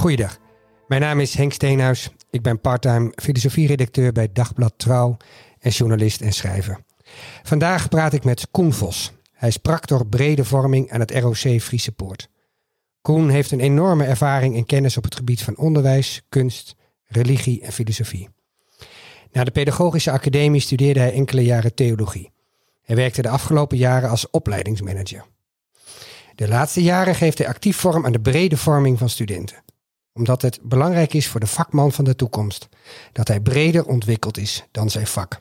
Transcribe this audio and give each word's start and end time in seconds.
Goeiedag. 0.00 0.38
Mijn 0.88 1.00
naam 1.00 1.20
is 1.20 1.34
Henk 1.34 1.52
Steenhuis. 1.52 2.10
Ik 2.30 2.42
ben 2.42 2.60
parttime 2.60 3.12
filosofieredacteur 3.14 4.12
bij 4.12 4.28
Dagblad 4.32 4.72
Trouw 4.76 5.16
en 5.58 5.70
journalist 5.70 6.20
en 6.20 6.32
schrijver. 6.32 6.84
Vandaag 7.42 7.88
praat 7.88 8.12
ik 8.12 8.24
met 8.24 8.48
Koen 8.50 8.72
Vos. 8.72 9.12
Hij 9.32 9.48
is 9.48 9.56
practor 9.56 10.06
brede 10.06 10.44
vorming 10.44 10.90
aan 10.90 11.00
het 11.00 11.10
ROC 11.10 11.60
Friese 11.60 11.92
Poort. 11.92 12.28
Koen 13.02 13.28
heeft 13.28 13.50
een 13.50 13.60
enorme 13.60 14.04
ervaring 14.04 14.56
en 14.56 14.66
kennis 14.66 14.96
op 14.96 15.04
het 15.04 15.14
gebied 15.14 15.42
van 15.42 15.56
onderwijs, 15.56 16.22
kunst, 16.28 16.76
religie 17.04 17.62
en 17.62 17.72
filosofie. 17.72 18.28
Na 19.32 19.44
de 19.44 19.50
Pedagogische 19.50 20.10
Academie 20.10 20.60
studeerde 20.60 21.00
hij 21.00 21.12
enkele 21.12 21.44
jaren 21.44 21.74
theologie. 21.74 22.32
Hij 22.82 22.96
werkte 22.96 23.22
de 23.22 23.28
afgelopen 23.28 23.76
jaren 23.76 24.10
als 24.10 24.30
opleidingsmanager. 24.30 25.24
De 26.34 26.48
laatste 26.48 26.82
jaren 26.82 27.14
geeft 27.14 27.38
hij 27.38 27.48
actief 27.48 27.76
vorm 27.76 28.04
aan 28.04 28.12
de 28.12 28.20
brede 28.20 28.56
vorming 28.56 28.98
van 28.98 29.08
studenten. 29.08 29.68
Omdat 30.20 30.42
het 30.42 30.58
belangrijk 30.62 31.14
is 31.14 31.28
voor 31.28 31.40
de 31.40 31.46
vakman 31.46 31.92
van 31.92 32.04
de 32.04 32.16
toekomst 32.16 32.68
dat 33.12 33.28
hij 33.28 33.40
breder 33.40 33.86
ontwikkeld 33.86 34.38
is 34.38 34.64
dan 34.70 34.90
zijn 34.90 35.06
vak. 35.06 35.38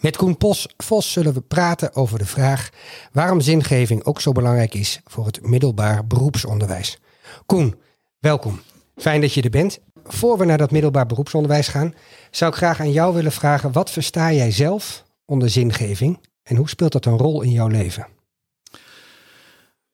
Met 0.00 0.16
Koen 0.16 0.36
Pos, 0.36 0.68
Vos 0.76 1.12
zullen 1.12 1.32
we 1.34 1.40
praten 1.40 1.94
over 1.94 2.18
de 2.18 2.26
vraag 2.26 2.70
waarom 3.12 3.40
zingeving 3.40 4.04
ook 4.04 4.20
zo 4.20 4.32
belangrijk 4.32 4.74
is 4.74 5.00
voor 5.04 5.26
het 5.26 5.42
middelbaar 5.42 6.06
beroepsonderwijs. 6.06 6.98
Koen, 7.46 7.80
welkom. 8.18 8.60
Fijn 8.96 9.20
dat 9.20 9.34
je 9.34 9.42
er 9.42 9.50
bent. 9.50 9.78
Voor 10.04 10.38
we 10.38 10.44
naar 10.44 10.58
dat 10.58 10.70
middelbaar 10.70 11.06
beroepsonderwijs 11.06 11.68
gaan, 11.68 11.94
zou 12.30 12.50
ik 12.50 12.56
graag 12.56 12.80
aan 12.80 12.92
jou 12.92 13.14
willen 13.14 13.32
vragen: 13.32 13.72
wat 13.72 13.90
versta 13.90 14.32
jij 14.32 14.50
zelf 14.50 15.04
onder 15.24 15.50
zingeving 15.50 16.20
en 16.42 16.56
hoe 16.56 16.68
speelt 16.68 16.92
dat 16.92 17.04
een 17.04 17.18
rol 17.18 17.42
in 17.42 17.50
jouw 17.50 17.68
leven? 17.68 18.06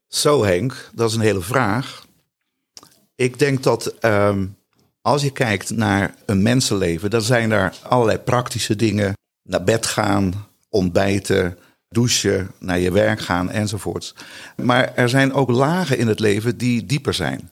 Zo 0.09 0.44
Henk, 0.44 0.91
dat 0.94 1.09
is 1.11 1.16
een 1.16 1.22
hele 1.22 1.42
vraag. 1.42 2.06
Ik 3.17 3.39
denk 3.39 3.62
dat 3.62 3.86
ehm, 3.86 4.47
als 5.03 5.22
je 5.22 5.31
kijkt 5.31 5.70
naar 5.70 6.14
een 6.27 6.42
mensenleven, 6.42 7.11
dan 7.11 7.22
zijn 7.22 7.50
er 7.50 7.75
allerlei 7.83 8.19
praktische 8.19 8.77
dingen. 8.77 9.14
Naar 9.42 9.64
bed 9.64 9.86
gaan, 9.86 10.47
ontbijten, 10.69 11.59
douchen, 11.89 12.50
naar 12.59 12.78
je 12.78 12.92
werk 12.92 13.20
gaan 13.20 13.50
enzovoorts. 13.50 14.14
Maar 14.56 14.94
er 14.94 15.09
zijn 15.09 15.33
ook 15.33 15.50
lagen 15.50 15.98
in 15.98 16.09
het 16.09 16.20
leven 16.20 16.59
die 16.59 16.87
dieper 16.87 17.14
zijn. 17.14 17.50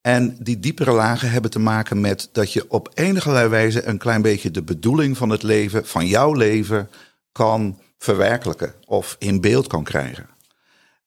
En 0.00 0.36
die 0.38 0.60
diepere 0.60 0.92
lagen 0.92 1.30
hebben 1.30 1.50
te 1.50 1.58
maken 1.58 2.00
met 2.00 2.28
dat 2.32 2.52
je 2.52 2.70
op 2.70 2.90
enige 2.94 3.48
wijze 3.48 3.84
een 3.86 3.98
klein 3.98 4.22
beetje 4.22 4.50
de 4.50 4.62
bedoeling 4.62 5.16
van 5.16 5.30
het 5.30 5.42
leven, 5.42 5.86
van 5.86 6.06
jouw 6.06 6.32
leven, 6.32 6.90
kan 7.32 7.78
verwerkelijken 7.98 8.74
of 8.84 9.16
in 9.18 9.40
beeld 9.40 9.66
kan 9.66 9.84
krijgen. 9.84 10.28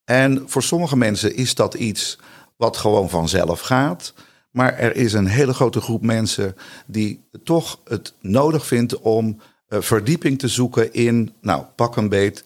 En 0.06 0.44
voor 0.46 0.64
sommige 0.64 0.98
mensen 0.98 1.36
is 1.36 1.56
dat 1.56 1.74
iets 1.74 2.18
wat 2.58 2.78
gewoon 2.78 3.10
vanzelf 3.10 3.60
gaat. 3.60 4.14
Maar 4.52 4.74
er 4.74 4.96
is 4.96 5.14
een 5.14 5.28
hele 5.28 5.54
grote 5.54 5.82
groep 5.82 6.02
mensen 6.02 6.56
die 6.86 7.24
toch 7.44 7.80
het 7.84 8.14
nodig 8.22 8.66
vindt 8.66 9.00
om 9.00 9.40
uh, 9.70 9.82
verdieping 9.82 10.40
te 10.40 10.48
zoeken 10.48 10.94
in, 10.94 11.34
nou, 11.42 11.66
pak 11.76 11.96
een 11.96 12.10
beet, 12.10 12.44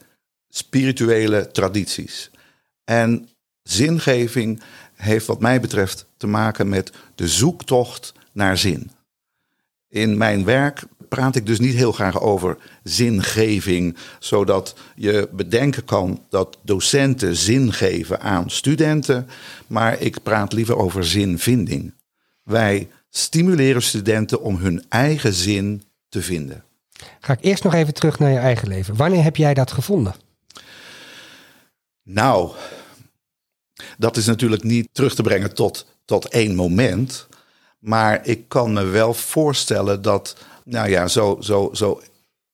spirituele 0.50 1.52
tradities. 1.52 2.32
En 2.84 3.30
zingeving 3.64 4.62
heeft 4.96 5.26
wat 5.26 5.40
mij 5.40 5.62
betreft 5.62 6.06
te 6.18 6.28
maken 6.28 6.70
met 6.70 6.92
de 7.16 7.28
zoektocht 7.28 8.14
naar 8.32 8.58
zin. 8.58 8.92
In 9.88 10.18
mijn 10.18 10.46
werk 10.46 10.84
praat 11.10 11.36
ik 11.36 11.46
dus 11.46 11.60
niet 11.60 11.76
heel 11.76 11.92
graag 11.92 12.22
over 12.22 12.58
zingeving, 12.84 13.98
zodat 14.20 14.76
je 14.96 15.30
bedenken 15.32 15.86
kan 15.86 16.24
dat 16.30 16.58
docenten 16.62 17.36
zin 17.36 17.74
geven 17.74 18.22
aan 18.22 18.50
studenten, 18.50 19.28
maar 19.68 20.02
ik 20.02 20.24
praat 20.24 20.54
liever 20.54 20.78
over 20.78 21.06
zinvinding. 21.06 21.94
Wij 22.44 22.90
stimuleren 23.10 23.82
studenten 23.82 24.42
om 24.42 24.56
hun 24.56 24.84
eigen 24.90 25.34
zin 25.34 25.84
te 26.10 26.22
vinden. 26.22 26.64
Ga 27.20 27.34
ik 27.34 27.40
eerst 27.42 27.64
nog 27.64 27.74
even 27.74 27.94
terug 27.94 28.20
naar 28.20 28.32
je 28.32 28.38
eigen 28.38 28.68
leven. 28.68 28.96
Wanneer 28.96 29.24
heb 29.24 29.36
jij 29.36 29.54
dat 29.54 29.72
gevonden? 29.72 30.16
Nou, 32.04 32.52
dat 33.98 34.18
is 34.18 34.26
natuurlijk 34.26 34.64
niet 34.64 34.90
terug 34.92 35.16
te 35.16 35.22
brengen 35.22 35.54
tot, 35.54 35.86
tot 36.06 36.28
één 36.28 36.56
moment. 36.56 37.28
Maar 37.88 38.20
ik 38.24 38.44
kan 38.48 38.74
me 38.74 38.84
wel 38.84 39.14
voorstellen 39.14 40.02
dat, 40.02 40.36
nou 40.64 40.90
ja, 40.90 41.08
zo, 41.08 41.38
zo, 41.42 41.70
zo 41.74 42.02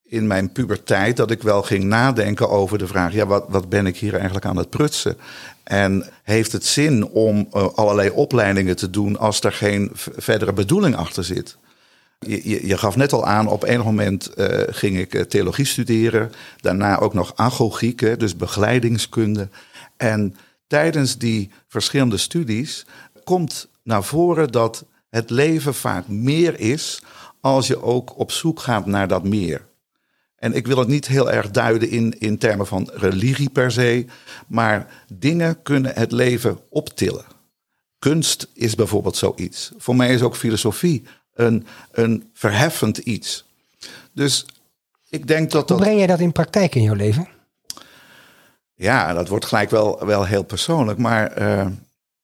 in 0.04 0.28
mijn 0.28 0.52
puberteit, 0.52 1.18
dat 1.18 1.32
ik 1.32 1.42
wel 1.42 1.62
ging 1.62 1.84
nadenken 1.84 2.50
over 2.50 2.78
de 2.78 2.88
vraag: 2.88 3.14
ja, 3.14 3.26
wat, 3.26 3.46
wat 3.50 3.70
ben 3.70 3.86
ik 3.86 3.98
hier 3.98 4.14
eigenlijk 4.16 4.46
aan 4.46 4.58
het 4.58 4.70
prutsen? 4.70 5.18
En 5.64 6.10
heeft 6.24 6.52
het 6.52 6.66
zin 6.66 7.08
om 7.08 7.48
uh, 7.54 7.68
allerlei 7.74 8.10
opleidingen 8.10 8.76
te 8.76 8.90
doen 8.90 9.18
als 9.18 9.42
er 9.42 9.52
geen 9.52 9.92
verdere 9.94 10.54
bedoeling 10.54 10.96
achter 10.96 11.24
zit? 11.24 11.58
Je, 12.20 12.68
je, 12.68 12.78
gaf 12.78 12.96
net 12.96 13.14
al 13.14 13.26
aan, 13.26 13.48
op 13.48 13.64
enig 13.64 13.86
moment 13.86 14.32
uh, 14.36 14.48
ging 14.68 14.98
ik 14.98 15.14
uh, 15.14 15.22
theologie 15.22 15.66
studeren. 15.66 16.32
Daarna 16.58 17.00
ook 17.00 17.14
nog 17.14 17.32
agogiek, 17.36 18.20
dus 18.20 18.36
begeleidingskunde. 18.36 19.50
En 19.98 20.36
tijdens 20.68 21.18
die 21.18 21.52
verschillende 21.68 22.18
studies 22.18 22.86
komt 23.24 23.68
naar 23.84 24.04
voren 24.04 24.52
dat 24.52 24.86
het 25.14 25.30
leven 25.30 25.74
vaak 25.74 26.08
meer 26.08 26.60
is 26.60 27.02
als 27.42 27.68
je 27.68 27.82
ook 27.82 28.20
op 28.20 28.32
zoek 28.32 28.60
gaat 28.60 28.86
naar 28.86 29.08
dat 29.08 29.24
meer. 29.24 29.68
En 30.36 30.54
ik 30.54 30.68
wil 30.68 30.78
het 30.78 30.88
niet 30.88 31.08
heel 31.08 31.32
erg 31.32 31.52
duiden 31.52 31.90
in, 31.90 32.20
in 32.20 32.38
termen 32.38 32.68
van 32.68 32.90
religie 32.94 33.50
per 33.50 33.72
se, 33.72 34.06
maar 34.48 35.06
dingen 35.14 35.62
kunnen 35.62 35.96
het 35.96 36.12
leven 36.12 36.60
optillen. 36.70 37.26
Kunst 38.00 38.50
is 38.54 38.76
bijvoorbeeld 38.76 39.18
zoiets. 39.18 39.72
Voor 39.78 39.96
mij 39.96 40.14
is 40.14 40.22
ook 40.22 40.36
filosofie 40.36 41.04
een, 41.34 41.66
een 41.92 42.30
verheffend 42.34 42.98
iets. 42.98 43.46
Dus 44.14 44.46
ik 45.10 45.28
denk 45.28 45.52
dat 45.52 45.70
Hoe 45.70 45.78
breng 45.80 46.00
je 46.00 46.08
dat 46.08 46.20
in 46.20 46.32
praktijk 46.32 46.76
in 46.76 46.84
jouw 46.84 46.96
leven? 46.96 47.28
Ja, 48.74 49.14
dat 49.14 49.28
wordt 49.28 49.46
gelijk 49.46 49.70
wel, 49.70 50.06
wel 50.06 50.26
heel 50.26 50.44
persoonlijk. 50.44 50.98
Maar 50.98 51.42
uh, 51.42 51.68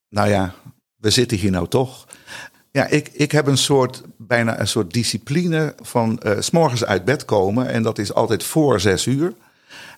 nou 0.09 0.29
ja, 0.29 0.53
we 0.95 1.09
zitten 1.09 1.37
hier 1.37 1.51
nou 1.51 1.67
toch. 1.67 2.07
Ja, 2.71 2.87
ik, 2.87 3.09
ik 3.13 3.31
heb 3.31 3.47
een 3.47 3.57
soort, 3.57 4.03
bijna 4.17 4.59
een 4.59 4.67
soort 4.67 4.93
discipline 4.93 5.75
van 5.81 6.21
uh, 6.25 6.39
s 6.39 6.49
morgens 6.49 6.85
uit 6.85 7.05
bed 7.05 7.25
komen. 7.25 7.67
En 7.67 7.83
dat 7.83 7.97
is 7.97 8.13
altijd 8.13 8.43
voor 8.43 8.79
zes 8.79 9.05
uur. 9.05 9.33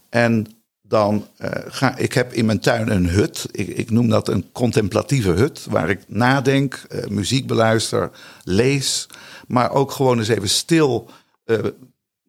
En 0.09 0.47
dan 0.81 1.27
uh, 1.41 1.49
ga 1.67 1.97
ik 1.97 2.13
heb 2.13 2.33
in 2.33 2.45
mijn 2.45 2.59
tuin 2.59 2.89
een 2.89 3.09
hut. 3.09 3.47
Ik, 3.51 3.67
ik 3.67 3.89
noem 3.89 4.09
dat 4.09 4.27
een 4.27 4.51
contemplatieve 4.51 5.31
hut. 5.31 5.65
Waar 5.69 5.89
ik 5.89 5.99
nadenk, 6.07 6.85
uh, 6.89 7.05
muziek 7.07 7.47
beluister, 7.47 8.11
lees. 8.43 9.07
Maar 9.47 9.71
ook 9.71 9.91
gewoon 9.91 10.17
eens 10.17 10.27
even 10.27 10.49
stil, 10.49 11.09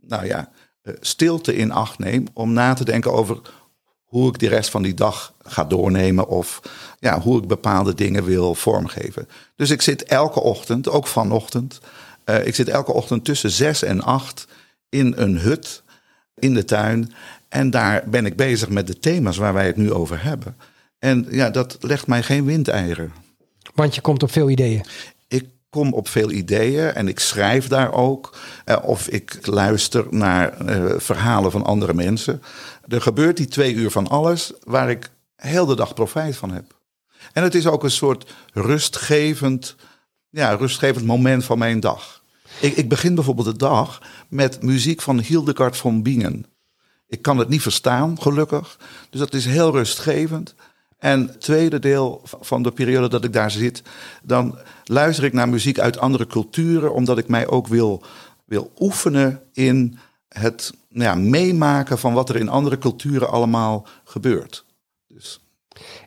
nou 0.00 0.26
ja, 0.26 0.50
stilte 1.00 1.56
in 1.56 1.72
acht 1.72 1.98
neem. 1.98 2.26
Om 2.32 2.52
na 2.52 2.74
te 2.74 2.84
denken 2.84 3.12
over 3.12 3.40
hoe 4.12 4.28
ik 4.28 4.38
de 4.38 4.48
rest 4.48 4.70
van 4.70 4.82
die 4.82 4.94
dag 4.94 5.32
ga 5.42 5.64
doornemen 5.64 6.28
of 6.28 6.60
ja, 6.98 7.20
hoe 7.20 7.38
ik 7.42 7.48
bepaalde 7.48 7.94
dingen 7.94 8.24
wil 8.24 8.54
vormgeven. 8.54 9.28
Dus 9.56 9.70
ik 9.70 9.82
zit 9.82 10.02
elke 10.02 10.40
ochtend, 10.40 10.88
ook 10.88 11.06
vanochtend, 11.06 11.80
uh, 12.26 12.46
ik 12.46 12.54
zit 12.54 12.68
elke 12.68 12.92
ochtend 12.92 13.24
tussen 13.24 13.50
zes 13.50 13.82
en 13.82 14.02
acht 14.02 14.46
in 14.88 15.12
een 15.16 15.38
hut 15.38 15.82
in 16.34 16.54
de 16.54 16.64
tuin. 16.64 17.12
En 17.48 17.70
daar 17.70 18.04
ben 18.06 18.26
ik 18.26 18.36
bezig 18.36 18.68
met 18.68 18.86
de 18.86 18.98
thema's 18.98 19.36
waar 19.36 19.52
wij 19.52 19.66
het 19.66 19.76
nu 19.76 19.92
over 19.92 20.22
hebben. 20.22 20.56
En 20.98 21.26
ja, 21.30 21.50
dat 21.50 21.76
legt 21.80 22.06
mij 22.06 22.22
geen 22.22 22.44
windeieren. 22.44 23.12
Want 23.74 23.94
je 23.94 24.00
komt 24.00 24.22
op 24.22 24.32
veel 24.32 24.50
ideeën. 24.50 24.84
Kom 25.72 25.92
op 25.92 26.08
veel 26.08 26.30
ideeën 26.30 26.92
en 26.92 27.08
ik 27.08 27.18
schrijf 27.18 27.68
daar 27.68 27.92
ook. 27.92 28.36
Uh, 28.66 28.76
of 28.82 29.08
ik 29.08 29.46
luister 29.46 30.06
naar 30.10 30.68
uh, 30.68 30.92
verhalen 30.96 31.50
van 31.50 31.64
andere 31.64 31.94
mensen. 31.94 32.42
Er 32.88 33.02
gebeurt 33.02 33.36
die 33.36 33.46
twee 33.46 33.74
uur 33.74 33.90
van 33.90 34.08
alles 34.08 34.52
waar 34.64 34.90
ik 34.90 35.10
heel 35.36 35.66
de 35.66 35.76
dag 35.76 35.94
profijt 35.94 36.36
van 36.36 36.50
heb. 36.52 36.78
En 37.32 37.42
het 37.42 37.54
is 37.54 37.66
ook 37.66 37.84
een 37.84 37.90
soort 37.90 38.34
rustgevend, 38.52 39.76
ja, 40.30 40.54
rustgevend 40.54 41.04
moment 41.04 41.44
van 41.44 41.58
mijn 41.58 41.80
dag. 41.80 42.22
Ik, 42.60 42.76
ik 42.76 42.88
begin 42.88 43.14
bijvoorbeeld 43.14 43.46
de 43.46 43.56
dag 43.56 44.02
met 44.28 44.62
muziek 44.62 45.02
van 45.02 45.20
Hildegard 45.20 45.76
von 45.76 46.02
Bingen. 46.02 46.46
Ik 47.06 47.22
kan 47.22 47.38
het 47.38 47.48
niet 47.48 47.62
verstaan, 47.62 48.22
gelukkig. 48.22 48.78
Dus 49.10 49.20
dat 49.20 49.34
is 49.34 49.44
heel 49.44 49.72
rustgevend. 49.72 50.54
En 51.02 51.20
het 51.20 51.40
tweede 51.40 51.78
deel 51.78 52.20
van 52.24 52.62
de 52.62 52.72
periode 52.72 53.08
dat 53.08 53.24
ik 53.24 53.32
daar 53.32 53.50
zit, 53.50 53.82
dan 54.22 54.58
luister 54.84 55.24
ik 55.24 55.32
naar 55.32 55.48
muziek 55.48 55.78
uit 55.78 55.98
andere 55.98 56.26
culturen, 56.26 56.94
omdat 56.94 57.18
ik 57.18 57.28
mij 57.28 57.46
ook 57.46 57.66
wil, 57.66 58.02
wil 58.44 58.72
oefenen 58.78 59.42
in 59.52 59.98
het 60.28 60.72
nou 60.88 61.04
ja, 61.04 61.14
meemaken 61.28 61.98
van 61.98 62.12
wat 62.12 62.28
er 62.28 62.36
in 62.36 62.48
andere 62.48 62.78
culturen 62.78 63.30
allemaal 63.30 63.86
gebeurt. 64.04 64.64
Dus. 65.06 65.44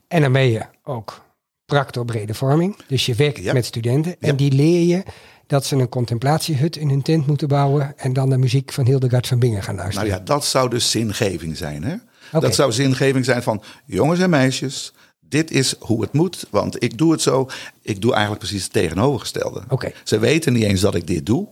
En 0.07 0.21
dan 0.21 0.31
ben 0.31 0.49
je 0.49 0.65
ook 0.83 1.21
practor 1.65 2.05
brede 2.05 2.33
vorming. 2.33 2.75
Dus 2.87 3.05
je 3.05 3.15
werkt 3.15 3.43
ja. 3.43 3.53
met 3.53 3.65
studenten 3.65 4.15
en 4.19 4.27
ja. 4.27 4.33
die 4.33 4.51
leer 4.51 4.85
je 4.85 5.03
dat 5.47 5.65
ze 5.65 5.75
een 5.75 5.89
contemplatiehut 5.89 6.75
in 6.75 6.89
hun 6.89 7.01
tent 7.01 7.27
moeten 7.27 7.47
bouwen 7.47 7.97
en 7.97 8.13
dan 8.13 8.29
de 8.29 8.37
muziek 8.37 8.71
van 8.71 8.85
Hildegard 8.85 9.27
van 9.27 9.39
Bingen 9.39 9.63
gaan 9.63 9.75
luisteren. 9.75 10.07
Nou 10.07 10.19
ja, 10.19 10.25
dat 10.25 10.45
zou 10.45 10.69
dus 10.69 10.91
zingeving 10.91 11.57
zijn. 11.57 11.83
Hè? 11.83 11.95
Okay. 12.27 12.41
Dat 12.41 12.55
zou 12.55 12.71
zingeving 12.71 13.25
zijn 13.25 13.43
van 13.43 13.63
jongens 13.85 14.19
en 14.19 14.29
meisjes. 14.29 14.93
dit 15.19 15.51
is 15.51 15.75
hoe 15.79 16.01
het 16.01 16.13
moet, 16.13 16.45
want 16.49 16.83
ik 16.83 16.97
doe 16.97 17.11
het 17.11 17.21
zo. 17.21 17.49
Ik 17.81 18.01
doe 18.01 18.11
eigenlijk 18.11 18.41
precies 18.41 18.63
het 18.63 18.73
tegenovergestelde. 18.73 19.63
Ze 20.03 20.19
weten 20.19 20.53
niet 20.53 20.63
eens 20.63 20.81
dat 20.81 20.95
ik 20.95 21.07
dit 21.07 21.25
doe, 21.25 21.47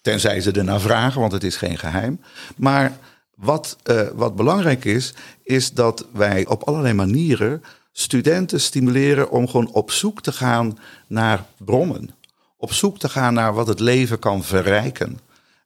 tenzij 0.00 0.40
ze 0.40 0.50
ernaar 0.50 0.80
vragen, 0.80 1.20
want 1.20 1.32
het 1.32 1.44
is 1.44 1.56
geen 1.56 1.78
geheim. 1.78 2.20
Maar 2.56 2.98
wat, 3.34 3.76
eh, 3.82 4.08
wat 4.14 4.36
belangrijk 4.36 4.84
is, 4.84 5.14
is 5.42 5.72
dat 5.72 6.06
wij 6.12 6.46
op 6.46 6.62
allerlei 6.62 6.94
manieren 6.94 7.62
studenten 7.96 8.60
stimuleren 8.60 9.30
om 9.30 9.48
gewoon 9.48 9.72
op 9.72 9.90
zoek 9.90 10.22
te 10.22 10.32
gaan 10.32 10.78
naar 11.06 11.44
bronnen. 11.56 12.10
Op 12.56 12.72
zoek 12.72 12.98
te 12.98 13.08
gaan 13.08 13.34
naar 13.34 13.54
wat 13.54 13.66
het 13.66 13.80
leven 13.80 14.18
kan 14.18 14.44
verrijken. 14.44 15.18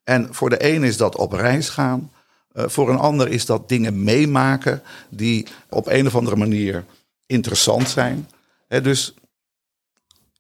En 0.05 0.29
voor 0.31 0.51
de 0.51 0.75
een 0.75 0.85
is 0.85 0.97
dat 0.97 1.17
op 1.17 1.33
reis 1.33 1.69
gaan. 1.69 2.11
Eh, 2.59 2.69
voor 2.69 2.91
een 2.91 2.99
ander 2.99 3.29
is 3.29 3.47
dat 3.47 3.69
dingen 3.69 4.05
meemaken 4.05 4.83
die 5.09 5.47
op 5.69 5.87
een 5.87 6.07
of 6.07 6.17
andere 6.17 6.37
manier 6.37 6.85
interessant 7.27 7.89
zijn. 7.89 8.29
Dus 8.69 9.15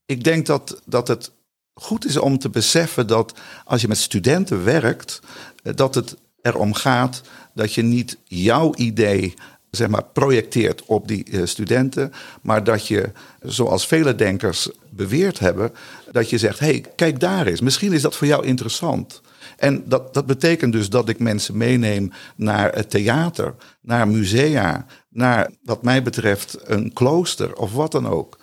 ik 0.06 0.24
denk 0.24 0.46
dat, 0.46 0.82
dat 0.84 1.08
het 1.08 1.32
goed 1.74 2.04
is 2.04 2.16
om 2.16 2.38
te 2.38 2.48
beseffen 2.48 3.06
dat 3.06 3.34
als 3.64 3.80
je 3.80 3.88
met 3.88 3.98
studenten 3.98 4.64
werkt, 4.64 5.20
eh, 5.62 5.72
dat 5.74 5.94
het 5.94 6.16
erom 6.42 6.74
gaat 6.74 7.22
dat 7.54 7.74
je 7.74 7.82
niet 7.82 8.18
jouw 8.24 8.74
idee 8.74 9.34
zeg 9.70 9.88
maar, 9.88 10.04
projecteert 10.04 10.84
op 10.84 11.08
die 11.08 11.24
eh, 11.24 11.40
studenten, 11.44 12.12
maar 12.42 12.64
dat 12.64 12.86
je, 12.86 13.12
zoals 13.42 13.86
vele 13.86 14.14
denkers 14.14 14.70
beweerd 14.90 15.38
hebben, 15.38 15.72
dat 16.12 16.30
je 16.30 16.38
zegt: 16.38 16.58
hé, 16.58 16.66
hey, 16.66 16.84
kijk 16.96 17.20
daar 17.20 17.46
eens, 17.46 17.60
misschien 17.60 17.92
is 17.92 18.02
dat 18.02 18.16
voor 18.16 18.26
jou 18.26 18.46
interessant. 18.46 19.20
En 19.58 19.82
dat, 19.88 20.14
dat 20.14 20.26
betekent 20.26 20.72
dus 20.72 20.90
dat 20.90 21.08
ik 21.08 21.18
mensen 21.18 21.56
meeneem 21.56 22.12
naar 22.36 22.74
het 22.74 22.90
theater, 22.90 23.54
naar 23.80 24.08
musea, 24.08 24.86
naar, 25.08 25.50
wat 25.62 25.82
mij 25.82 26.02
betreft, 26.02 26.58
een 26.64 26.92
klooster 26.92 27.56
of 27.56 27.72
wat 27.72 27.92
dan 27.92 28.08
ook. 28.08 28.37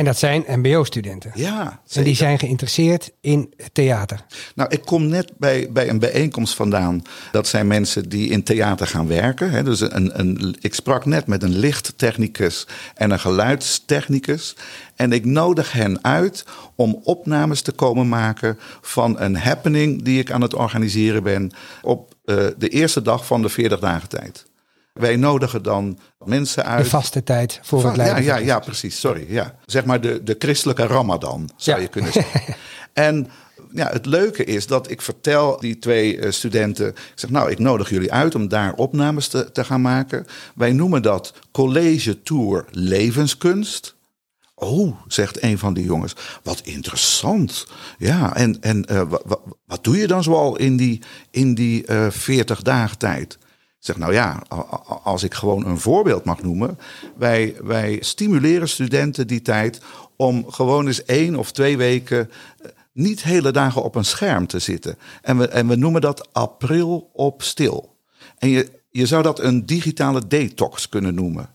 En 0.00 0.06
dat 0.06 0.18
zijn 0.18 0.44
MBO-studenten. 0.46 1.30
Ja, 1.34 1.80
En 1.92 2.04
die 2.04 2.14
zijn 2.14 2.38
geïnteresseerd 2.38 3.10
in 3.20 3.54
theater. 3.72 4.24
Nou, 4.54 4.70
ik 4.70 4.82
kom 4.84 5.06
net 5.06 5.32
bij, 5.38 5.72
bij 5.72 5.88
een 5.88 5.98
bijeenkomst 5.98 6.54
vandaan. 6.54 7.02
Dat 7.32 7.46
zijn 7.46 7.66
mensen 7.66 8.08
die 8.08 8.28
in 8.28 8.42
theater 8.42 8.86
gaan 8.86 9.06
werken. 9.06 9.50
Hè. 9.50 9.62
Dus 9.62 9.80
een, 9.80 10.18
een, 10.20 10.56
ik 10.60 10.74
sprak 10.74 11.04
net 11.04 11.26
met 11.26 11.42
een 11.42 11.58
lichttechnicus 11.58 12.66
en 12.94 13.10
een 13.10 13.20
geluidstechnicus. 13.20 14.56
En 14.94 15.12
ik 15.12 15.24
nodig 15.24 15.72
hen 15.72 16.04
uit 16.04 16.44
om 16.74 17.00
opnames 17.02 17.62
te 17.62 17.72
komen 17.72 18.08
maken 18.08 18.58
van 18.80 19.20
een 19.20 19.36
happening 19.36 20.02
die 20.02 20.18
ik 20.18 20.30
aan 20.30 20.42
het 20.42 20.54
organiseren 20.54 21.22
ben 21.22 21.52
op 21.82 22.14
eh, 22.24 22.46
de 22.58 22.68
eerste 22.68 23.02
dag 23.02 23.26
van 23.26 23.42
de 23.42 23.48
40 23.48 23.78
dagen 23.78 24.08
tijd. 24.08 24.49
Wij 24.92 25.16
nodigen 25.16 25.62
dan 25.62 25.98
mensen 26.24 26.62
De 26.62 26.68
uit. 26.68 26.88
vaste 26.88 27.22
tijd 27.22 27.60
voor 27.62 27.78
het 27.84 27.90
Ja, 27.90 27.96
leiden. 27.96 28.24
ja, 28.24 28.34
van- 28.34 28.44
ja, 28.44 28.58
precies. 28.58 29.00
Sorry. 29.00 29.24
Ja. 29.28 29.54
Zeg 29.66 29.84
maar 29.84 30.00
de, 30.00 30.22
de 30.22 30.36
christelijke 30.38 30.86
Ramadan, 30.86 31.50
zou 31.56 31.76
Ja. 31.76 31.82
je 31.82 31.88
kunnen 31.88 32.12
zeggen. 32.12 32.54
en 32.92 33.28
ja, 33.72 33.88
het 33.92 34.06
leuke 34.06 34.44
is 34.44 34.66
dat 34.66 34.90
ik 34.90 35.02
vertel 35.02 35.60
die 35.60 35.78
twee 35.78 36.18
eh, 36.18 36.30
studenten. 36.30 36.88
Ik 36.88 36.94
zeg, 37.14 37.30
nou, 37.30 37.50
ik 37.50 37.58
nodig 37.58 37.90
jullie 37.90 38.12
uit 38.12 38.34
om 38.34 38.48
daar 38.48 38.72
opnames 38.74 39.28
te, 39.28 39.52
te 39.52 39.64
gaan 39.64 39.80
maken. 39.80 40.26
Wij 40.54 40.72
noemen 40.72 41.02
dat 41.02 41.34
College 41.50 42.22
Tour 42.22 42.64
Levenskunst. 42.70 43.94
Oh, 44.54 44.96
zegt 45.06 45.42
een 45.42 45.58
van 45.58 45.74
die 45.74 45.84
jongens. 45.84 46.14
Wat 46.42 46.60
interessant. 46.64 47.66
Ja, 47.98 48.36
en, 48.36 48.56
en 48.60 49.08
wa- 49.08 49.38
wat 49.66 49.84
doe 49.84 49.96
je 49.96 50.06
dan 50.06 50.22
zoal 50.22 50.56
in 50.56 50.76
die, 50.76 51.02
in 51.30 51.54
die 51.54 51.86
eh 51.86 52.06
40 52.10 52.62
dagen 52.62 52.98
tijd? 52.98 53.38
Zeg, 53.80 53.96
nou 53.96 54.12
ja, 54.12 54.42
als 55.02 55.22
ik 55.22 55.34
gewoon 55.34 55.66
een 55.66 55.78
voorbeeld 55.78 56.24
mag 56.24 56.42
noemen. 56.42 56.78
Wij, 57.16 57.56
wij 57.62 57.98
stimuleren 58.00 58.68
studenten 58.68 59.26
die 59.26 59.42
tijd 59.42 59.80
om 60.16 60.50
gewoon 60.50 60.86
eens 60.86 61.04
één 61.04 61.36
of 61.36 61.52
twee 61.52 61.76
weken 61.76 62.30
eh, 62.58 62.70
niet 62.92 63.22
hele 63.22 63.50
dagen 63.50 63.82
op 63.82 63.94
een 63.94 64.04
scherm 64.04 64.46
te 64.46 64.58
zitten. 64.58 64.98
En 65.22 65.38
we, 65.38 65.48
en 65.48 65.68
we 65.68 65.76
noemen 65.76 66.00
dat 66.00 66.28
april 66.32 67.10
op 67.12 67.42
stil. 67.42 67.96
En 68.38 68.48
je, 68.48 68.70
je 68.90 69.06
zou 69.06 69.22
dat 69.22 69.38
een 69.38 69.66
digitale 69.66 70.26
detox 70.26 70.88
kunnen 70.88 71.14
noemen. 71.14 71.48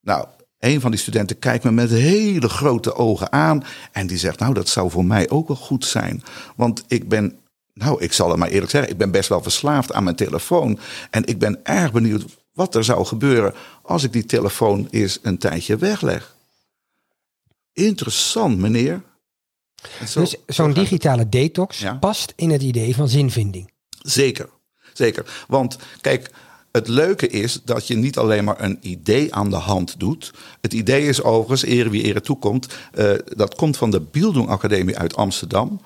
Nou, 0.00 0.26
een 0.58 0.80
van 0.80 0.90
die 0.90 1.00
studenten 1.00 1.38
kijkt 1.38 1.64
me 1.64 1.70
met 1.70 1.90
hele 1.90 2.48
grote 2.48 2.94
ogen 2.94 3.32
aan. 3.32 3.64
En 3.92 4.06
die 4.06 4.18
zegt, 4.18 4.38
nou, 4.38 4.54
dat 4.54 4.68
zou 4.68 4.90
voor 4.90 5.04
mij 5.04 5.30
ook 5.30 5.48
wel 5.48 5.56
goed 5.56 5.84
zijn. 5.84 6.22
Want 6.56 6.84
ik 6.86 7.08
ben, 7.08 7.38
nou, 7.74 8.02
ik 8.02 8.12
zal 8.12 8.28
het 8.28 8.38
maar 8.38 8.48
eerlijk 8.48 8.70
zeggen, 8.70 8.90
ik 8.90 8.98
ben 8.98 9.10
best 9.10 9.28
wel 9.28 9.42
verslaafd 9.42 9.92
aan 9.92 10.04
mijn 10.04 10.16
telefoon. 10.16 10.78
En 11.10 11.24
ik 11.26 11.38
ben 11.38 11.60
erg 11.62 11.92
benieuwd 11.92 12.24
wat 12.52 12.74
er 12.74 12.84
zou 12.84 13.04
gebeuren 13.06 13.54
als 13.82 14.02
ik 14.04 14.12
die 14.12 14.24
telefoon 14.26 14.88
eens 14.90 15.18
een 15.22 15.38
tijdje 15.38 15.76
wegleg. 15.76 16.36
Interessant, 17.72 18.58
meneer. 18.58 19.02
Zo- 20.06 20.20
Dus 20.20 20.30
zo 20.30 20.36
zo'n 20.46 20.66
het. 20.66 20.74
digitale 20.76 21.28
detox 21.28 21.78
Ja. 21.78 21.94
past 21.94 22.32
in 22.36 22.50
het 22.50 22.62
idee 22.62 22.94
van 22.94 23.08
zinvinding. 23.08 23.70
Zeker, 24.02 24.48
zeker. 24.92 25.44
Want 25.48 25.76
kijk, 26.00 26.30
het 26.72 26.88
leuke 26.88 27.28
is 27.28 27.60
dat 27.64 27.86
je 27.86 27.94
niet 27.96 28.18
alleen 28.18 28.44
maar 28.44 28.60
een 28.62 28.78
idee 28.80 29.34
aan 29.34 29.50
de 29.50 29.56
hand 29.56 30.00
doet. 30.00 30.32
Het 30.60 30.72
idee 30.72 31.06
is 31.08 31.22
overigens, 31.22 31.62
ere 31.70 31.90
wie 31.90 32.02
ere 32.02 32.20
toekomt, 32.20 32.66
eh, 32.92 33.12
dat 33.24 33.54
komt 33.54 33.76
van 33.76 33.90
de 33.90 34.00
Bildung 34.00 34.48
Academie 34.48 34.98
uit 34.98 35.16
Amsterdam. 35.16 35.80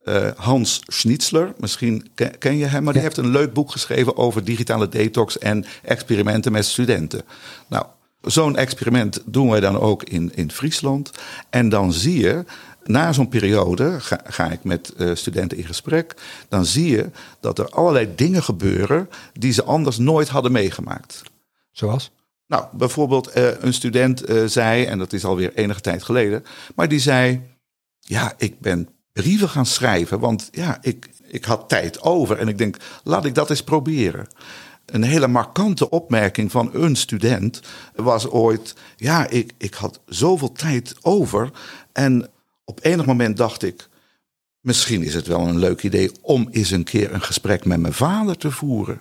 Eh, 0.00 0.28
Hans 0.36 0.80
Schnitzler, 0.86 1.52
misschien 1.58 2.10
ken, 2.14 2.38
ken 2.38 2.56
je 2.56 2.66
hem, 2.66 2.82
maar 2.82 2.92
die 2.92 3.02
Ja. 3.02 3.08
heeft 3.08 3.20
een 3.20 3.30
leuk 3.30 3.52
boek 3.52 3.70
geschreven 3.70 4.16
over 4.16 4.44
digitale 4.44 4.88
detox 4.88 5.38
en 5.38 5.64
experimenten 5.82 6.52
met 6.52 6.64
studenten. 6.64 7.22
Nou, 7.68 7.86
zo'n 8.20 8.56
experiment 8.56 9.22
doen 9.26 9.50
wij 9.50 9.60
dan 9.60 9.78
ook 9.80 10.02
in, 10.02 10.32
in 10.34 10.50
Friesland. 10.50 11.10
En 11.50 11.68
dan 11.68 11.92
zie 11.92 12.18
je, 12.20 12.44
na 12.84 13.12
zo'n 13.12 13.28
periode 13.28 14.00
ga, 14.00 14.20
ga 14.24 14.50
ik 14.50 14.64
met 14.64 14.92
eh, 14.94 15.10
studenten 15.14 15.58
in 15.58 15.66
gesprek, 15.66 16.14
dan 16.48 16.66
zie 16.66 16.90
je 16.90 17.10
dat 17.40 17.58
er 17.58 17.68
allerlei 17.68 18.08
dingen 18.14 18.42
gebeuren 18.42 19.08
die 19.32 19.52
ze 19.52 19.64
anders 19.64 19.98
nooit 19.98 20.28
hadden 20.28 20.52
meegemaakt. 20.52 21.22
Zoals? 21.72 22.10
Nou, 22.46 22.64
bijvoorbeeld 22.72 23.28
eh, 23.28 23.48
een 23.60 23.74
student 23.74 24.22
zei, 24.46 24.84
en 24.84 24.98
dat 24.98 25.12
is 25.12 25.24
alweer 25.24 25.54
enige 25.54 25.80
tijd 25.80 26.02
geleden, 26.02 26.44
maar 26.74 26.88
die 26.88 27.00
zei: 27.00 27.40
Ja, 28.00 28.32
ik 28.36 28.60
ben 28.60 28.88
brieven 29.12 29.48
gaan 29.48 29.66
schrijven, 29.66 30.20
want 30.20 30.48
ja, 30.50 30.78
ik, 30.80 31.10
ik 31.22 31.44
had 31.44 31.68
tijd 31.68 32.02
over 32.02 32.38
en 32.38 32.48
ik 32.48 32.58
denk, 32.58 32.76
laat 33.04 33.24
ik 33.24 33.34
dat 33.34 33.50
eens 33.50 33.62
proberen. 33.64 34.28
Een 34.86 35.02
hele 35.02 35.28
markante 35.28 35.90
opmerking 35.90 36.50
van 36.50 36.70
een 36.74 36.96
student 36.96 37.60
was 37.94 38.28
ooit: 38.28 38.74
Ja, 38.96 39.28
ik, 39.28 39.52
ik 39.58 39.74
had 39.74 40.00
zoveel 40.06 40.52
tijd 40.52 40.94
over 41.00 41.50
en 41.92 42.28
op 42.64 42.78
enig 42.82 43.06
moment 43.06 43.36
dacht 43.36 43.62
ik. 43.62 43.88
Misschien 44.60 45.02
is 45.02 45.14
het 45.14 45.26
wel 45.26 45.40
een 45.40 45.58
leuk 45.58 45.82
idee 45.82 46.10
om 46.20 46.48
eens 46.50 46.70
een 46.70 46.84
keer 46.84 47.14
een 47.14 47.22
gesprek 47.22 47.64
met 47.64 47.80
mijn 47.80 47.92
vader 47.92 48.36
te 48.36 48.50
voeren. 48.50 49.00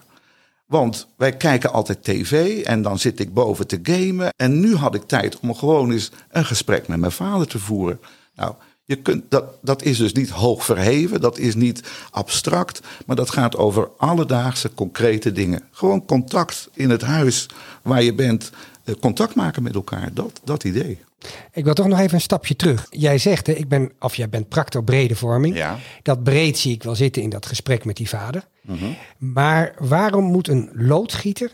Want 0.65 1.07
wij 1.17 1.37
kijken 1.37 1.71
altijd 1.71 2.03
tv 2.03 2.63
en 2.63 2.81
dan 2.81 2.99
zit 2.99 3.19
ik 3.19 3.33
boven 3.33 3.67
te 3.67 3.79
gamen. 3.83 4.29
En 4.35 4.59
nu 4.59 4.75
had 4.75 4.95
ik 4.95 5.03
tijd 5.03 5.39
om 5.39 5.55
gewoon 5.55 5.91
eens 5.91 6.11
een 6.29 6.45
gesprek 6.45 6.87
met 6.87 6.99
mijn 6.99 7.11
vader 7.11 7.47
te 7.47 7.59
voeren. 7.59 7.99
Nou, 8.35 8.53
je 8.89 8.95
kunt, 8.95 9.23
dat, 9.29 9.45
dat 9.61 9.83
is 9.83 9.97
dus 9.97 10.13
niet 10.13 10.29
hoog 10.29 10.65
verheven, 10.65 11.21
dat 11.21 11.37
is 11.37 11.55
niet 11.55 11.83
abstract. 12.11 12.79
Maar 13.05 13.15
dat 13.15 13.29
gaat 13.29 13.55
over 13.57 13.89
alledaagse 13.97 14.73
concrete 14.73 15.31
dingen. 15.31 15.63
Gewoon 15.71 16.05
contact 16.05 16.69
in 16.73 16.89
het 16.89 17.01
huis 17.01 17.45
waar 17.81 18.03
je 18.03 18.13
bent. 18.15 18.51
eh, 18.83 18.95
Contact 18.99 19.35
maken 19.35 19.63
met 19.63 19.75
elkaar, 19.75 20.13
dat, 20.13 20.39
dat 20.43 20.63
idee. 20.63 20.99
Ik 21.51 21.63
wil 21.63 21.73
toch 21.73 21.87
nog 21.87 21.99
even 21.99 22.13
een 22.13 22.21
stapje 22.21 22.55
terug. 22.55 22.87
Jij 22.89 23.17
zegt, 23.17 23.47
hè, 23.47 23.53
ik 23.53 23.67
ben, 23.67 23.91
of 23.99 24.15
jij 24.15 24.29
bent 24.29 24.49
practor 24.49 24.83
brede 24.83 25.15
vorming. 25.15 25.55
Ja. 25.55 25.77
Dat 26.01 26.23
breed 26.23 26.57
zie 26.57 26.73
ik 26.73 26.83
wel 26.83 26.95
zitten 26.95 27.21
in 27.21 27.29
dat 27.29 27.45
gesprek 27.45 27.85
met 27.85 27.97
die 27.97 28.09
vader. 28.09 28.47
Maar 29.17 29.73
waarom 29.79 30.23
moet 30.23 30.47
een 30.47 30.69
loodgieter 30.73 31.51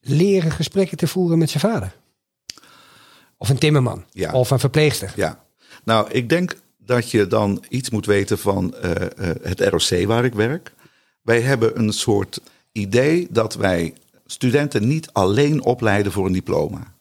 leren 0.00 0.50
gesprekken 0.50 0.96
te 0.96 1.06
voeren 1.06 1.38
met 1.38 1.50
zijn 1.50 1.72
vader? 1.72 1.96
Of 3.36 3.48
een 3.48 3.58
timmerman? 3.58 4.04
Ja. 4.10 4.32
Of 4.32 4.50
een 4.50 4.58
verpleegster? 4.58 5.12
Ja, 5.16 5.44
nou, 5.84 6.10
ik 6.10 6.28
denk 6.28 6.56
dat 6.88 7.10
je 7.10 7.26
dan 7.26 7.64
iets 7.68 7.90
moet 7.90 8.06
weten 8.06 8.38
van 8.38 8.74
eh, 8.74 8.90
eh, 8.90 9.36
het 9.42 9.60
ROC 9.60 10.06
waar 10.06 10.24
ik 10.24 10.34
werk. 10.34 10.72
Wij 11.22 11.40
hebben 11.40 11.78
een 11.78 11.92
soort 11.92 12.40
idee 12.72 13.26
dat 13.30 13.54
wij 13.54 13.94
studenten 14.26 14.88
niet 14.88 15.12
alleen 15.12 15.64
opleiden 15.64 16.12
voor 16.12 16.26
een 16.26 16.32
diploma. 16.32 16.94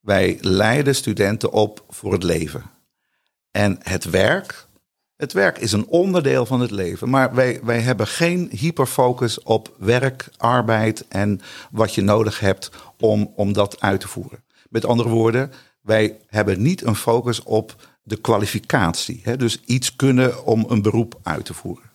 Wij 0.00 0.38
leiden 0.40 0.94
studenten 0.94 1.52
op 1.52 1.84
voor 1.88 2.12
het 2.12 2.22
leven. 2.22 2.62
En 3.50 3.78
het 3.82 4.04
werk, 4.04 4.66
het 5.16 5.32
werk 5.32 5.58
is 5.58 5.72
een 5.72 5.86
onderdeel 5.86 6.46
van 6.46 6.60
het 6.60 6.70
leven. 6.70 7.08
Maar 7.08 7.34
wij, 7.34 7.60
wij 7.62 7.80
hebben 7.80 8.06
geen 8.06 8.48
hyperfocus 8.50 9.42
op 9.42 9.74
werk, 9.78 10.28
arbeid 10.36 11.08
en 11.08 11.40
wat 11.70 11.94
je 11.94 12.02
nodig 12.02 12.40
hebt 12.40 12.70
om, 12.98 13.32
om 13.36 13.52
dat 13.52 13.80
uit 13.80 14.00
te 14.00 14.08
voeren. 14.08 14.44
Met 14.68 14.84
andere 14.84 15.08
woorden, 15.08 15.52
wij 15.80 16.18
hebben 16.26 16.62
niet 16.62 16.82
een 16.84 16.96
focus 16.96 17.42
op 17.42 17.76
de 18.08 18.16
kwalificatie. 18.16 19.20
Hè? 19.22 19.36
Dus 19.36 19.60
iets 19.64 19.96
kunnen 19.96 20.44
om 20.44 20.66
een 20.68 20.82
beroep 20.82 21.18
uit 21.22 21.44
te 21.44 21.54
voeren. 21.54 21.90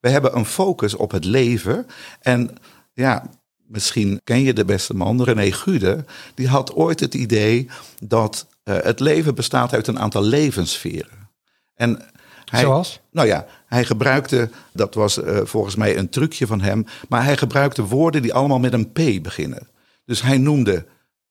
We 0.00 0.08
hebben 0.08 0.36
een 0.36 0.46
focus 0.46 0.94
op 0.94 1.10
het 1.10 1.24
leven. 1.24 1.86
En 2.20 2.50
ja, 2.92 3.30
misschien 3.66 4.20
ken 4.24 4.42
je 4.42 4.52
de 4.52 4.64
beste 4.64 4.94
man, 4.94 5.22
René 5.22 5.52
Gude, 5.52 6.04
die 6.34 6.48
had 6.48 6.74
ooit 6.74 7.00
het 7.00 7.14
idee 7.14 7.68
dat 8.02 8.46
uh, 8.64 8.76
het 8.82 9.00
leven 9.00 9.34
bestaat 9.34 9.72
uit 9.72 9.86
een 9.86 9.98
aantal 9.98 10.22
levenssferen. 10.22 11.28
En 11.74 12.02
hij, 12.44 12.60
Zoals? 12.60 13.00
Nou 13.10 13.28
ja, 13.28 13.46
hij 13.66 13.84
gebruikte, 13.84 14.50
dat 14.72 14.94
was 14.94 15.18
uh, 15.18 15.40
volgens 15.42 15.76
mij 15.76 15.96
een 15.96 16.08
trucje 16.08 16.46
van 16.46 16.60
hem, 16.60 16.86
maar 17.08 17.24
hij 17.24 17.36
gebruikte 17.36 17.84
woorden 17.84 18.22
die 18.22 18.34
allemaal 18.34 18.58
met 18.58 18.72
een 18.72 18.92
P 18.92 19.22
beginnen. 19.22 19.68
Dus 20.04 20.22
hij 20.22 20.38
noemde, 20.38 20.86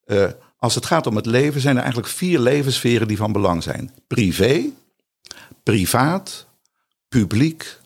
uh, 0.06 0.26
als 0.64 0.76
het 0.76 0.86
gaat 0.86 1.08
om 1.08 1.16
het 1.16 1.26
leven, 1.26 1.62
zijn 1.62 1.76
er 1.76 1.82
eigenlijk 1.82 2.14
vier 2.14 2.40
levenssferen 2.40 3.08
die 3.08 3.18
van 3.18 3.32
belang 3.32 3.64
zijn: 3.64 3.92
privé, 4.08 4.64
privaat, 5.64 6.46
publiek 7.10 7.80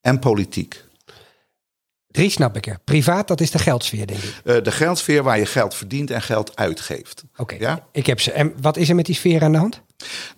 en 0.00 0.18
politiek. 0.18 0.84
Drie 2.06 2.30
snap 2.30 2.56
ik 2.56 2.66
er. 2.66 2.78
Privaat, 2.84 3.28
dat 3.28 3.40
is 3.40 3.50
de 3.50 3.58
geldsfeer, 3.58 4.06
denk 4.06 4.22
ik. 4.22 4.40
Uh, 4.44 4.62
de 4.62 4.70
geldsfeer 4.70 5.22
waar 5.22 5.38
je 5.38 5.46
geld 5.46 5.74
verdient 5.74 6.10
en 6.10 6.22
geld 6.22 6.56
uitgeeft. 6.56 7.24
Oké, 7.32 7.40
okay. 7.42 7.58
ja? 7.58 7.86
ik 7.92 8.06
heb 8.06 8.20
ze. 8.20 8.32
En 8.32 8.54
wat 8.60 8.76
is 8.76 8.88
er 8.88 8.94
met 8.94 9.06
die 9.06 9.14
sfeer 9.14 9.42
aan 9.42 9.52
de 9.52 9.58
hand? 9.58 9.80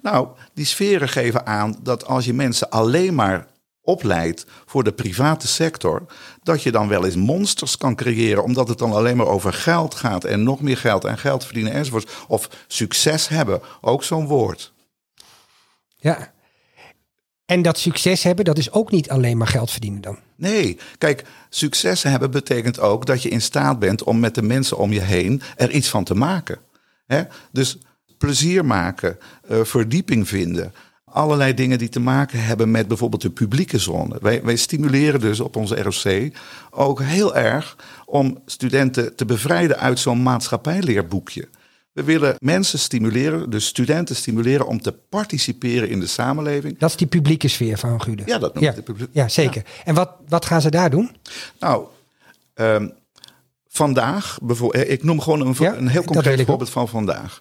Nou, 0.02 0.28
die 0.54 0.66
sferen 0.66 1.08
geven 1.08 1.46
aan 1.46 1.76
dat 1.82 2.06
als 2.06 2.24
je 2.24 2.32
mensen 2.32 2.70
alleen 2.70 3.14
maar 3.14 3.46
opleidt 3.84 4.46
voor 4.66 4.84
de 4.84 4.92
private 4.92 5.48
sector, 5.48 6.06
dat 6.42 6.62
je 6.62 6.72
dan 6.72 6.88
wel 6.88 7.04
eens 7.04 7.16
monsters 7.16 7.76
kan 7.76 7.94
creëren, 7.94 8.44
omdat 8.44 8.68
het 8.68 8.78
dan 8.78 8.92
alleen 8.92 9.16
maar 9.16 9.26
over 9.26 9.52
geld 9.52 9.94
gaat 9.94 10.24
en 10.24 10.42
nog 10.42 10.60
meer 10.60 10.76
geld 10.76 11.04
en 11.04 11.18
geld 11.18 11.44
verdienen 11.44 11.72
enzovoort. 11.72 12.10
Of 12.28 12.48
succes 12.66 13.28
hebben, 13.28 13.60
ook 13.80 14.04
zo'n 14.04 14.26
woord. 14.26 14.72
Ja. 15.96 16.32
En 17.46 17.62
dat 17.62 17.78
succes 17.78 18.22
hebben, 18.22 18.44
dat 18.44 18.58
is 18.58 18.72
ook 18.72 18.90
niet 18.90 19.10
alleen 19.10 19.36
maar 19.36 19.46
geld 19.46 19.70
verdienen 19.70 20.00
dan. 20.00 20.18
Nee, 20.36 20.78
kijk, 20.98 21.24
succes 21.48 22.02
hebben 22.02 22.30
betekent 22.30 22.80
ook 22.80 23.06
dat 23.06 23.22
je 23.22 23.28
in 23.28 23.42
staat 23.42 23.78
bent 23.78 24.02
om 24.02 24.20
met 24.20 24.34
de 24.34 24.42
mensen 24.42 24.78
om 24.78 24.92
je 24.92 25.00
heen 25.00 25.42
er 25.56 25.70
iets 25.70 25.88
van 25.88 26.04
te 26.04 26.14
maken. 26.14 26.58
He? 27.06 27.22
Dus 27.52 27.78
plezier 28.18 28.64
maken, 28.64 29.18
uh, 29.50 29.64
verdieping 29.64 30.28
vinden. 30.28 30.72
Allerlei 31.14 31.54
dingen 31.54 31.78
die 31.78 31.88
te 31.88 32.00
maken 32.00 32.44
hebben 32.44 32.70
met 32.70 32.88
bijvoorbeeld 32.88 33.22
de 33.22 33.30
publieke 33.30 33.78
zone. 33.78 34.18
Wij, 34.20 34.42
wij 34.42 34.56
stimuleren 34.56 35.20
dus 35.20 35.40
op 35.40 35.56
onze 35.56 35.82
ROC 35.82 36.32
ook 36.70 37.02
heel 37.02 37.36
erg 37.36 37.76
om 38.06 38.38
studenten 38.46 39.16
te 39.16 39.24
bevrijden 39.24 39.78
uit 39.78 39.98
zo'n 39.98 40.22
maatschappijleerboekje. 40.22 41.48
We 41.92 42.02
willen 42.02 42.36
mensen 42.38 42.78
stimuleren, 42.78 43.50
dus 43.50 43.66
studenten 43.66 44.16
stimuleren 44.16 44.66
om 44.66 44.80
te 44.80 44.92
participeren 44.92 45.88
in 45.88 46.00
de 46.00 46.06
samenleving. 46.06 46.78
Dat 46.78 46.90
is 46.90 46.96
die 46.96 47.06
publieke 47.06 47.48
sfeer 47.48 47.78
van 47.78 48.02
Gude. 48.02 48.22
Ja, 48.26 48.38
dat 48.38 48.52
ja. 48.58 48.70
ik 48.70 48.76
de 48.76 48.82
publiek. 48.82 49.08
Ja, 49.12 49.28
zeker. 49.28 49.62
Ja. 49.66 49.84
En 49.84 49.94
wat, 49.94 50.10
wat 50.28 50.44
gaan 50.44 50.60
ze 50.60 50.70
daar 50.70 50.90
doen? 50.90 51.16
Nou, 51.58 51.86
um, 52.54 52.92
vandaag, 53.68 54.38
bijvoorbeeld, 54.42 54.90
ik 54.90 55.02
noem 55.02 55.20
gewoon 55.20 55.40
een, 55.40 55.54
ja, 55.58 55.74
een 55.74 55.88
heel 55.88 56.04
concreet 56.04 56.46
voorbeeld 56.46 56.70
van 56.70 56.88
vandaag. 56.88 57.40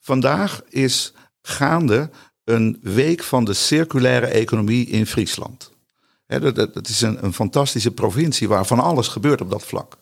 Vandaag 0.00 0.62
is 0.68 1.12
gaande 1.42 2.10
een 2.48 2.78
week 2.82 3.22
van 3.22 3.44
de 3.44 3.54
circulaire 3.54 4.26
economie 4.26 4.86
in 4.86 5.06
Friesland. 5.06 5.70
He, 6.26 6.40
dat, 6.40 6.74
dat, 6.74 6.88
is 6.88 7.00
een, 7.00 7.24
een 7.24 7.32
fantastische 7.32 7.90
provincie 7.90 8.48
waar 8.48 8.66
van 8.66 8.80
alles 8.80 9.08
gebeurt 9.08 9.40
op 9.40 9.50
dat 9.50 9.64
vlak. 9.64 9.96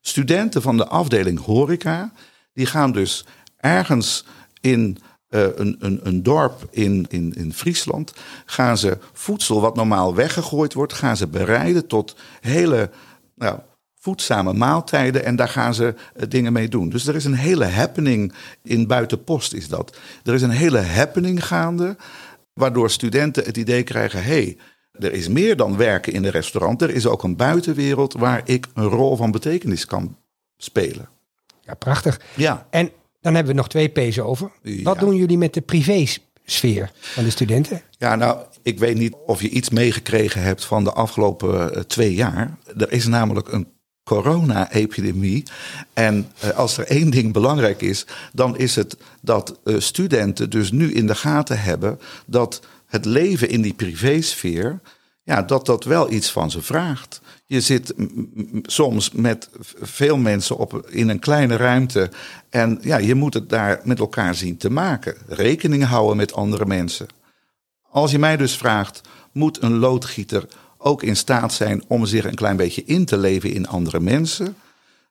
Studenten 0.00 0.62
van 0.62 0.76
de 0.76 0.86
afdeling 0.86 1.44
horeca 1.44 2.12
die 2.52 2.66
gaan 2.66 2.92
dus 2.92 3.24
ergens 3.56 4.24
in 4.60 4.98
uh, 5.30 5.46
een, 5.54 5.76
een, 5.78 6.00
een 6.02 6.22
dorp 6.22 6.68
in, 6.70 7.06
in, 7.08 7.34
in 7.34 7.52
Friesland, 7.52 8.12
gaan 8.44 8.78
ze 8.78 8.98
voedsel 9.12 9.60
wat 9.60 9.76
normaal 9.76 10.14
weggegooid 10.14 10.74
wordt, 10.74 10.92
gaan 10.92 11.16
ze 11.16 11.26
bereiden 11.26 11.86
tot 11.86 12.16
hele 12.40 12.90
nou, 13.34 13.58
voedzame 14.08 14.52
maaltijden 14.52 15.24
en 15.24 15.36
daar 15.36 15.48
gaan 15.48 15.74
ze 15.74 15.94
uh, 15.94 16.22
dingen 16.28 16.52
mee 16.52 16.68
doen. 16.68 16.88
Dus 16.88 17.06
er 17.06 17.14
is 17.14 17.24
een 17.24 17.34
hele 17.34 17.64
happening 17.64 18.32
in 18.62 18.86
buitenpost 18.86 19.52
is 19.52 19.68
dat. 19.68 19.96
Er 20.24 20.34
is 20.34 20.42
een 20.42 20.50
hele 20.50 20.80
happening 20.80 21.46
gaande, 21.46 21.96
waardoor 22.52 22.90
studenten 22.90 23.44
het 23.44 23.56
idee 23.56 23.82
krijgen, 23.82 24.24
hey, 24.24 24.56
er 24.92 25.12
is 25.12 25.28
meer 25.28 25.56
dan 25.56 25.76
werken 25.76 26.12
in 26.12 26.24
een 26.24 26.30
restaurant. 26.30 26.82
Er 26.82 26.90
is 26.90 27.06
ook 27.06 27.22
een 27.22 27.36
buitenwereld 27.36 28.12
waar 28.12 28.42
ik 28.44 28.66
een 28.74 28.88
rol 28.88 29.16
van 29.16 29.30
betekenis 29.30 29.84
kan 29.84 30.16
spelen. 30.56 31.08
Ja, 31.60 31.74
prachtig. 31.74 32.20
Ja. 32.34 32.66
En 32.70 32.90
dan 33.20 33.34
hebben 33.34 33.52
we 33.52 33.58
nog 33.58 33.68
twee 33.68 33.88
P's 33.88 34.18
over. 34.18 34.50
Ja. 34.62 34.82
Wat 34.82 34.98
doen 34.98 35.16
jullie 35.16 35.38
met 35.38 35.54
de 35.54 35.60
privésfeer 35.60 36.90
van 37.00 37.24
de 37.24 37.30
studenten? 37.30 37.82
Ja, 37.90 38.14
nou, 38.14 38.38
ik 38.62 38.78
weet 38.78 38.96
niet 38.96 39.14
of 39.26 39.42
je 39.42 39.48
iets 39.48 39.70
meegekregen 39.70 40.42
hebt 40.42 40.64
van 40.64 40.84
de 40.84 40.92
afgelopen 40.92 41.76
uh, 41.76 41.80
twee 41.80 42.14
jaar. 42.14 42.58
Er 42.76 42.92
is 42.92 43.06
namelijk 43.06 43.52
een 43.52 43.76
corona-epidemie. 44.08 45.42
En 45.92 46.32
uh, 46.44 46.50
als 46.50 46.78
er 46.78 46.86
één 46.86 47.10
ding 47.10 47.32
belangrijk 47.32 47.82
is, 47.82 48.06
dan 48.32 48.56
is 48.56 48.76
het 48.76 48.96
dat 49.20 49.58
uh, 49.64 49.80
studenten 49.80 50.50
dus 50.50 50.70
nu 50.70 50.92
in 50.92 51.06
de 51.06 51.14
gaten 51.14 51.60
hebben 51.60 52.00
dat 52.26 52.60
het 52.86 53.04
leven 53.04 53.48
in 53.48 53.62
die 53.62 53.74
privésfeer, 53.74 54.80
ja, 55.22 55.42
dat 55.42 55.66
dat 55.66 55.84
wel 55.84 56.12
iets 56.12 56.30
van 56.30 56.50
ze 56.50 56.62
vraagt. 56.62 57.20
Je 57.46 57.60
zit 57.60 57.94
soms 58.62 59.10
met 59.10 59.50
veel 59.80 60.16
mensen 60.16 60.56
op, 60.56 60.88
in 60.90 61.08
een 61.08 61.18
kleine 61.18 61.56
ruimte. 61.56 62.10
En 62.50 62.78
ja, 62.82 62.96
je 62.96 63.14
moet 63.14 63.34
het 63.34 63.48
daar 63.48 63.80
met 63.84 63.98
elkaar 63.98 64.34
zien 64.34 64.56
te 64.56 64.70
maken. 64.70 65.16
Rekening 65.26 65.84
houden 65.84 66.16
met 66.16 66.32
andere 66.32 66.66
mensen. 66.66 67.06
Als 67.90 68.10
je 68.10 68.18
mij 68.18 68.36
dus 68.36 68.56
vraagt, 68.56 69.00
moet 69.32 69.62
een 69.62 69.78
loodgieter 69.78 70.48
ook 70.78 71.02
in 71.02 71.16
staat 71.16 71.52
zijn 71.52 71.84
om 71.88 72.06
zich 72.06 72.24
een 72.24 72.34
klein 72.34 72.56
beetje 72.56 72.84
in 72.84 73.04
te 73.04 73.16
leven 73.16 73.52
in 73.52 73.68
andere 73.68 74.00
mensen? 74.00 74.56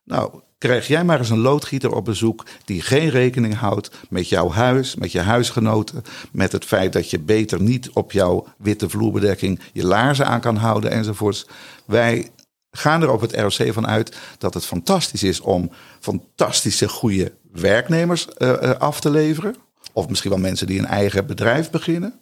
Nou, 0.04 0.40
krijg 0.58 0.86
jij 0.86 1.04
maar 1.04 1.18
eens 1.18 1.30
een 1.30 1.38
loodgieter 1.38 1.94
op 1.94 2.04
bezoek 2.04 2.44
die 2.64 2.82
geen 2.82 3.10
rekening 3.10 3.54
houdt 3.54 3.90
met 4.08 4.28
jouw 4.28 4.50
huis, 4.50 4.94
met 4.94 5.12
je 5.12 5.20
huisgenoten, 5.20 6.04
met 6.32 6.52
het 6.52 6.64
feit 6.64 6.92
dat 6.92 7.10
je 7.10 7.18
beter 7.18 7.62
niet 7.62 7.90
op 7.90 8.12
jouw 8.12 8.46
witte 8.58 8.88
vloerbedekking 8.88 9.60
je 9.72 9.84
laarzen 9.84 10.26
aan 10.26 10.40
kan 10.40 10.56
houden 10.56 10.90
enzovoorts. 10.90 11.46
Wij 11.84 12.30
gaan 12.70 13.02
er 13.02 13.10
op 13.10 13.20
het 13.20 13.34
ROC 13.34 13.72
van 13.72 13.86
uit 13.86 14.16
dat 14.38 14.54
het 14.54 14.64
fantastisch 14.64 15.22
is 15.22 15.40
om 15.40 15.70
fantastische 16.00 16.88
goede 16.88 17.32
werknemers 17.52 18.28
uh, 18.38 18.70
af 18.70 19.00
te 19.00 19.10
leveren. 19.10 19.54
Of 19.92 20.08
misschien 20.08 20.30
wel 20.30 20.40
mensen 20.40 20.66
die 20.66 20.78
een 20.78 20.86
eigen 20.86 21.26
bedrijf 21.26 21.70
beginnen. 21.70 22.20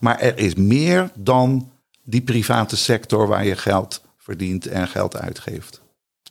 Maar 0.00 0.18
er 0.18 0.38
is 0.38 0.54
meer 0.54 1.10
dan 1.14 1.70
die 2.10 2.22
private 2.22 2.76
sector 2.76 3.26
waar 3.26 3.46
je 3.46 3.56
geld 3.56 4.02
verdient 4.16 4.66
en 4.66 4.88
geld 4.88 5.16
uitgeeft. 5.16 5.80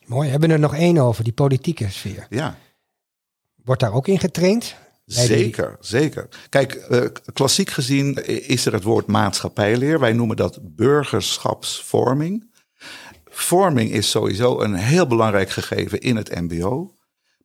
Mooi, 0.05 0.29
hebben 0.29 0.49
we 0.49 0.55
er 0.55 0.61
nog 0.61 0.75
één 0.75 0.97
over, 0.97 1.23
die 1.23 1.33
politieke 1.33 1.89
sfeer. 1.89 2.27
Ja. 2.29 2.57
Wordt 3.63 3.81
daar 3.81 3.93
ook 3.93 4.07
in 4.07 4.19
getraind? 4.19 4.75
Zeker, 5.05 5.77
die... 5.79 5.87
zeker. 5.87 6.27
Kijk, 6.49 6.87
uh, 6.89 7.05
klassiek 7.33 7.69
gezien 7.69 8.25
is 8.47 8.65
er 8.65 8.73
het 8.73 8.83
woord 8.83 9.07
maatschappijleer. 9.07 9.99
Wij 9.99 10.13
noemen 10.13 10.35
dat 10.35 10.59
burgerschapsvorming. 10.61 12.51
Vorming 13.25 13.91
is 13.91 14.09
sowieso 14.09 14.61
een 14.61 14.73
heel 14.73 15.07
belangrijk 15.07 15.49
gegeven 15.49 15.99
in 15.99 16.15
het 16.15 16.35
MBO. 16.41 16.93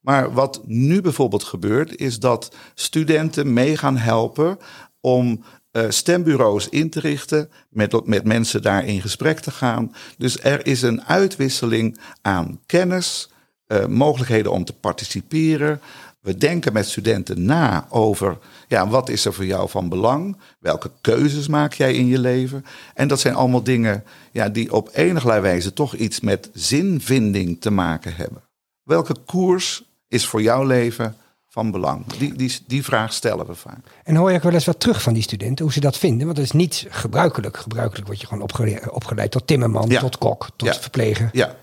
Maar 0.00 0.32
wat 0.32 0.60
nu 0.66 1.00
bijvoorbeeld 1.00 1.44
gebeurt, 1.44 1.96
is 1.96 2.18
dat 2.18 2.54
studenten 2.74 3.52
mee 3.52 3.76
gaan 3.76 3.96
helpen 3.96 4.58
om 5.00 5.44
uh, 5.76 5.84
stembureaus 5.88 6.68
in 6.68 6.90
te 6.90 7.00
richten, 7.00 7.50
met, 7.68 8.06
met 8.06 8.24
mensen 8.24 8.62
daar 8.62 8.84
in 8.84 9.00
gesprek 9.00 9.40
te 9.40 9.50
gaan. 9.50 9.94
Dus 10.18 10.42
er 10.42 10.66
is 10.66 10.82
een 10.82 11.04
uitwisseling 11.04 11.98
aan 12.22 12.60
kennis, 12.66 13.30
uh, 13.68 13.86
mogelijkheden 13.86 14.52
om 14.52 14.64
te 14.64 14.72
participeren. 14.72 15.80
We 16.20 16.36
denken 16.36 16.72
met 16.72 16.86
studenten 16.86 17.44
na 17.44 17.86
over 17.90 18.38
ja, 18.68 18.88
wat 18.88 19.08
is 19.08 19.24
er 19.24 19.34
voor 19.34 19.44
jou 19.44 19.68
van 19.68 19.88
belang? 19.88 20.36
Welke 20.58 20.90
keuzes 21.00 21.48
maak 21.48 21.72
jij 21.72 21.94
in 21.94 22.06
je 22.06 22.18
leven? 22.18 22.64
En 22.94 23.08
dat 23.08 23.20
zijn 23.20 23.34
allemaal 23.34 23.62
dingen 23.62 24.04
ja, 24.32 24.48
die 24.48 24.72
op 24.72 24.90
enige 24.92 25.40
wijze 25.40 25.72
toch 25.72 25.94
iets 25.94 26.20
met 26.20 26.50
zinvinding 26.52 27.60
te 27.60 27.70
maken 27.70 28.14
hebben. 28.14 28.42
Welke 28.82 29.14
koers 29.24 29.84
is 30.08 30.26
voor 30.26 30.42
jouw 30.42 30.64
leven 30.64 31.16
van 31.54 31.70
belang? 31.70 32.06
Die, 32.06 32.34
die, 32.34 32.58
die 32.66 32.84
vraag 32.84 33.12
stellen 33.12 33.46
we 33.46 33.54
vaak. 33.54 33.78
En 34.04 34.16
hoor 34.16 34.30
je 34.30 34.36
ook 34.36 34.42
wel 34.42 34.52
eens 34.52 34.64
wat 34.64 34.80
terug 34.80 35.02
van 35.02 35.12
die 35.12 35.22
studenten, 35.22 35.64
hoe 35.64 35.74
ze 35.74 35.80
dat 35.80 35.98
vinden? 35.98 36.24
Want 36.24 36.36
dat 36.36 36.44
is 36.44 36.52
niet 36.52 36.86
gebruikelijk. 36.88 37.56
Gebruikelijk 37.56 38.06
word 38.06 38.20
je 38.20 38.26
gewoon 38.26 38.42
opgeleid, 38.42 38.90
opgeleid 38.90 39.30
tot 39.30 39.46
timmerman, 39.46 39.88
ja. 39.88 40.00
tot 40.00 40.18
kok, 40.18 40.48
tot 40.56 40.68
ja. 40.68 40.80
verpleger. 40.80 41.30
Ja. 41.32 41.56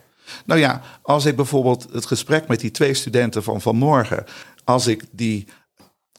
Nou 0.45 0.59
ja, 0.59 0.81
als 1.01 1.25
ik 1.25 1.35
bijvoorbeeld 1.35 1.87
het 1.91 2.05
gesprek 2.05 2.47
met 2.47 2.59
die 2.59 2.71
twee 2.71 2.93
studenten 2.93 3.43
van 3.43 3.61
vanmorgen, 3.61 4.25
als 4.63 4.87
ik 4.87 5.03
die 5.11 5.47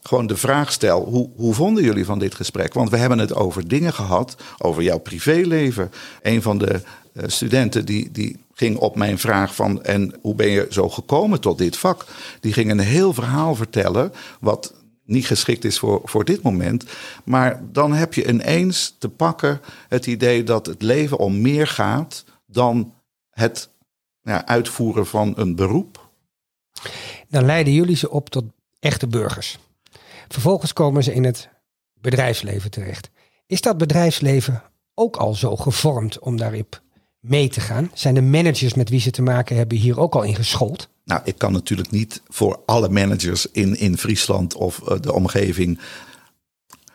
gewoon 0.01 0.27
de 0.27 0.37
vraag 0.37 0.71
stel: 0.71 1.05
hoe, 1.05 1.29
hoe 1.35 1.53
vonden 1.53 1.83
jullie 1.83 2.05
van 2.05 2.19
dit 2.19 2.35
gesprek? 2.35 2.73
Want 2.73 2.89
we 2.89 2.97
hebben 2.97 3.19
het 3.19 3.33
over 3.33 3.67
dingen 3.67 3.93
gehad, 3.93 4.35
over 4.57 4.83
jouw 4.83 4.99
privéleven. 4.99 5.91
Een 6.21 6.41
van 6.41 6.57
de 6.57 6.81
uh, 7.13 7.23
studenten 7.27 7.85
die, 7.85 8.11
die 8.11 8.42
ging 8.53 8.77
op 8.77 8.95
mijn 8.95 9.19
vraag 9.19 9.55
van: 9.55 9.83
en 9.83 10.15
hoe 10.21 10.35
ben 10.35 10.49
je 10.49 10.67
zo 10.69 10.89
gekomen 10.89 11.41
tot 11.41 11.57
dit 11.57 11.77
vak? 11.77 12.05
Die 12.39 12.53
ging 12.53 12.71
een 12.71 12.79
heel 12.79 13.13
verhaal 13.13 13.55
vertellen, 13.55 14.13
wat 14.39 14.73
niet 15.05 15.27
geschikt 15.27 15.65
is 15.65 15.79
voor, 15.79 16.01
voor 16.03 16.25
dit 16.25 16.41
moment. 16.41 16.85
Maar 17.23 17.61
dan 17.71 17.93
heb 17.93 18.13
je 18.13 18.27
ineens 18.27 18.95
te 18.99 19.09
pakken 19.09 19.61
het 19.87 20.05
idee 20.05 20.43
dat 20.43 20.65
het 20.65 20.81
leven 20.81 21.17
om 21.17 21.41
meer 21.41 21.67
gaat 21.67 22.23
dan 22.45 22.93
het 23.29 23.69
ja, 24.21 24.45
uitvoeren 24.45 25.05
van 25.05 25.33
een 25.35 25.55
beroep. 25.55 26.09
Dan 27.29 27.45
leiden 27.45 27.73
jullie 27.73 27.95
ze 27.95 28.09
op 28.09 28.29
tot 28.29 28.45
echte 28.79 29.07
burgers. 29.07 29.57
Vervolgens 30.27 30.73
komen 30.73 31.03
ze 31.03 31.13
in 31.13 31.23
het 31.23 31.49
bedrijfsleven 31.93 32.71
terecht. 32.71 33.09
Is 33.45 33.61
dat 33.61 33.77
bedrijfsleven 33.77 34.63
ook 34.93 35.17
al 35.17 35.33
zo 35.33 35.55
gevormd 35.55 36.19
om 36.19 36.37
daarop 36.37 36.82
mee 37.23 37.49
te 37.49 37.59
gaan? 37.59 37.91
Zijn 37.93 38.13
de 38.13 38.21
managers 38.21 38.73
met 38.73 38.89
wie 38.89 38.99
ze 38.99 39.11
te 39.11 39.21
maken 39.21 39.55
hebben 39.55 39.77
hier 39.77 39.99
ook 39.99 40.15
al 40.15 40.23
in 40.23 40.35
geschoold? 40.35 40.89
Nou, 41.05 41.21
ik 41.23 41.37
kan 41.37 41.51
natuurlijk 41.51 41.91
niet 41.91 42.21
voor 42.27 42.59
alle 42.65 42.89
managers 42.89 43.45
in, 43.51 43.77
in 43.77 43.97
Friesland 43.97 44.55
of 44.55 44.81
uh, 44.89 44.99
de 44.99 45.13
omgeving 45.13 45.79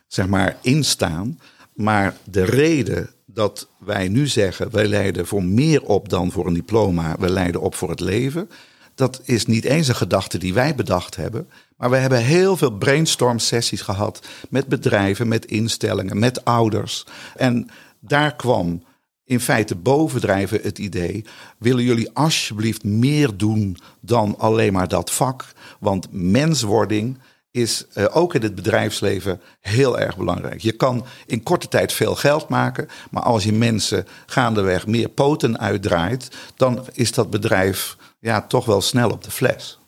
zeg 0.06 0.26
maar 0.26 0.56
instaan. 0.62 1.40
Maar 1.72 2.16
de 2.24 2.44
reden 2.44 3.10
dat 3.26 3.68
wij 3.78 4.08
nu 4.08 4.26
zeggen, 4.26 4.70
wij 4.70 4.86
leiden 4.86 5.26
voor 5.26 5.44
meer 5.44 5.82
op 5.82 6.08
dan 6.08 6.30
voor 6.30 6.46
een 6.46 6.54
diploma, 6.54 7.16
we 7.18 7.30
leiden 7.30 7.60
op 7.60 7.74
voor 7.74 7.90
het 7.90 8.00
leven. 8.00 8.50
Dat 8.94 9.20
is 9.24 9.46
niet 9.46 9.64
eens 9.64 9.88
een 9.88 9.94
gedachte 9.94 10.38
die 10.38 10.54
wij 10.54 10.74
bedacht 10.74 11.16
hebben. 11.16 11.48
Maar 11.76 11.90
we 11.90 11.96
hebben 11.96 12.18
heel 12.18 12.56
veel 12.56 12.70
brainstorm 12.70 13.38
sessies 13.38 13.80
gehad 13.80 14.26
met 14.48 14.66
bedrijven, 14.66 15.28
met 15.28 15.44
instellingen, 15.44 16.18
met 16.18 16.44
ouders. 16.44 17.06
En 17.36 17.70
daar 18.00 18.36
kwam 18.36 18.82
in 19.28 19.40
feite 19.40 19.74
bovendrijven 19.74 20.60
het 20.62 20.78
idee: 20.78 21.24
willen 21.58 21.84
jullie 21.84 22.10
alsjeblieft 22.12 22.84
meer 22.84 23.36
doen 23.36 23.76
dan 24.00 24.38
alleen 24.38 24.72
maar 24.72 24.88
dat 24.88 25.10
vak? 25.10 25.44
Want 25.80 26.08
menswording 26.10 27.18
is 27.50 27.86
uh, 27.94 28.04
ook 28.10 28.34
in 28.34 28.42
het 28.42 28.54
bedrijfsleven 28.54 29.40
heel 29.60 29.98
erg 29.98 30.16
belangrijk. 30.16 30.60
Je 30.60 30.72
kan 30.72 31.04
in 31.26 31.42
korte 31.42 31.68
tijd 31.68 31.92
veel 31.92 32.14
geld 32.14 32.48
maken, 32.48 32.88
maar 33.10 33.22
als 33.22 33.44
je 33.44 33.52
mensen 33.52 34.06
gaandeweg 34.26 34.86
meer 34.86 35.08
poten 35.08 35.58
uitdraait, 35.58 36.28
dan 36.56 36.86
is 36.92 37.12
dat 37.12 37.30
bedrijf 37.30 37.96
ja, 38.20 38.42
toch 38.42 38.64
wel 38.64 38.80
snel 38.80 39.10
op 39.10 39.24
de 39.24 39.30
fles. 39.30 39.78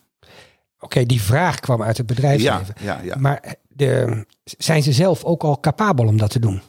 Oké, 0.79 1.05
die 1.05 1.21
vraag 1.21 1.59
kwam 1.59 1.83
uit 1.83 1.97
het 1.97 2.05
bedrijfsleven. 2.05 2.75
Ja, 2.79 2.97
ja, 2.97 3.01
ja. 3.03 3.15
Maar 3.19 3.55
de, 3.67 4.25
zijn 4.43 4.83
ze 4.83 4.91
zelf 4.91 5.23
ook 5.23 5.43
al 5.43 5.59
capabel 5.59 6.05
om 6.05 6.17
dat 6.17 6.29
te 6.29 6.39
doen? 6.39 6.61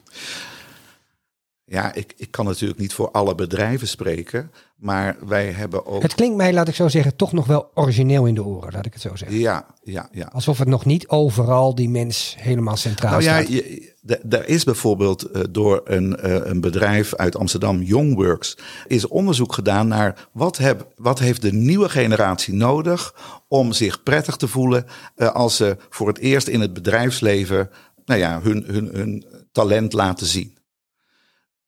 Ja, 1.72 1.94
ik, 1.94 2.14
ik 2.16 2.30
kan 2.30 2.44
natuurlijk 2.44 2.80
niet 2.80 2.92
voor 2.92 3.10
alle 3.10 3.34
bedrijven 3.34 3.88
spreken, 3.88 4.50
maar 4.76 5.16
wij 5.26 5.50
hebben 5.50 5.86
ook. 5.86 6.02
Het 6.02 6.14
klinkt 6.14 6.36
mij, 6.36 6.52
laat 6.52 6.68
ik 6.68 6.74
zo 6.74 6.88
zeggen, 6.88 7.16
toch 7.16 7.32
nog 7.32 7.46
wel 7.46 7.70
origineel 7.74 8.26
in 8.26 8.34
de 8.34 8.44
oren, 8.44 8.72
laat 8.72 8.86
ik 8.86 8.92
het 8.92 9.02
zo 9.02 9.16
zeggen. 9.16 9.38
Ja, 9.38 9.66
ja, 9.82 10.08
ja. 10.12 10.28
Alsof 10.32 10.58
het 10.58 10.68
nog 10.68 10.84
niet 10.84 11.08
overal 11.08 11.74
die 11.74 11.88
mens 11.88 12.36
helemaal 12.38 12.76
centraal 12.76 13.10
nou, 13.10 13.22
staat. 13.22 13.48
Ja, 13.48 14.18
er 14.28 14.48
is 14.48 14.64
bijvoorbeeld 14.64 15.36
uh, 15.36 15.42
door 15.50 15.80
een, 15.84 16.18
uh, 16.24 16.46
een 16.46 16.60
bedrijf 16.60 17.14
uit 17.14 17.36
Amsterdam, 17.36 17.82
Youngworks, 17.82 18.58
is 18.86 19.08
onderzoek 19.08 19.52
gedaan 19.52 19.88
naar 19.88 20.28
wat, 20.32 20.56
heb, 20.56 20.86
wat 20.96 21.18
heeft 21.18 21.42
de 21.42 21.52
nieuwe 21.52 21.88
generatie 21.88 22.54
nodig 22.54 23.14
om 23.48 23.72
zich 23.72 24.02
prettig 24.02 24.36
te 24.36 24.48
voelen 24.48 24.86
uh, 25.16 25.32
als 25.32 25.56
ze 25.56 25.76
voor 25.88 26.08
het 26.08 26.18
eerst 26.18 26.48
in 26.48 26.60
het 26.60 26.72
bedrijfsleven 26.72 27.70
nou 28.04 28.20
ja, 28.20 28.40
hun, 28.42 28.64
hun, 28.66 28.90
hun 28.92 29.24
talent 29.52 29.92
laten 29.92 30.26
zien 30.26 30.60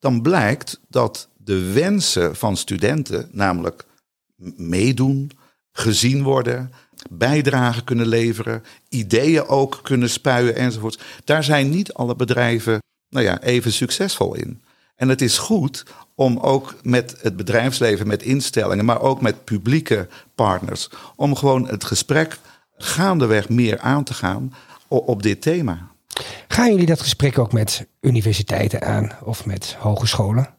dan 0.04 0.22
blijkt 0.22 0.80
dat 0.88 1.28
de 1.36 1.72
wensen 1.72 2.36
van 2.36 2.56
studenten, 2.56 3.28
namelijk 3.32 3.84
meedoen, 4.56 5.30
gezien 5.72 6.22
worden, 6.22 6.72
bijdragen 7.10 7.84
kunnen 7.84 8.06
leveren, 8.06 8.62
ideeën 8.88 9.46
ook 9.46 9.80
kunnen 9.82 10.10
spuien 10.10 10.56
enzovoort. 10.56 11.02
Daar 11.24 11.44
zijn 11.44 11.70
niet 11.70 11.92
alle 11.92 12.16
bedrijven 12.16 12.78
nou 13.08 13.24
ja, 13.24 13.42
even 13.42 13.72
succesvol 13.72 14.34
in. 14.34 14.62
En 14.96 15.08
het 15.08 15.20
is 15.20 15.38
goed 15.38 15.84
om 16.14 16.38
ook 16.38 16.74
met 16.82 17.16
het 17.20 17.36
bedrijfsleven, 17.36 18.06
met 18.06 18.22
instellingen, 18.22 18.84
maar 18.84 19.00
ook 19.00 19.20
met 19.20 19.44
publieke 19.44 20.08
partners, 20.34 20.88
om 21.16 21.36
gewoon 21.36 21.68
het 21.68 21.84
gesprek 21.84 22.38
gaandeweg 22.76 23.48
meer 23.48 23.78
aan 23.78 24.04
te 24.04 24.14
gaan 24.14 24.54
op 24.88 25.22
dit 25.22 25.42
thema. 25.42 25.93
Gaan 26.54 26.70
jullie 26.70 26.86
dat 26.86 27.00
gesprek 27.00 27.38
ook 27.38 27.52
met 27.52 27.86
universiteiten 28.00 28.82
aan 28.82 29.12
of 29.22 29.46
met 29.46 29.76
hogescholen? 29.78 30.54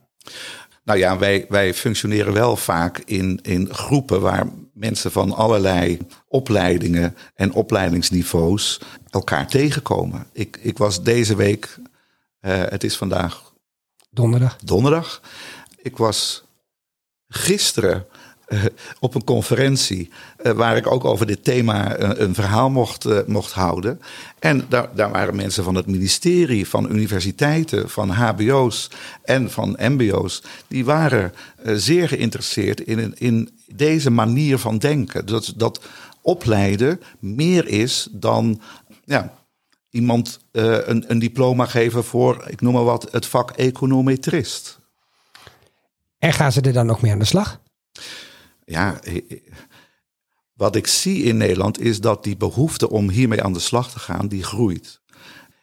Nou 0.84 1.00
ja, 1.00 1.18
wij, 1.18 1.46
wij 1.50 1.74
functioneren 1.74 2.34
wel 2.34 2.58
vaak 2.58 2.98
in, 2.98 3.40
in 3.42 3.74
groepen 3.74 4.22
waar 4.22 4.48
mensen 4.74 5.12
van 5.12 5.32
allerlei 5.32 5.98
opleidingen 6.28 7.16
en 7.36 7.54
opleidingsniveaus 7.54 8.82
elkaar 9.10 9.48
tegenkomen. 9.48 10.28
Ik, 10.34 10.58
ik 10.62 10.78
was 10.78 11.04
deze 11.04 11.36
week, 11.36 11.78
uh, 12.42 12.64
het 12.66 12.84
is 12.84 12.98
vandaag 12.98 13.54
donderdag. 14.10 14.58
Donderdag. 14.64 15.22
Ik 15.82 15.98
was 15.98 16.44
gisteren 17.28 18.08
uh, 18.48 18.66
op 19.00 19.16
een 19.16 19.24
conferentie 19.24 20.10
uh, 20.44 20.52
waar 20.52 20.78
ik 20.78 20.92
ook 20.92 21.06
over 21.06 21.26
dit 21.26 21.44
thema 21.44 22.00
een, 22.00 22.24
een 22.24 22.34
verhaal 22.34 22.70
mocht, 22.70 23.28
mocht 23.28 23.52
houden. 23.52 24.02
En 24.40 24.66
daar, 24.70 24.90
daar 24.96 25.12
waren 25.12 25.36
mensen 25.36 25.64
van 25.64 25.76
het 25.76 25.86
ministerie, 25.86 26.68
van 26.68 26.92
universiteiten, 26.92 27.90
van 27.90 28.10
HBO's 28.10 28.90
en 29.24 29.52
van 29.52 29.78
MBO's. 29.80 30.44
Die 30.68 30.86
waren 30.86 31.34
zeer 31.64 32.08
geïnteresseerd 32.08 32.82
in, 32.82 33.14
in 33.18 33.50
deze 33.68 34.10
manier 34.10 34.58
van 34.58 34.78
denken. 34.78 35.26
Dat, 35.26 35.54
dat 35.56 35.82
opleiden 36.22 37.02
meer 37.20 37.68
is 37.68 38.08
dan 38.12 38.62
ja, 39.06 39.34
iemand 39.90 40.40
een, 40.52 41.06
een 41.08 41.20
diploma 41.20 41.66
geven 41.66 42.04
voor, 42.04 42.44
ik 42.48 42.62
noem 42.62 42.74
maar 42.74 42.84
wat, 42.84 43.08
het 43.12 43.26
vak 43.26 43.52
econometrist. 43.52 44.80
En 46.20 46.34
gaan 46.34 46.52
ze 46.52 46.62
er 46.62 46.74
dan 46.74 46.86
nog 46.86 47.02
mee 47.02 47.12
aan 47.12 47.20
de 47.20 47.26
slag? 47.26 47.60
Ja, 48.66 49.00
wat 50.54 50.76
ik 50.76 50.88
zie 50.88 51.24
in 51.24 51.38
Nederland 51.38 51.80
is 51.80 52.02
dat 52.02 52.24
die 52.24 52.38
behoefte 52.38 52.90
om 52.90 53.10
hiermee 53.10 53.44
aan 53.44 53.54
de 53.54 53.60
slag 53.60 53.92
te 53.92 54.00
gaan, 54.00 54.28
die 54.28 54.44
groeit. 54.44 55.02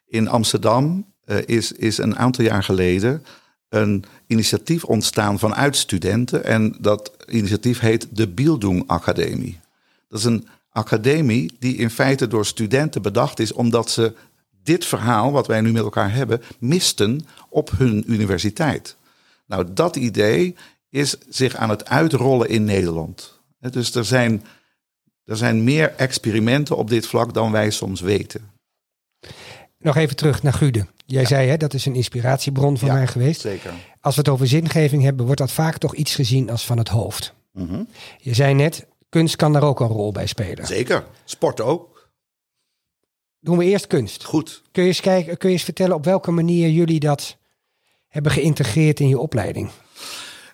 In 0.06 0.28
Amsterdam 0.28 1.12
uh, 1.24 1.36
is, 1.46 1.72
is 1.72 1.98
een 1.98 2.16
aantal 2.16 2.44
jaar 2.44 2.62
geleden 2.62 3.24
een 3.72 4.04
initiatief 4.26 4.84
ontstaan 4.84 5.38
vanuit 5.38 5.76
studenten. 5.76 6.44
En 6.44 6.76
dat 6.80 7.12
initiatief 7.28 7.78
heet 7.78 8.06
de 8.10 8.28
Bildung 8.28 8.84
Academie. 8.86 9.60
Dat 10.08 10.18
is 10.18 10.24
een 10.24 10.48
academie 10.70 11.52
die 11.58 11.76
in 11.76 11.90
feite 11.90 12.26
door 12.26 12.46
studenten 12.46 13.02
bedacht 13.02 13.38
is 13.38 13.52
omdat 13.52 13.90
ze 13.90 14.14
dit 14.62 14.84
verhaal, 14.84 15.32
wat 15.32 15.46
wij 15.46 15.60
nu 15.60 15.72
met 15.72 15.82
elkaar 15.82 16.12
hebben, 16.12 16.42
misten 16.58 17.20
op 17.48 17.70
hun 17.76 18.12
universiteit. 18.12 18.96
Nou, 19.46 19.66
dat 19.72 19.96
idee 19.96 20.54
is 20.92 21.16
zich 21.28 21.54
aan 21.56 21.70
het 21.70 21.88
uitrollen 21.88 22.48
in 22.48 22.64
Nederland. 22.64 23.40
Dus 23.58 23.94
er 23.94 24.04
zijn, 24.04 24.44
er 25.24 25.36
zijn 25.36 25.64
meer 25.64 25.94
experimenten 25.96 26.76
op 26.76 26.88
dit 26.88 27.06
vlak 27.06 27.34
dan 27.34 27.52
wij 27.52 27.70
soms 27.70 28.00
weten. 28.00 28.50
Nog 29.78 29.96
even 29.96 30.16
terug 30.16 30.42
naar 30.42 30.52
Gude. 30.52 30.86
Jij 31.06 31.24
zei 31.24 31.48
hè, 31.48 31.56
dat 31.56 31.74
is 31.74 31.86
een 31.86 31.94
inspiratiebron 31.94 32.78
van 32.78 32.88
mij 32.88 33.06
geweest. 33.06 33.40
Zeker. 33.40 33.72
Als 34.00 34.14
we 34.14 34.20
het 34.20 34.30
over 34.30 34.46
zingeving 34.46 35.02
hebben, 35.02 35.24
wordt 35.24 35.40
dat 35.40 35.52
vaak 35.52 35.78
toch 35.78 35.94
iets 35.94 36.14
gezien 36.14 36.50
als 36.50 36.66
van 36.66 36.78
het 36.78 36.88
hoofd. 36.88 37.34
Mm 37.52 37.88
Je 38.18 38.34
zei 38.34 38.54
net, 38.54 38.86
kunst 39.08 39.36
kan 39.36 39.52
daar 39.52 39.62
ook 39.62 39.80
een 39.80 39.86
rol 39.86 40.12
bij 40.12 40.26
spelen. 40.26 40.66
Zeker. 40.66 41.04
Sport 41.24 41.60
ook. 41.60 42.10
Doen 43.40 43.58
we 43.58 43.64
eerst 43.64 43.86
kunst. 43.86 44.24
Goed. 44.24 44.62
Kun 44.72 44.82
je 44.82 44.88
eens, 44.88 45.00
kijken, 45.00 45.36
kun 45.36 45.48
je 45.48 45.54
eens 45.54 45.64
vertellen 45.64 45.96
op 45.96 46.04
welke 46.04 46.30
manier 46.30 46.68
jullie 46.68 47.00
dat 47.00 47.36
hebben 48.08 48.32
geïntegreerd 48.32 49.00
in 49.00 49.08
je 49.08 49.18
opleiding? 49.18 49.70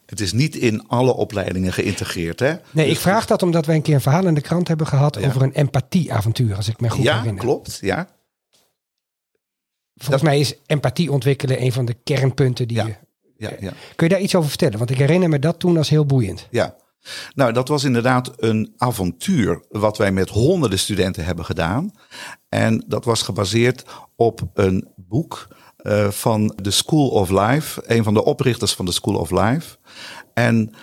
Het 0.08 0.20
is 0.20 0.32
niet 0.32 0.56
in 0.56 0.86
alle 0.86 1.14
opleidingen 1.14 1.72
geïntegreerd. 1.72 2.40
Hè? 2.40 2.54
Nee, 2.70 2.86
ik 2.86 2.92
dus- 2.92 3.02
vraag 3.02 3.26
dat 3.26 3.42
omdat 3.42 3.66
wij 3.66 3.76
een 3.76 3.82
keer 3.82 3.94
een 3.94 4.00
verhaal 4.00 4.26
in 4.26 4.34
de 4.34 4.40
krant 4.40 4.68
hebben 4.68 4.86
gehad 4.86 5.24
over 5.24 5.42
een 5.42 5.52
empathieavontuur, 5.52 6.56
als 6.56 6.68
ik 6.68 6.80
me 6.80 6.90
goed 6.90 7.04
ja, 7.04 7.18
herinner. 7.18 7.44
Klopt, 7.44 7.78
ja, 7.80 8.08
Volgens 9.98 10.22
mij 10.22 10.40
is 10.40 10.54
empathie 10.66 11.12
ontwikkelen 11.12 11.62
een 11.62 11.72
van 11.72 11.84
de 11.84 11.94
kernpunten 11.94 12.68
die 12.68 12.76
ja. 12.76 12.86
je. 12.86 12.94
Ja, 13.36 13.50
ja. 13.60 13.72
Kun 13.96 14.06
je 14.06 14.12
daar 14.14 14.22
iets 14.22 14.34
over 14.34 14.48
vertellen? 14.48 14.78
Want 14.78 14.90
ik 14.90 14.98
herinner 14.98 15.28
me 15.28 15.38
dat 15.38 15.58
toen 15.58 15.76
als 15.76 15.88
heel 15.88 16.06
boeiend. 16.06 16.46
Ja, 16.50 16.76
nou, 17.34 17.52
dat 17.52 17.68
was 17.68 17.84
inderdaad 17.84 18.32
een 18.36 18.74
avontuur 18.76 19.64
wat 19.68 19.98
wij 19.98 20.12
met 20.12 20.28
honderden 20.28 20.78
studenten 20.78 21.24
hebben 21.24 21.44
gedaan. 21.44 21.90
En 22.48 22.84
dat 22.86 23.04
was 23.04 23.22
gebaseerd 23.22 23.84
op 24.16 24.40
een 24.54 24.88
boek 24.96 25.48
uh, 25.82 26.10
van 26.10 26.52
de 26.62 26.70
School 26.70 27.08
of 27.08 27.30
Life, 27.30 27.82
een 27.86 28.04
van 28.04 28.14
de 28.14 28.24
oprichters 28.24 28.74
van 28.74 28.84
de 28.84 28.92
School 28.92 29.14
of 29.14 29.30
Life. 29.30 29.76
En 30.34 30.74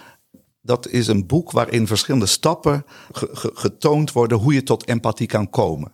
dat 0.62 0.88
is 0.88 1.08
een 1.08 1.28
boek 1.28 1.52
waarin 1.52 1.88
verschillende 1.88 2.26
stappen 2.26 2.86
getoond 3.54 4.12
worden 4.12 4.38
hoe 4.38 4.54
je 4.54 4.64
tot 4.64 4.88
empathie 4.88 5.28
kan 5.28 5.50
komen. 5.50 5.92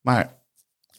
Maar 0.00 0.44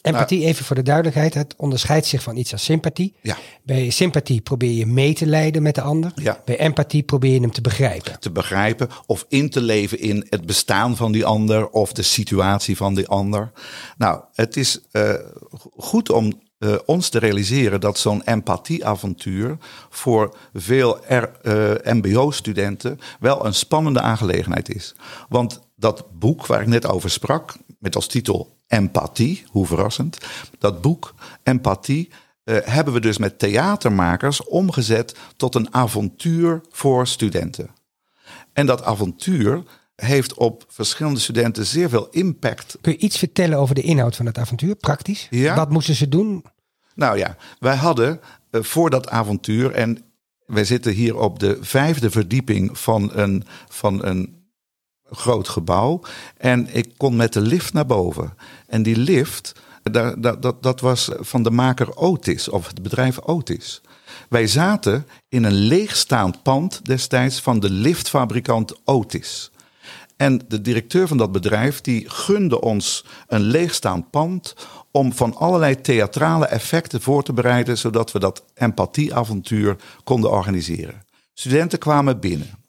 Empathie, 0.05 0.37
nou, 0.37 0.49
even 0.49 0.65
voor 0.65 0.75
de 0.75 0.81
duidelijkheid, 0.81 1.33
het 1.33 1.53
onderscheidt 1.57 2.05
zich 2.05 2.23
van 2.23 2.37
iets 2.37 2.51
als 2.51 2.63
sympathie. 2.63 3.15
Ja. 3.21 3.37
Bij 3.63 3.89
sympathie 3.89 4.41
probeer 4.41 4.71
je 4.71 4.85
mee 4.85 5.13
te 5.13 5.25
leiden 5.25 5.61
met 5.61 5.75
de 5.75 5.81
ander. 5.81 6.11
Ja. 6.15 6.41
Bij 6.45 6.57
empathie 6.57 7.03
probeer 7.03 7.33
je 7.33 7.39
hem 7.39 7.51
te 7.51 7.61
begrijpen. 7.61 8.19
Te 8.19 8.31
begrijpen 8.31 8.89
of 9.05 9.25
in 9.27 9.49
te 9.49 9.61
leven 9.61 9.99
in 9.99 10.25
het 10.29 10.45
bestaan 10.45 10.95
van 10.95 11.11
die 11.11 11.25
ander 11.25 11.69
of 11.69 11.93
de 11.93 12.01
situatie 12.01 12.77
van 12.77 12.95
die 12.95 13.07
ander. 13.07 13.51
Nou, 13.97 14.23
het 14.33 14.57
is 14.57 14.79
uh, 14.91 15.13
goed 15.77 16.11
om 16.11 16.41
uh, 16.59 16.75
ons 16.85 17.09
te 17.09 17.19
realiseren 17.19 17.81
dat 17.81 17.97
zo'n 17.97 18.23
empathieavontuur 18.23 19.57
voor 19.89 20.37
veel 20.53 20.99
uh, 21.09 21.21
MBO-studenten 21.83 22.99
wel 23.19 23.45
een 23.45 23.53
spannende 23.53 24.01
aangelegenheid 24.01 24.75
is. 24.75 24.95
Want 25.29 25.59
dat 25.75 26.19
boek 26.19 26.45
waar 26.45 26.61
ik 26.61 26.67
net 26.67 26.85
over 26.85 27.09
sprak, 27.09 27.53
met 27.79 27.95
als 27.95 28.07
titel 28.07 28.57
Empathie, 28.67 29.45
hoe 29.49 29.65
verrassend, 29.65 30.17
dat 30.59 30.81
boek 30.81 31.13
Empathie 31.43 32.11
uh, 32.43 32.57
hebben 32.63 32.93
we 32.93 32.99
dus 32.99 33.17
met 33.17 33.39
theatermakers 33.39 34.43
omgezet 34.43 35.15
tot 35.37 35.55
een 35.55 35.73
avontuur 35.73 36.61
voor 36.69 37.07
studenten. 37.07 37.69
En 38.53 38.65
dat 38.65 38.83
avontuur 38.83 39.63
heeft 39.95 40.33
op 40.33 40.65
verschillende 40.67 41.19
studenten 41.19 41.65
zeer 41.65 41.89
veel 41.89 42.07
impact. 42.11 42.77
Kun 42.81 42.91
je 42.91 42.97
iets 42.97 43.17
vertellen 43.17 43.57
over 43.57 43.75
de 43.75 43.81
inhoud 43.81 44.15
van 44.15 44.25
het 44.25 44.37
avontuur, 44.37 44.75
praktisch? 44.75 45.27
Ja. 45.29 45.55
Wat 45.55 45.69
moesten 45.69 45.95
ze 45.95 46.09
doen? 46.09 46.43
Nou 46.95 47.17
ja, 47.17 47.37
wij 47.59 47.75
hadden 47.75 48.19
uh, 48.51 48.63
voor 48.63 48.89
dat 48.89 49.09
avontuur, 49.09 49.71
en 49.71 50.03
wij 50.45 50.65
zitten 50.65 50.93
hier 50.93 51.17
op 51.17 51.39
de 51.39 51.57
vijfde 51.61 52.11
verdieping 52.11 52.79
van 52.79 53.11
een, 53.13 53.43
van 53.67 54.05
een 54.05 54.43
groot 55.09 55.49
gebouw. 55.49 56.01
En 56.37 56.75
ik 56.75 56.93
kon 56.97 57.15
met 57.15 57.33
de 57.33 57.41
lift 57.41 57.73
naar 57.73 57.85
boven. 57.85 58.33
En 58.67 58.83
die 58.83 58.97
lift, 58.97 59.53
dat, 59.83 60.41
dat, 60.41 60.63
dat 60.63 60.79
was 60.79 61.09
van 61.19 61.43
de 61.43 61.51
maker 61.51 61.95
Otis, 61.95 62.49
of 62.49 62.67
het 62.67 62.81
bedrijf 62.81 63.19
Otis. 63.19 63.81
Wij 64.29 64.47
zaten 64.47 65.07
in 65.29 65.43
een 65.43 65.53
leegstaand 65.53 66.43
pand 66.43 66.85
destijds 66.85 67.39
van 67.39 67.59
de 67.59 67.69
liftfabrikant 67.69 68.75
Otis. 68.83 69.51
En 70.17 70.41
de 70.47 70.61
directeur 70.61 71.07
van 71.07 71.17
dat 71.17 71.31
bedrijf 71.31 71.81
die 71.81 72.09
gunde 72.09 72.61
ons 72.61 73.05
een 73.27 73.41
leegstaand 73.41 74.09
pand 74.09 74.55
om 74.91 75.13
van 75.13 75.35
allerlei 75.35 75.81
theatrale 75.81 76.45
effecten 76.45 77.01
voor 77.01 77.23
te 77.23 77.33
bereiden, 77.33 77.77
zodat 77.77 78.11
we 78.11 78.19
dat 78.19 78.43
empathieavontuur 78.53 79.75
konden 80.03 80.31
organiseren. 80.31 81.03
Studenten 81.33 81.79
kwamen 81.79 82.19
binnen. 82.19 82.63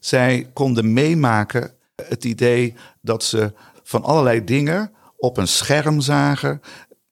Zij 0.00 0.50
konden 0.52 0.92
meemaken 0.92 1.72
het 2.08 2.24
idee 2.24 2.74
dat 3.00 3.24
ze 3.24 3.52
van 3.82 4.02
allerlei 4.02 4.44
dingen 4.44 4.92
op 5.16 5.36
een 5.36 5.48
scherm 5.48 6.00
zagen. 6.00 6.60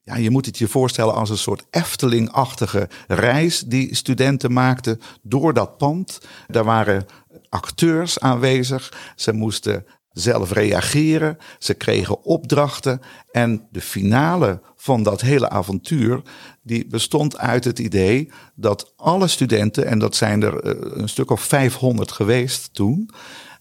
Ja, 0.03 0.17
je 0.17 0.31
moet 0.31 0.47
het 0.47 0.59
je 0.59 0.69
voorstellen 0.69 1.14
als 1.14 1.31
een 1.31 1.38
soort 1.38 1.64
Efteling-achtige 1.71 2.88
reis 3.07 3.61
die 3.61 3.95
studenten 3.95 4.53
maakten 4.53 5.01
door 5.23 5.55
dat 5.55 5.77
pand. 5.77 6.21
Daar 6.47 6.64
waren 6.64 7.07
acteurs 7.48 8.20
aanwezig. 8.20 9.12
Ze 9.16 9.32
moesten 9.32 9.87
zelf 10.12 10.52
reageren. 10.52 11.38
Ze 11.58 11.74
kregen 11.74 12.24
opdrachten. 12.24 13.00
En 13.30 13.66
de 13.70 13.80
finale 13.80 14.61
van 14.76 15.02
dat 15.02 15.20
hele 15.20 15.48
avontuur, 15.48 16.22
die 16.62 16.87
bestond 16.87 17.38
uit 17.38 17.64
het 17.64 17.78
idee 17.78 18.30
dat 18.54 18.92
alle 18.96 19.28
studenten, 19.28 19.87
en 19.87 19.98
dat 19.98 20.16
zijn 20.16 20.42
er 20.42 20.61
eh, 20.61 21.00
een 21.00 21.08
stuk 21.08 21.30
of 21.30 21.40
500 21.40 22.12
geweest 22.12 22.74
toen, 22.74 23.11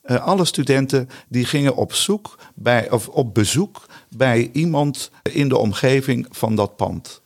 uh, 0.06 0.26
alle 0.26 0.46
studenten 0.46 1.10
die 1.30 1.46
gingen 1.46 1.76
op 1.76 1.94
zoek 1.94 2.38
bij, 2.56 2.92
of 2.92 3.08
op 3.08 3.34
bezoek 3.34 3.86
bij 4.10 4.50
iemand 4.54 5.12
in 5.32 5.50
de 5.50 5.58
omgeving 5.58 6.28
van 6.30 6.56
dat 6.56 6.76
pand. 6.76 7.22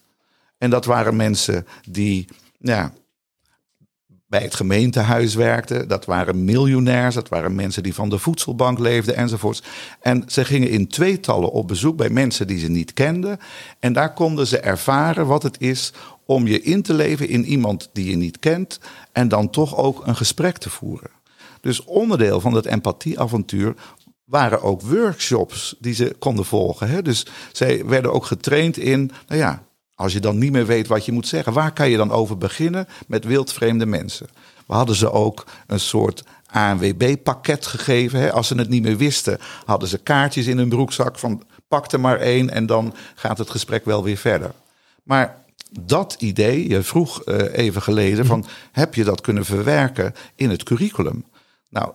En 0.58 0.70
dat 0.70 0.86
waren 0.86 1.16
mensen 1.16 1.68
die 1.90 2.28
ja, 2.60 2.94
bij 4.32 4.42
het 4.42 4.56
gemeentehuis 4.56 5.36
werkten. 5.36 5.88
Dat 5.88 6.06
waren 6.06 6.46
miljonairs, 6.46 7.16
dat 7.16 7.30
waren 7.30 7.56
mensen 7.56 7.84
die 7.84 7.94
van 7.94 8.10
de 8.10 8.18
voedselbank 8.18 8.80
leefden 8.80 9.16
enzovoorts. 9.16 9.64
En 10.00 10.24
ze 10.28 10.46
gingen 10.46 10.70
in 10.70 10.88
tweetallen 10.88 11.52
op 11.52 11.68
bezoek 11.68 11.98
bij 11.98 12.10
mensen 12.10 12.48
die 12.48 12.60
ze 12.60 12.68
niet 12.68 12.94
kenden. 12.94 13.40
En 13.80 13.94
daar 13.94 14.14
konden 14.14 14.48
ze 14.48 14.60
ervaren 14.60 15.28
wat 15.28 15.44
het 15.44 15.62
is 15.62 15.94
om 16.26 16.48
je 16.48 16.62
in 16.62 16.82
te 16.82 16.94
leven 16.94 17.30
in 17.30 17.46
iemand 17.46 17.90
die 17.94 18.10
je 18.10 18.16
niet 18.16 18.40
kent. 18.40 18.80
En 19.12 19.28
dan 19.28 19.50
toch 19.50 19.78
ook 19.78 20.08
een 20.08 20.16
gesprek 20.16 20.58
te 20.58 20.70
voeren. 20.70 21.12
Dus 21.62 21.84
onderdeel 21.84 22.40
van 22.42 22.54
het 22.54 22.66
empathieavontuur 22.66 23.74
waren 24.26 24.62
ook 24.62 24.82
workshops 24.82 25.76
die 25.80 25.94
ze 25.94 26.16
konden 26.20 26.46
volgen. 26.46 26.90
Hè? 26.90 27.02
Dus 27.02 27.26
zij 27.52 27.86
werden 27.86 28.14
ook 28.14 28.26
getraind 28.26 28.78
in, 28.78 29.12
nou 29.28 29.40
ja, 29.40 29.64
als 30.02 30.14
je 30.14 30.20
dan 30.20 30.38
niet 30.38 30.52
meer 30.52 30.66
weet 30.66 30.88
wat 30.88 31.06
je 31.06 31.12
moet 31.12 31.28
zeggen, 31.28 31.54
waar 31.54 31.74
kan 31.74 31.90
je 31.90 31.98
dan 31.98 32.12
over 32.12 32.38
beginnen 32.38 32.88
met 33.08 33.26
wildvreemde 33.26 33.86
mensen? 33.86 34.28
We 34.68 34.74
hadden 34.74 34.96
ze 34.96 35.12
ook 35.12 35.46
een 35.68 35.80
soort 35.80 36.24
ANWB-pakket 36.46 37.66
gegeven. 37.66 38.20
Hè? 38.20 38.32
Als 38.32 38.48
ze 38.48 38.56
het 38.56 38.70
niet 38.70 38.84
meer 38.84 38.98
wisten, 38.98 39.40
hadden 39.66 39.90
ze 39.90 39.98
kaartjes 39.98 40.48
in 40.48 40.58
hun 40.58 40.70
broekzak 40.70 41.20
van 41.20 41.44
pak 41.68 41.92
er 41.92 42.00
maar 42.00 42.20
één 42.20 42.50
en 42.50 42.66
dan 42.66 42.94
gaat 43.16 43.38
het 43.38 43.50
gesprek 43.50 43.86
wel 43.86 44.04
weer 44.04 44.18
verder. 44.18 44.52
Maar 45.04 45.38
dat 45.80 46.16
idee, 46.20 46.70
je 46.70 46.84
vroeg 46.84 47.28
uh, 47.28 47.58
even 47.58 47.82
geleden, 47.82 48.26
van 48.26 48.46
heb 48.72 48.96
je 48.96 49.04
dat 49.04 49.22
kunnen 49.22 49.46
verwerken 49.46 50.16
in 50.36 50.50
het 50.50 50.64
curriculum? 50.64 51.26
Nou, 51.70 51.92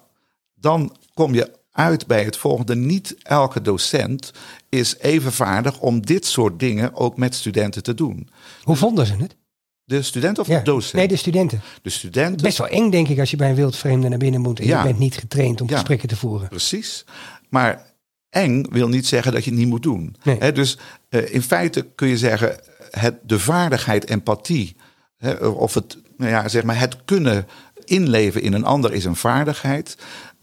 dan 0.54 0.96
kom 1.14 1.34
je 1.34 1.55
uit 1.76 2.06
bij 2.06 2.24
het 2.24 2.36
volgende. 2.36 2.76
Niet 2.76 3.16
elke 3.22 3.62
docent 3.62 4.32
is 4.68 4.98
even 4.98 5.32
vaardig 5.32 5.80
om 5.80 6.06
dit 6.06 6.26
soort 6.26 6.58
dingen 6.58 6.94
ook 6.94 7.16
met 7.16 7.34
studenten 7.34 7.82
te 7.82 7.94
doen. 7.94 8.28
Hoe 8.62 8.76
vonden 8.76 9.06
ze 9.06 9.14
het? 9.16 9.36
De 9.84 10.02
student 10.02 10.38
of 10.38 10.46
de 10.46 10.62
docent? 10.62 10.92
Nee, 10.92 11.08
de 11.08 11.16
studenten. 11.16 11.60
De 11.82 11.90
studenten. 11.90 12.42
Best 12.42 12.58
wel 12.58 12.68
eng, 12.68 12.90
denk 12.90 13.08
ik, 13.08 13.18
als 13.18 13.30
je 13.30 13.36
bij 13.36 13.48
een 13.48 13.54
wildvreemde 13.54 14.08
naar 14.08 14.18
binnen 14.18 14.40
moet 14.40 14.60
en 14.60 14.66
je 14.66 14.82
bent 14.82 14.98
niet 14.98 15.16
getraind 15.16 15.60
om 15.60 15.68
gesprekken 15.68 16.08
te 16.08 16.16
voeren. 16.16 16.48
Precies. 16.48 17.04
Maar 17.48 17.86
eng 18.30 18.66
wil 18.70 18.88
niet 18.88 19.06
zeggen 19.06 19.32
dat 19.32 19.44
je 19.44 19.50
het 19.50 19.58
niet 19.58 19.68
moet 19.68 19.82
doen. 19.82 20.16
Nee. 20.22 20.52
dus 20.52 20.78
uh, 21.10 21.34
in 21.34 21.42
feite 21.42 21.86
kun 21.94 22.08
je 22.08 22.18
zeggen, 22.18 22.60
het, 22.90 23.18
de 23.22 23.38
vaardigheid 23.38 24.10
empathie, 24.10 24.76
of 25.54 25.74
het, 25.74 25.98
nou 26.16 26.30
ja, 26.30 26.48
zeg 26.48 26.62
maar, 26.62 26.78
het 26.78 27.04
kunnen 27.04 27.46
inleven 27.86 28.42
in 28.42 28.52
een 28.52 28.64
ander 28.64 28.92
is 28.92 29.04
een 29.04 29.16
vaardigheid. 29.16 29.96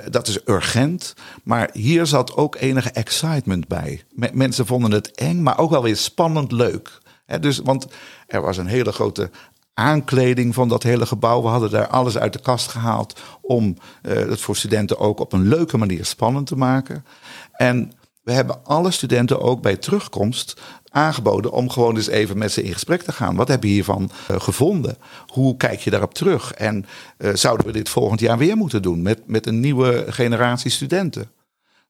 Dat 0.09 0.27
is 0.27 0.39
urgent. 0.45 1.13
Maar 1.43 1.69
hier 1.73 2.05
zat 2.05 2.35
ook 2.35 2.55
enige 2.55 2.91
excitement 2.91 3.67
bij. 3.67 4.03
Mensen 4.33 4.65
vonden 4.65 4.91
het 4.91 5.11
eng, 5.11 5.41
maar 5.41 5.57
ook 5.57 5.69
wel 5.69 5.83
weer 5.83 5.97
spannend 5.97 6.51
leuk. 6.51 7.01
dus, 7.39 7.57
want 7.57 7.87
er 8.27 8.41
was 8.41 8.57
een 8.57 8.67
hele 8.67 8.91
grote 8.91 9.29
aankleding 9.73 10.53
van 10.53 10.67
dat 10.67 10.83
hele 10.83 11.05
gebouw. 11.05 11.41
We 11.41 11.47
hadden 11.47 11.71
daar 11.71 11.87
alles 11.87 12.17
uit 12.17 12.33
de 12.33 12.41
kast 12.41 12.67
gehaald 12.67 13.19
om 13.41 13.77
uh, 14.01 14.13
het 14.13 14.41
voor 14.41 14.55
studenten 14.55 14.99
ook 14.99 15.19
op 15.19 15.33
een 15.33 15.47
leuke 15.47 15.77
manier 15.77 16.05
spannend 16.05 16.47
te 16.47 16.55
maken. 16.55 17.05
En 17.51 17.91
we 18.23 18.31
hebben 18.31 18.65
alle 18.65 18.91
studenten 18.91 19.41
ook 19.41 19.61
bij 19.61 19.75
terugkomst 19.75 20.61
aangeboden 20.89 21.51
om 21.51 21.69
gewoon 21.69 21.95
eens 21.95 22.07
even 22.07 22.37
met 22.37 22.51
ze 22.51 22.63
in 22.63 22.73
gesprek 22.73 23.01
te 23.01 23.11
gaan. 23.11 23.35
Wat 23.35 23.47
heb 23.47 23.63
je 23.63 23.69
hiervan 23.69 24.11
uh, 24.31 24.39
gevonden? 24.39 24.97
Hoe 25.27 25.57
kijk 25.57 25.79
je 25.79 25.89
daarop 25.89 26.13
terug? 26.13 26.53
En 26.53 26.85
uh, 27.17 27.33
zouden 27.33 27.65
we 27.65 27.71
dit 27.71 27.89
volgend 27.89 28.19
jaar 28.19 28.37
weer 28.37 28.57
moeten 28.57 28.81
doen 28.81 29.01
met, 29.01 29.27
met 29.27 29.47
een 29.47 29.59
nieuwe 29.59 30.05
generatie 30.07 30.71
studenten? 30.71 31.31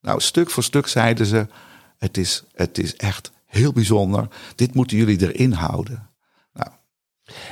Nou, 0.01 0.21
stuk 0.21 0.49
voor 0.49 0.63
stuk 0.63 0.87
zeiden 0.87 1.25
ze: 1.25 1.47
het 1.97 2.17
is, 2.17 2.43
het 2.53 2.77
is 2.77 2.95
echt 2.95 3.31
heel 3.45 3.71
bijzonder. 3.71 4.27
Dit 4.55 4.73
moeten 4.73 4.97
jullie 4.97 5.21
erin 5.21 5.51
houden. 5.51 6.09
Nou. 6.53 6.69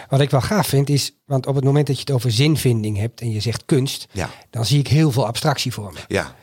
Wat 0.09 0.19
ik 0.19 0.29
wel 0.29 0.41
gaaf 0.41 0.67
vind 0.67 0.89
is, 0.89 1.13
want 1.25 1.47
op 1.47 1.55
het 1.55 1.63
moment 1.63 1.87
dat 1.87 1.95
je 1.95 2.01
het 2.01 2.11
over 2.11 2.31
zinvinding 2.31 2.97
hebt 2.97 3.21
en 3.21 3.31
je 3.31 3.39
zegt 3.39 3.65
kunst, 3.65 4.07
ja. 4.11 4.29
dan 4.49 4.65
zie 4.65 4.79
ik 4.79 4.87
heel 4.87 5.11
veel 5.11 5.25
abstractie 5.25 5.73
voor 5.73 5.93
me. 5.93 5.99
Ja. 6.07 6.35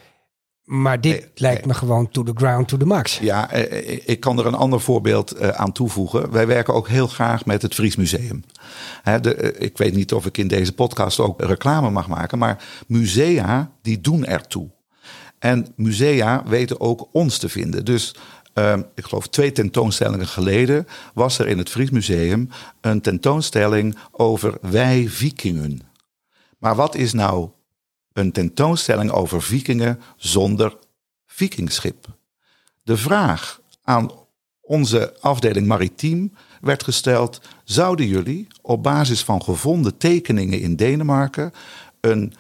Maar 0.69 1.01
dit 1.01 1.29
lijkt 1.35 1.67
me 1.67 1.75
gewoon 1.75 2.09
to 2.09 2.23
the 2.23 2.33
ground, 2.35 2.69
to 2.69 2.77
the 2.77 2.85
max. 2.85 3.19
Ja, 3.19 3.51
eh, 3.51 3.93
eh, 3.95 4.01
ik 4.05 4.21
kan 4.21 4.39
er 4.39 4.47
een 4.47 4.55
ander 4.55 4.81
voorbeeld 4.81 5.33
eh, 5.33 5.49
aan 5.49 5.73
toevoegen. 5.73 6.31
Wij 6.31 6.47
werken 6.47 6.75
ook 6.75 6.89
heel 6.89 7.07
graag 7.07 7.45
met 7.45 7.63
het 7.63 7.75
Fries 7.75 7.97
Museum. 7.97 8.45
ik 9.59 9.79
weet 9.79 9.95
niet 9.95 10.13
of 10.13 10.27
ik 10.27 10.39
in 10.39 10.49
deze 10.49 10.73
podcast 10.73 11.21
ook 11.21 11.43
reclame 11.43 11.91
mag 11.91 12.09
maken, 12.09 12.39
maar 12.39 12.65
musea 12.87 13.71
die 13.83 14.01
doen 14.01 14.25
ertoe. 14.25 14.71
En 15.39 15.67
musea 15.77 16.43
weten 16.47 16.81
ook 16.81 17.09
ons 17.13 17.39
te 17.39 17.49
vinden. 17.49 17.85
Dus 17.85 18.15
ik 18.95 19.05
geloof 19.05 19.29
twee 19.29 19.53
tentoonstellingen 19.53 20.27
geleden 20.27 20.87
was 21.15 21.39
er 21.39 21.49
in 21.49 21.59
het 21.59 21.69
Fries 21.71 21.91
Museum 21.91 22.49
een 22.81 23.01
tentoonstelling 23.01 23.97
over 24.11 24.59
wij 24.61 25.07
vikingen. 25.09 25.81
Maar 26.59 26.75
wat 26.75 26.95
is 26.95 27.13
nou 27.13 27.49
een 28.19 28.33
tentoonstelling 28.33 29.11
over 29.11 29.43
vikingen 29.43 30.01
zonder 30.17 30.77
vikingschip. 31.27 32.07
De 32.83 32.97
vraag 32.97 33.61
aan 33.83 34.11
onze 34.61 35.17
afdeling 35.21 35.67
maritiem 35.67 36.33
werd 36.61 36.85
gesteld: 36.85 37.41
zouden 37.65 38.07
jullie 38.07 38.47
op 38.63 38.83
basis 38.83 39.23
van 39.25 39.43
gevonden 39.43 39.97
tekeningen 39.97 40.61
in 40.61 40.77
Denemarken 40.77 41.53
een 42.01 42.35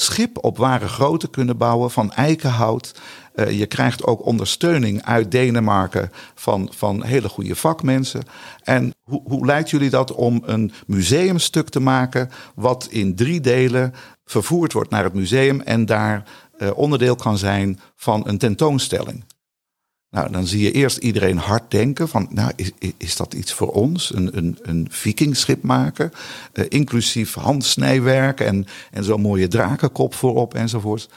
schip 0.00 0.44
op 0.44 0.56
ware 0.56 0.88
grootte 0.88 1.30
kunnen 1.30 1.56
bouwen 1.56 1.90
van 1.90 2.12
eikenhout. 2.12 3.00
Uh, 3.34 3.50
je 3.50 3.66
krijgt 3.66 4.04
ook 4.04 4.24
ondersteuning 4.24 5.04
uit 5.04 5.30
Denemarken 5.30 6.10
van, 6.34 6.70
van 6.74 7.04
hele 7.04 7.28
goede 7.28 7.56
vakmensen. 7.56 8.22
En 8.62 8.94
hoe, 9.02 9.22
hoe 9.24 9.46
lijkt 9.46 9.70
jullie 9.70 9.90
dat 9.90 10.12
om 10.12 10.42
een 10.44 10.72
museumstuk 10.86 11.68
te 11.68 11.80
maken 11.80 12.30
wat 12.54 12.86
in 12.90 13.14
drie 13.14 13.40
delen 13.40 13.94
vervoerd 14.24 14.72
wordt 14.72 14.90
naar 14.90 15.04
het 15.04 15.14
museum 15.14 15.60
en 15.60 15.86
daar 15.86 16.22
uh, 16.58 16.70
onderdeel 16.74 17.16
kan 17.16 17.38
zijn 17.38 17.80
van 17.96 18.28
een 18.28 18.38
tentoonstelling? 18.38 19.24
Nou, 20.10 20.32
dan 20.32 20.46
zie 20.46 20.62
je 20.62 20.72
eerst 20.72 20.96
iedereen 20.96 21.38
hard 21.38 21.70
denken 21.70 22.08
van, 22.08 22.26
nou, 22.30 22.52
is, 22.56 22.70
is 22.96 23.16
dat 23.16 23.34
iets 23.34 23.52
voor 23.52 23.72
ons? 23.72 24.14
Een, 24.14 24.36
een, 24.36 24.58
een 24.62 24.86
vikingschip 24.90 25.62
maken, 25.62 26.12
uh, 26.52 26.64
inclusief 26.68 27.34
handsnijwerk 27.34 28.40
en, 28.40 28.66
en 28.90 29.04
zo'n 29.04 29.20
mooie 29.20 29.48
drakenkop 29.48 30.14
voorop 30.14 30.54
enzovoort. 30.54 31.08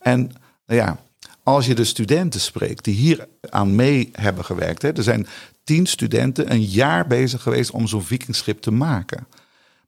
En 0.00 0.20
nou 0.66 0.80
ja, 0.80 0.98
als 1.42 1.66
je 1.66 1.74
de 1.74 1.84
studenten 1.84 2.40
spreekt 2.40 2.84
die 2.84 2.94
hier 2.94 3.28
aan 3.50 3.74
mee 3.74 4.10
hebben 4.12 4.44
gewerkt, 4.44 4.82
hè, 4.82 4.92
er 4.92 5.02
zijn 5.02 5.26
tien 5.64 5.86
studenten 5.86 6.52
een 6.52 6.64
jaar 6.64 7.06
bezig 7.06 7.42
geweest 7.42 7.70
om 7.70 7.86
zo'n 7.86 8.02
vikingschip 8.02 8.60
te 8.60 8.70
maken. 8.70 9.26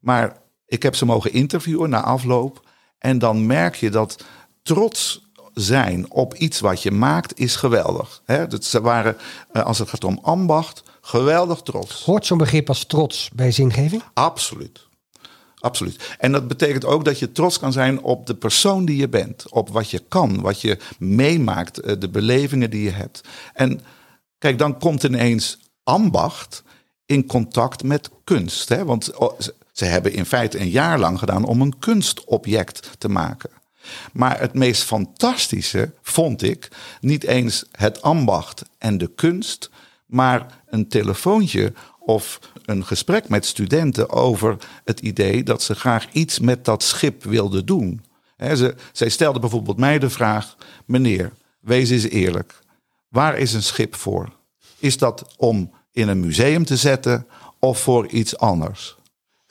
Maar 0.00 0.36
ik 0.66 0.82
heb 0.82 0.94
ze 0.94 1.04
mogen 1.04 1.32
interviewen 1.32 1.90
na 1.90 2.02
afloop 2.02 2.68
en 2.98 3.18
dan 3.18 3.46
merk 3.46 3.74
je 3.74 3.90
dat 3.90 4.24
trots 4.62 5.30
zijn 5.54 6.10
op 6.10 6.34
iets 6.34 6.60
wat 6.60 6.82
je 6.82 6.90
maakt 6.90 7.38
is 7.38 7.56
geweldig. 7.56 8.22
He, 8.24 8.46
dat 8.46 8.64
ze 8.64 8.80
waren, 8.80 9.16
eh, 9.52 9.62
als 9.62 9.78
het 9.78 9.88
gaat 9.88 10.04
om 10.04 10.18
ambacht, 10.22 10.82
geweldig 11.00 11.60
trots. 11.60 12.04
Hoort 12.04 12.26
zo'n 12.26 12.38
begrip 12.38 12.68
als 12.68 12.84
trots 12.84 13.30
bij 13.32 13.50
zingeving? 13.50 14.02
Absoluut. 14.14 14.90
Absoluut. 15.58 16.16
En 16.18 16.32
dat 16.32 16.48
betekent 16.48 16.84
ook 16.84 17.04
dat 17.04 17.18
je 17.18 17.32
trots 17.32 17.58
kan 17.58 17.72
zijn 17.72 18.02
op 18.02 18.26
de 18.26 18.34
persoon 18.34 18.84
die 18.84 18.96
je 18.96 19.08
bent. 19.08 19.44
Op 19.48 19.68
wat 19.68 19.90
je 19.90 20.02
kan, 20.08 20.40
wat 20.40 20.60
je 20.60 20.78
meemaakt, 20.98 21.80
eh, 21.80 21.94
de 21.98 22.08
belevingen 22.08 22.70
die 22.70 22.82
je 22.82 22.90
hebt. 22.90 23.20
En 23.54 23.80
kijk, 24.38 24.58
dan 24.58 24.78
komt 24.78 25.02
ineens 25.02 25.58
ambacht 25.82 26.62
in 27.06 27.26
contact 27.26 27.82
met 27.82 28.10
kunst. 28.24 28.68
Hè? 28.68 28.84
Want 28.84 29.16
oh, 29.16 29.38
ze 29.72 29.84
hebben 29.84 30.12
in 30.12 30.26
feite 30.26 30.60
een 30.60 30.70
jaar 30.70 30.98
lang 30.98 31.18
gedaan 31.18 31.44
om 31.44 31.60
een 31.60 31.78
kunstobject 31.78 32.90
te 32.98 33.08
maken. 33.08 33.50
Maar 34.12 34.40
het 34.40 34.54
meest 34.54 34.82
fantastische 34.82 35.92
vond 36.02 36.42
ik 36.42 36.68
niet 37.00 37.24
eens 37.24 37.64
het 37.72 38.02
ambacht 38.02 38.62
en 38.78 38.98
de 38.98 39.10
kunst, 39.14 39.70
maar 40.06 40.62
een 40.66 40.88
telefoontje 40.88 41.72
of 41.98 42.38
een 42.64 42.84
gesprek 42.84 43.28
met 43.28 43.46
studenten 43.46 44.10
over 44.10 44.56
het 44.84 45.00
idee 45.00 45.42
dat 45.42 45.62
ze 45.62 45.74
graag 45.74 46.12
iets 46.12 46.38
met 46.38 46.64
dat 46.64 46.82
schip 46.82 47.24
wilden 47.24 47.66
doen. 47.66 48.04
ze, 48.38 48.74
zij 48.92 49.08
stelde 49.08 49.38
bijvoorbeeld 49.38 49.78
mij 49.78 49.98
de 49.98 50.10
vraag: 50.10 50.56
meneer, 50.84 51.32
wees 51.60 51.90
eens 51.90 52.08
eerlijk. 52.08 52.58
Waar 53.08 53.38
is 53.38 53.52
een 53.52 53.62
schip 53.62 53.94
voor? 53.94 54.32
Is 54.78 54.98
dat 54.98 55.34
om 55.36 55.70
in 55.92 56.08
een 56.08 56.20
museum 56.20 56.64
te 56.64 56.76
zetten 56.76 57.26
of 57.58 57.80
voor 57.80 58.06
iets 58.06 58.38
anders? 58.38 58.96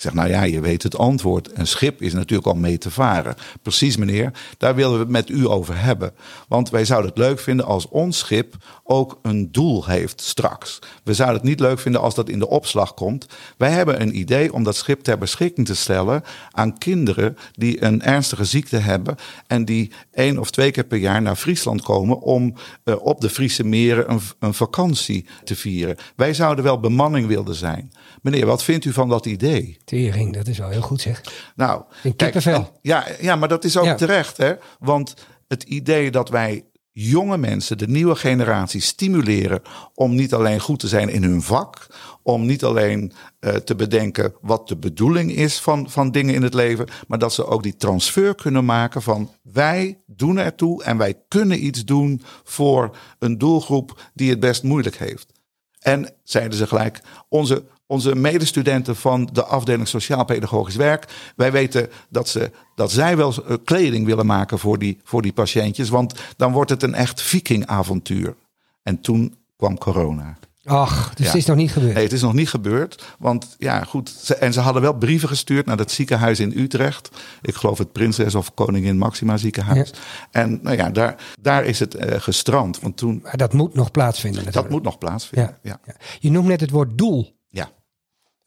Zeg, 0.01 0.13
nou 0.13 0.29
ja, 0.29 0.43
je 0.43 0.59
weet 0.61 0.83
het 0.83 0.97
antwoord. 0.97 1.57
Een 1.57 1.67
schip 1.67 2.01
is 2.01 2.13
natuurlijk 2.13 2.47
al 2.47 2.55
mee 2.55 2.77
te 2.77 2.91
varen. 2.91 3.35
Precies, 3.61 3.97
meneer. 3.97 4.31
Daar 4.57 4.75
willen 4.75 4.93
we 4.93 4.99
het 4.99 5.09
met 5.09 5.29
u 5.29 5.47
over 5.47 5.81
hebben. 5.81 6.11
Want 6.47 6.69
wij 6.69 6.85
zouden 6.85 7.09
het 7.09 7.19
leuk 7.19 7.39
vinden 7.39 7.65
als 7.65 7.87
ons 7.87 8.17
schip 8.17 8.55
ook 8.83 9.19
een 9.21 9.51
doel 9.51 9.85
heeft 9.85 10.21
straks. 10.21 10.79
We 11.03 11.13
zouden 11.13 11.37
het 11.37 11.49
niet 11.49 11.59
leuk 11.59 11.79
vinden 11.79 12.01
als 12.01 12.15
dat 12.15 12.29
in 12.29 12.39
de 12.39 12.47
opslag 12.47 12.93
komt. 12.93 13.25
Wij 13.57 13.71
hebben 13.71 14.01
een 14.01 14.17
idee 14.17 14.53
om 14.53 14.63
dat 14.63 14.75
schip 14.75 15.01
ter 15.01 15.17
beschikking 15.17 15.67
te 15.67 15.75
stellen 15.75 16.23
aan 16.51 16.77
kinderen 16.77 17.37
die 17.51 17.83
een 17.83 18.01
ernstige 18.01 18.45
ziekte 18.45 18.77
hebben 18.77 19.15
en 19.47 19.65
die 19.65 19.91
één 20.11 20.39
of 20.39 20.51
twee 20.51 20.71
keer 20.71 20.83
per 20.83 20.97
jaar 20.97 21.21
naar 21.21 21.35
Friesland 21.35 21.81
komen 21.81 22.19
om 22.19 22.53
uh, 22.85 22.95
op 23.05 23.21
de 23.21 23.29
Friese 23.29 23.63
meren 23.63 24.11
een, 24.11 24.21
een 24.39 24.53
vakantie 24.53 25.25
te 25.43 25.55
vieren. 25.55 25.97
Wij 26.15 26.33
zouden 26.33 26.63
wel 26.63 26.79
bemanning 26.79 27.27
willen 27.27 27.55
zijn. 27.55 27.91
Meneer, 28.21 28.45
wat 28.45 28.63
vindt 28.63 28.85
u 28.85 28.93
van 28.93 29.09
dat 29.09 29.25
idee? 29.25 29.77
Tering, 29.91 30.33
dat 30.33 30.47
is 30.47 30.57
wel 30.57 30.69
heel 30.69 30.81
goed 30.81 31.01
zeg. 31.01 31.21
Nou, 31.55 31.83
kijk, 32.15 32.39
ja, 32.81 33.07
ja, 33.19 33.35
maar 33.35 33.47
dat 33.47 33.63
is 33.63 33.77
ook 33.77 33.97
terecht, 33.97 34.37
hè? 34.37 34.53
Want 34.79 35.13
het 35.47 35.63
idee 35.63 36.11
dat 36.11 36.29
wij 36.29 36.63
jonge 36.91 37.37
mensen, 37.37 37.77
de 37.77 37.87
nieuwe 37.87 38.15
generatie, 38.15 38.81
stimuleren 38.81 39.61
om 39.93 40.15
niet 40.15 40.33
alleen 40.33 40.59
goed 40.59 40.79
te 40.79 40.87
zijn 40.87 41.09
in 41.09 41.23
hun 41.23 41.41
vak, 41.41 41.87
om 42.23 42.45
niet 42.45 42.63
alleen 42.63 43.11
uh, 43.39 43.53
te 43.53 43.75
bedenken 43.75 44.33
wat 44.41 44.67
de 44.67 44.77
bedoeling 44.77 45.31
is 45.35 45.59
van, 45.59 45.89
van 45.89 46.11
dingen 46.11 46.33
in 46.33 46.43
het 46.43 46.53
leven, 46.53 46.87
maar 47.07 47.19
dat 47.19 47.33
ze 47.33 47.45
ook 47.45 47.63
die 47.63 47.75
transfer 47.75 48.35
kunnen 48.35 48.65
maken 48.65 49.01
van 49.01 49.31
wij 49.41 49.99
doen 50.05 50.37
ertoe 50.37 50.83
en 50.83 50.97
wij 50.97 51.15
kunnen 51.27 51.65
iets 51.65 51.85
doen 51.85 52.21
voor 52.43 52.97
een 53.19 53.37
doelgroep 53.37 54.01
die 54.13 54.29
het 54.29 54.39
best 54.39 54.63
moeilijk 54.63 54.97
heeft. 54.97 55.31
En 55.79 56.13
zeiden 56.23 56.57
ze 56.57 56.67
gelijk, 56.67 57.01
onze 57.29 57.63
onze 57.91 58.15
medestudenten 58.15 58.95
van 58.95 59.29
de 59.33 59.43
afdeling 59.43 59.87
Sociaal-Pedagogisch 59.87 60.75
Werk. 60.75 61.05
Wij 61.35 61.51
weten 61.51 61.89
dat, 62.09 62.29
ze, 62.29 62.51
dat 62.75 62.91
zij 62.91 63.17
wel 63.17 63.33
eh, 63.33 63.55
kleding 63.63 64.05
willen 64.05 64.25
maken 64.25 64.59
voor 64.59 64.79
die, 64.79 64.99
voor 65.03 65.21
die 65.21 65.33
patiëntjes. 65.33 65.89
Want 65.89 66.13
dan 66.37 66.51
wordt 66.51 66.69
het 66.69 66.83
een 66.83 66.93
echt 66.93 67.21
vikingavontuur. 67.21 68.35
En 68.83 69.01
toen 69.01 69.35
kwam 69.57 69.77
corona. 69.77 70.37
Ach, 70.65 71.13
dus 71.13 71.25
het 71.25 71.35
is 71.35 71.45
nog 71.45 71.55
niet 71.55 71.71
gebeurd? 71.71 71.93
Nee, 71.93 72.03
het 72.03 72.13
is 72.13 72.21
nog 72.21 72.33
niet 72.33 72.49
gebeurd. 72.49 73.03
Want 73.19 73.55
ja, 73.57 73.83
goed. 73.83 74.35
en 74.39 74.53
ze 74.53 74.59
hadden 74.59 74.81
wel 74.81 74.93
brieven 74.93 75.27
gestuurd 75.27 75.65
naar 75.65 75.77
dat 75.77 75.91
ziekenhuis 75.91 76.39
in 76.39 76.53
Utrecht. 76.57 77.09
Ik 77.41 77.55
geloof 77.55 77.77
het 77.77 77.91
Prinses 77.91 78.35
of 78.35 78.53
Koningin 78.53 78.97
Maxima 78.97 79.37
ziekenhuis. 79.37 79.93
En 80.31 80.59
nou 80.61 80.77
ja, 80.77 80.89
daar, 80.89 81.15
daar 81.41 81.65
is 81.65 81.79
het 81.79 81.95
uh, 81.95 82.01
gestrand. 82.17 82.79
Want 82.79 82.97
toen, 82.97 83.19
maar 83.23 83.37
dat 83.37 83.53
moet 83.53 83.73
nog 83.73 83.91
plaatsvinden 83.91 84.43
natuurlijk. 84.43 84.67
Dat 84.67 84.77
moet 84.77 84.85
nog 84.85 84.97
plaatsvinden, 84.97 85.57
ja. 85.61 85.79
ja. 85.85 85.95
Je 86.19 86.31
noemt 86.31 86.47
net 86.47 86.61
het 86.61 86.69
woord 86.69 86.97
doel. 86.97 87.39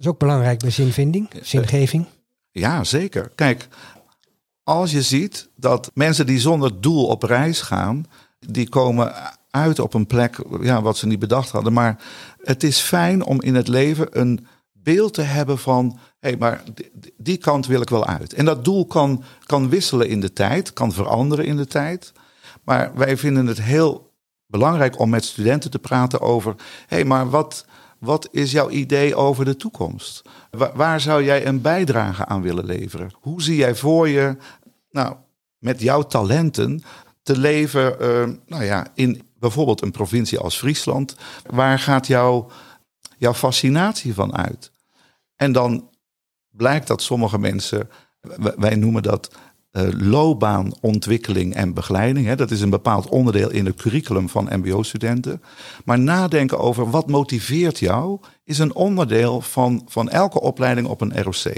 Is 0.05 0.11
ook 0.11 0.19
belangrijk 0.19 0.59
bij 0.59 0.71
zinvinding, 0.71 1.31
eh, 1.31 1.43
zingeving. 1.43 2.07
Ja, 2.51 2.85
zeker. 2.85 3.33
Kijk, 3.35 3.69
als 4.63 4.91
je 4.91 5.03
ziet 5.03 5.49
dat 5.57 5.91
mensen 5.95 6.27
die 6.27 6.41
zonder 6.41 6.81
doel 6.81 7.07
op 7.07 7.23
reis 7.23 7.61
gaan, 7.61 8.07
die 8.39 8.69
komen 8.69 9.15
uit 9.51 9.79
op 9.79 9.95
een 9.95 10.07
plek 10.07 10.39
ja, 10.61 10.83
wat 10.83 10.97
ze 10.97 11.07
niet 11.07 11.19
bedacht 11.19 11.51
hadden. 11.51 11.73
Maar 11.73 12.03
het 12.43 12.63
is 12.63 12.81
fijn 12.81 13.25
om 13.25 13.43
in 13.43 13.55
het 13.55 13.69
leven 13.69 14.21
een 14.21 14.47
beeld 14.73 15.15
te 15.15 15.23
hebben 15.23 15.59
van, 15.59 15.99
hé, 16.21 16.29
hey, 16.29 16.37
maar 16.37 16.63
die, 17.17 17.37
kant 17.37 17.67
wil 17.67 17.81
ik 17.81 17.89
wel 17.89 18.07
uit. 18.07 18.33
En 18.33 18.45
dat 18.45 18.65
doel 18.65 18.87
kan, 18.87 19.25
kan 19.47 19.69
wisselen 19.69 20.09
in 20.09 20.21
de 20.21 20.33
tijd, 20.33 20.73
kan 20.73 20.93
veranderen 20.93 21.45
in 21.45 21.57
de 21.57 21.67
tijd. 21.67 22.13
Maar 22.65 22.93
wij 22.95 23.17
vinden 23.17 23.47
het 23.47 23.63
heel 23.63 24.13
belangrijk 24.47 24.99
om 24.99 25.11
met 25.11 25.25
studenten 25.25 25.71
te 25.71 25.79
praten 25.79 26.21
over, 26.21 26.55
hé, 26.87 26.97
hey, 26.97 27.05
maar 27.05 27.31
wat, 27.31 27.67
wat 28.05 28.29
is 28.31 28.53
jouw 28.53 28.71
idee 28.71 29.15
over 29.15 29.45
de 29.45 29.57
toekomst? 29.57 30.23
Waar, 30.51 31.01
zou 31.01 31.25
jij 31.25 31.47
een 31.47 31.61
bijdrage 31.61 32.25
aan 32.25 32.43
willen 32.43 32.65
leveren? 32.65 33.11
Hoe 33.21 33.43
zie 33.43 33.57
jij 33.57 33.75
voor 33.75 34.09
je, 34.09 34.37
nou, 34.91 35.17
met 35.59 35.81
jouw 35.81 36.03
talenten 36.03 36.83
te 37.23 37.39
leven, 37.39 37.97
uh, 38.01 38.37
nou 38.47 38.65
ja, 38.65 38.87
in 38.95 39.23
bijvoorbeeld 39.39 39.83
een 39.83 39.91
provincie 39.91 40.39
als 40.39 40.57
Friesland? 40.57 41.17
Waar 41.47 41.79
gaat 41.79 42.07
jouw, 42.07 42.51
jouw 43.17 43.35
fascinatie 43.35 44.15
van 44.15 44.37
uit? 44.37 44.73
En 45.37 45.53
dan 45.53 45.89
blijkt 46.51 46.87
dat 46.87 47.03
sommige 47.03 47.39
mensen, 47.39 47.91
wij 48.57 48.75
noemen 48.75 49.03
dat 49.03 49.31
loopbaanontwikkeling 49.83 51.55
en 51.55 51.75
begeleiding. 51.75 52.27
Hè. 52.27 52.37
Dat 52.37 52.51
is 52.51 52.61
een 52.61 52.71
bepaald 52.71 53.09
onderdeel 53.09 53.51
in 53.51 53.67
het 53.67 53.77
curriculum 53.77 54.29
van 54.29 54.49
MBO-studenten. 54.51 55.43
Maar 55.85 55.99
nadenken 55.99 56.59
over 56.59 56.91
wat 56.91 57.09
motiveert 57.09 57.79
jou, 57.79 58.21
is 58.45 58.59
een 58.59 58.75
onderdeel 58.75 59.41
van, 59.41 59.83
van 59.87 60.09
elke 60.11 60.41
opleiding 60.41 60.87
op 60.87 61.01
een 61.01 61.23
ROC. 61.23 61.55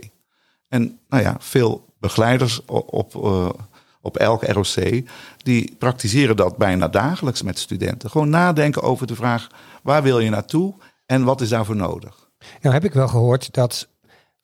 En 0.68 0.98
nou 1.08 1.22
ja, 1.22 1.36
veel 1.38 1.94
begeleiders 2.00 2.64
op, 2.64 2.92
op, 2.92 3.14
uh, 3.14 3.48
op 4.00 4.16
elk 4.16 4.42
ROC, 4.42 5.02
die 5.36 5.74
praktiseren 5.78 6.36
dat 6.36 6.56
bijna 6.56 6.88
dagelijks 6.88 7.42
met 7.42 7.58
studenten. 7.58 8.10
Gewoon 8.10 8.30
nadenken 8.30 8.82
over 8.82 9.06
de 9.06 9.14
vraag, 9.14 9.48
waar 9.82 10.02
wil 10.02 10.20
je 10.20 10.30
naartoe 10.30 10.74
en 11.06 11.24
wat 11.24 11.40
is 11.40 11.48
daarvoor 11.48 11.76
nodig? 11.76 12.28
Nou 12.60 12.74
heb 12.74 12.84
ik 12.84 12.92
wel 12.92 13.08
gehoord 13.08 13.54
dat 13.54 13.88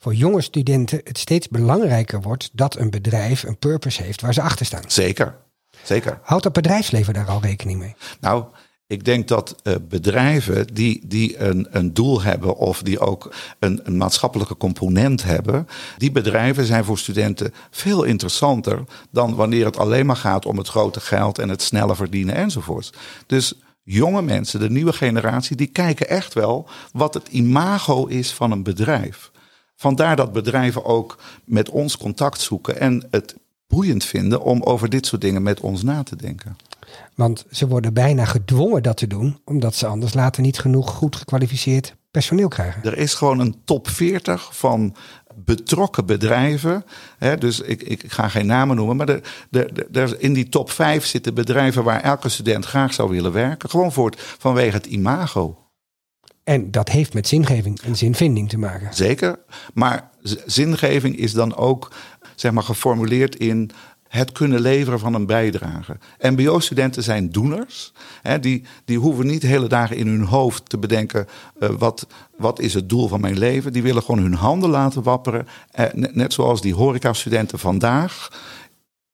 voor 0.03 0.15
jonge 0.15 0.41
studenten 0.41 1.01
het 1.05 1.19
steeds 1.19 1.49
belangrijker 1.49 2.23
wordt 2.23 2.51
dat 2.53 2.77
een 2.77 2.91
bedrijf 2.91 3.43
een 3.43 3.59
purpose 3.59 4.03
heeft 4.03 4.21
waar 4.21 4.35
ze 4.35 4.43
achter 4.43 4.67
staan. 4.67 4.83
Zeker, 4.87 5.37
zeker. 5.83 6.19
Houdt 6.23 6.43
dat 6.43 6.53
bedrijfsleven 6.53 7.15
daar 7.15 7.29
al 7.29 7.41
rekening 7.43 7.79
mee? 7.79 7.95
Nou, 8.21 8.45
ik 8.87 9.05
denk 9.05 9.29
dat 9.29 9.57
uh, 9.62 9.75
bedrijven 9.88 10.67
die, 10.67 11.07
die 11.07 11.38
een, 11.38 11.67
een 11.71 11.95
doel 11.95 12.23
hebben 12.23 12.57
of 12.57 12.83
die 12.83 13.01
ook 13.01 13.35
een, 13.59 13.81
een, 13.85 13.97
maatschappelijke 13.97 14.57
component 14.57 15.23
hebben, 15.23 15.69
die 15.99 16.12
bedrijven 16.12 16.65
zijn 16.65 16.85
voor 16.85 16.99
studenten 16.99 17.55
veel 17.71 18.03
interessanter 18.03 18.85
dan 19.11 19.35
wanneer 19.35 19.65
het 19.65 19.79
alleen 19.79 20.07
maar 20.07 20.17
gaat 20.17 20.47
om 20.47 20.59
het 20.59 20.69
grote 20.69 21.01
geld 21.01 21.38
en 21.38 21.49
het 21.49 21.62
snelle 21.62 21.97
verdienen 21.97 22.35
enzovoorts. 22.35 22.93
Dus 23.27 23.55
jonge 23.83 24.23
mensen, 24.23 24.61
de 24.61 24.71
nieuwe 24.71 24.93
generatie, 24.93 25.57
die 25.57 25.67
kijken 25.67 26.09
echt 26.09 26.35
wel 26.35 26.69
wat 26.93 27.15
het 27.15 27.29
imago 27.29 28.07
is 28.07 28.33
van 28.33 28.51
een 28.51 28.62
bedrijf. 28.62 29.32
Vandaar 29.83 30.16
dat 30.16 30.33
bedrijven 30.33 30.85
ook 30.85 31.18
met 31.45 31.71
ons 31.71 31.97
contact 31.97 32.40
zoeken 32.40 32.81
en 32.81 33.07
het 33.11 33.37
boeiend 33.66 34.05
vinden 34.05 34.42
om 34.42 34.62
over 34.62 34.88
dit 34.88 35.07
soort 35.07 35.21
dingen 35.21 35.42
met 35.42 35.61
ons 35.61 35.83
na 35.83 36.03
te 36.03 36.16
denken. 36.16 36.57
Want 37.14 37.45
ze 37.51 37.68
worden 37.68 37.95
bijna 37.95 38.25
gedwongen 38.25 38.83
dat 38.83 38.97
te 38.97 39.07
doen, 39.07 39.38
omdat 39.45 39.75
ze 39.75 39.87
anders 39.87 40.14
later 40.14 40.42
niet 40.42 40.59
genoeg 40.59 40.90
goed 40.90 41.16
gekwalificeerd 41.16 41.97
personeel 42.11 42.49
krijgen. 42.49 42.83
Er 42.83 42.99
is 42.99 43.14
gewoon 43.14 43.38
een 43.38 43.57
top 43.64 43.88
40 43.88 44.57
van 44.57 44.97
betrokken 45.35 46.07
bedrijven. 46.07 46.85
Hè, 47.18 47.37
dus 47.37 47.61
ik, 47.61 47.83
ik 47.83 48.12
ga 48.12 48.29
geen 48.29 48.47
namen 48.47 48.77
noemen, 48.77 48.97
maar 48.97 49.09
er, 49.09 49.23
er, 49.92 50.21
in 50.21 50.33
die 50.33 50.49
top 50.49 50.71
5 50.71 51.05
zitten 51.05 51.35
bedrijven 51.35 51.85
waar 51.85 52.01
elke 52.01 52.29
student 52.29 52.64
graag 52.64 52.95
zou 52.95 53.11
willen 53.11 53.33
werken. 53.33 53.71
Gewoon 53.71 53.92
voor 53.92 54.11
het, 54.11 54.21
vanwege 54.38 54.77
het 54.77 54.87
imago. 54.87 55.62
En 56.44 56.70
dat 56.70 56.88
heeft 56.88 57.14
met 57.14 57.28
zingeving 57.28 57.81
en 57.81 57.96
zinvinding 57.96 58.48
te 58.48 58.59
maken. 58.59 58.94
Zeker, 58.94 59.38
maar 59.74 60.11
zingeving 60.46 61.16
is 61.16 61.33
dan 61.33 61.57
ook 61.57 61.92
zeg 62.35 62.52
maar, 62.52 62.62
geformuleerd 62.62 63.37
in 63.37 63.70
het 64.12 64.33
kunnen 64.33 64.61
leveren 64.61 64.98
van 64.98 65.14
een 65.14 65.26
bijdrage. 65.26 65.96
MBO-studenten 66.18 67.02
zijn 67.02 67.31
doeners. 67.31 67.92
Hè, 68.22 68.38
die, 68.38 68.64
die 68.85 68.98
hoeven 68.98 69.26
niet 69.26 69.40
de 69.40 69.46
hele 69.46 69.66
dagen 69.66 69.96
in 69.96 70.07
hun 70.07 70.22
hoofd 70.24 70.68
te 70.68 70.78
bedenken: 70.78 71.26
uh, 71.61 71.68
wat, 71.68 72.07
wat 72.37 72.61
is 72.61 72.74
het 72.74 72.88
doel 72.88 73.09
van 73.09 73.20
mijn 73.20 73.38
leven? 73.38 73.72
Die 73.72 73.83
willen 73.83 74.02
gewoon 74.02 74.22
hun 74.22 74.35
handen 74.35 74.70
laten 74.70 75.02
wapperen. 75.02 75.46
Eh, 75.70 75.92
net, 75.92 76.14
net 76.14 76.33
zoals 76.33 76.61
die 76.61 76.74
horeca-studenten 76.74 77.59
vandaag 77.59 78.28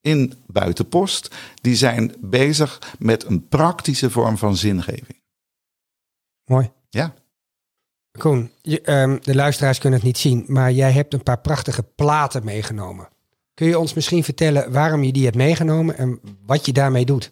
in 0.01 0.35
buitenpost. 0.47 1.35
Die 1.61 1.77
zijn 1.77 2.15
bezig 2.21 2.95
met 2.99 3.25
een 3.25 3.49
praktische 3.49 4.11
vorm 4.11 4.39
van 4.39 4.57
zingeving. 4.57 5.21
Mooi. 6.45 6.71
Ja. 6.91 7.15
Koen, 8.13 8.51
je, 8.63 8.93
um, 8.93 9.19
de 9.23 9.35
luisteraars 9.35 9.79
kunnen 9.79 9.99
het 9.99 10.09
niet 10.09 10.19
zien, 10.19 10.45
maar 10.47 10.73
jij 10.73 10.93
hebt 10.93 11.15
een 11.15 11.23
paar 11.23 11.41
prachtige 11.41 11.83
platen 11.83 12.45
meegenomen. 12.45 13.09
Kun 13.55 13.67
je 13.67 13.79
ons 13.79 13.95
misschien 13.95 14.25
vertellen 14.25 14.73
waarom 14.73 15.03
je 15.03 15.13
die 15.13 15.25
hebt 15.25 15.37
meegenomen 15.37 15.97
en 15.97 16.21
wat 16.47 16.67
je 16.67 16.73
daarmee 16.73 17.05
doet? 17.05 17.31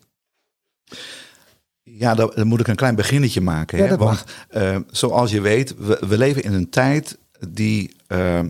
Ja, 1.83 2.15
dan, 2.15 2.47
moet 2.47 2.61
ik 2.61 2.69
een 2.69 2.77
klein 2.77 2.95
beginnetje 2.95 3.41
maken. 3.41 3.79
Ja, 3.79 3.97
Want 3.97 4.25
uh, 4.51 4.79
zoals 4.91 5.31
je 5.31 5.41
weet, 5.41 5.77
we, 5.77 6.03
we, 6.09 6.19
leven 6.19 6.43
in 6.43 6.53
een 6.53 6.71
tijd 6.71 7.19
die 7.49 7.97
uh, 8.09 8.41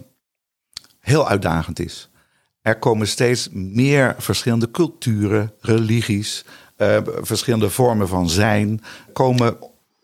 heel 0.98 1.28
uitdagend 1.28 1.78
is. 1.80 2.10
Er 2.60 2.78
komen 2.78 3.08
steeds 3.08 3.48
meer 3.52 4.14
verschillende 4.18 4.70
culturen, 4.70 5.52
religies, 5.60 6.44
uh, 6.76 6.98
verschillende 7.04 7.70
vormen 7.70 8.08
van 8.08 8.28
zijn, 8.28 8.82
komen 9.12 9.56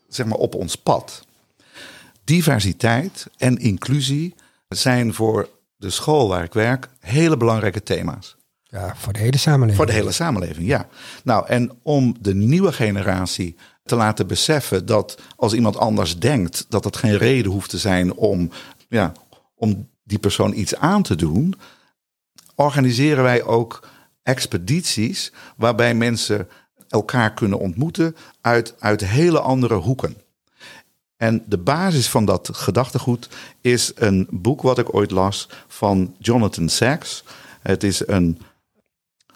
zeg 0.07 0.25
maar, 0.25 0.37
op 0.37 0.55
ons 0.55 0.75
pad. 0.75 1.25
Diversiteit 2.23 3.27
en 3.37 3.57
inclusie 3.57 4.35
zijn 4.67 5.13
voor 5.13 5.49
de 5.75 5.89
school 5.89 6.27
waar 6.27 6.43
ik 6.43 6.53
werk 6.53 6.89
hele 6.99 7.37
belangrijke 7.37 7.83
thema's. 7.83 8.35
Ja, 8.63 8.95
voor 8.95 9.13
de 9.13 9.19
hele 9.19 9.37
samenleving. 9.37 9.77
Voor 9.77 9.85
de 9.85 9.91
hele 9.91 10.11
samenleving, 10.11 10.67
ja. 10.67 10.87
Nou, 11.23 11.47
en 11.47 11.71
om 11.81 12.15
de 12.19 12.35
nieuwe 12.35 12.71
generatie 12.71 13.55
te 13.83 13.95
laten 13.95 14.27
beseffen 14.27 14.85
dat 14.85 15.21
als 15.35 15.53
iemand 15.53 15.77
anders 15.77 16.19
denkt, 16.19 16.65
dat 16.69 16.83
het 16.83 16.97
geen 16.97 17.17
reden 17.17 17.51
hoeft 17.51 17.69
te 17.69 17.77
zijn 17.77 18.13
om, 18.13 18.49
ja, 18.87 19.11
om 19.55 19.89
die 20.03 20.19
persoon 20.19 20.53
iets 20.53 20.75
aan 20.75 21.03
te 21.03 21.15
doen, 21.15 21.53
organiseren 22.55 23.23
wij 23.23 23.43
ook 23.43 23.87
expedities 24.23 25.31
waarbij 25.57 25.95
mensen 25.95 26.47
elkaar 26.89 27.33
kunnen 27.33 27.59
ontmoeten 27.59 28.15
uit, 28.41 28.75
uit 28.79 29.05
hele 29.05 29.39
andere 29.39 29.75
hoeken. 29.75 30.17
En 31.23 31.43
de 31.45 31.57
basis 31.57 32.09
van 32.09 32.25
dat 32.25 32.49
gedachtegoed 32.53 33.29
is 33.61 33.91
een 33.95 34.27
boek 34.31 34.61
wat 34.61 34.77
ik 34.77 34.95
ooit 34.95 35.11
las 35.11 35.49
van 35.67 36.15
Jonathan 36.19 36.69
Sacks. 36.69 37.23
Het 37.61 37.83
is 37.83 38.07
een 38.07 38.41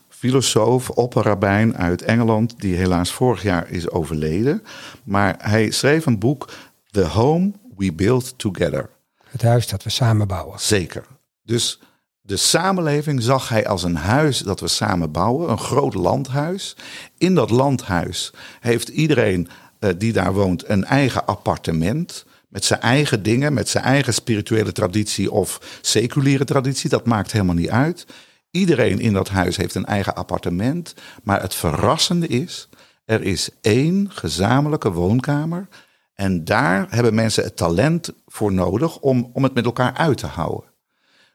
filosoof, 0.09 0.89
opperrabijn 0.89 1.77
uit 1.77 2.01
Engeland, 2.01 2.59
die 2.59 2.75
helaas 2.75 3.11
vorig 3.11 3.41
jaar 3.43 3.69
is 3.69 3.89
overleden. 3.89 4.63
Maar 5.03 5.35
hij 5.37 5.71
schreef 5.71 6.05
een 6.05 6.19
boek, 6.19 6.49
The 6.91 7.05
Home 7.05 7.51
We 7.77 7.93
Build 7.93 8.33
Together. 8.37 8.89
Het 9.23 9.41
huis 9.41 9.67
dat 9.67 9.83
we 9.83 9.89
samen 9.89 10.27
bouwen. 10.27 10.59
Zeker. 10.59 11.05
Dus 11.43 11.79
de 12.21 12.37
samenleving 12.37 13.23
zag 13.23 13.49
hij 13.49 13.67
als 13.67 13.83
een 13.83 13.95
huis 13.95 14.39
dat 14.39 14.59
we 14.59 14.67
samen 14.67 15.11
bouwen, 15.11 15.49
een 15.49 15.59
groot 15.59 15.93
landhuis. 15.93 16.75
In 17.17 17.35
dat 17.35 17.49
landhuis 17.49 18.33
heeft 18.59 18.87
iedereen 18.87 19.49
uh, 19.79 19.89
die 19.97 20.13
daar 20.13 20.33
woont 20.33 20.69
een 20.69 20.85
eigen 20.85 21.25
appartement. 21.25 22.25
Met 22.47 22.65
zijn 22.65 22.81
eigen 22.81 23.23
dingen, 23.23 23.53
met 23.53 23.69
zijn 23.69 23.83
eigen 23.83 24.13
spirituele 24.13 24.71
traditie 24.71 25.31
of 25.31 25.79
seculiere 25.81 26.45
traditie. 26.45 26.89
Dat 26.89 27.05
maakt 27.05 27.31
helemaal 27.31 27.55
niet 27.55 27.69
uit. 27.69 28.05
Iedereen 28.51 28.99
in 28.99 29.13
dat 29.13 29.29
huis 29.29 29.57
heeft 29.57 29.75
een 29.75 29.85
eigen 29.85 30.15
appartement. 30.15 30.93
Maar 31.23 31.41
het 31.41 31.55
verrassende 31.55 32.27
is, 32.27 32.69
er 33.05 33.23
is 33.23 33.49
één 33.61 34.11
gezamenlijke 34.11 34.91
woonkamer. 34.91 35.67
En 36.13 36.43
daar 36.43 36.87
hebben 36.89 37.15
mensen 37.15 37.43
het 37.43 37.57
talent 37.57 38.13
voor 38.25 38.53
nodig 38.53 38.99
om, 38.99 39.29
om 39.33 39.43
het 39.43 39.53
met 39.53 39.65
elkaar 39.65 39.93
uit 39.93 40.17
te 40.17 40.27
houden. 40.27 40.69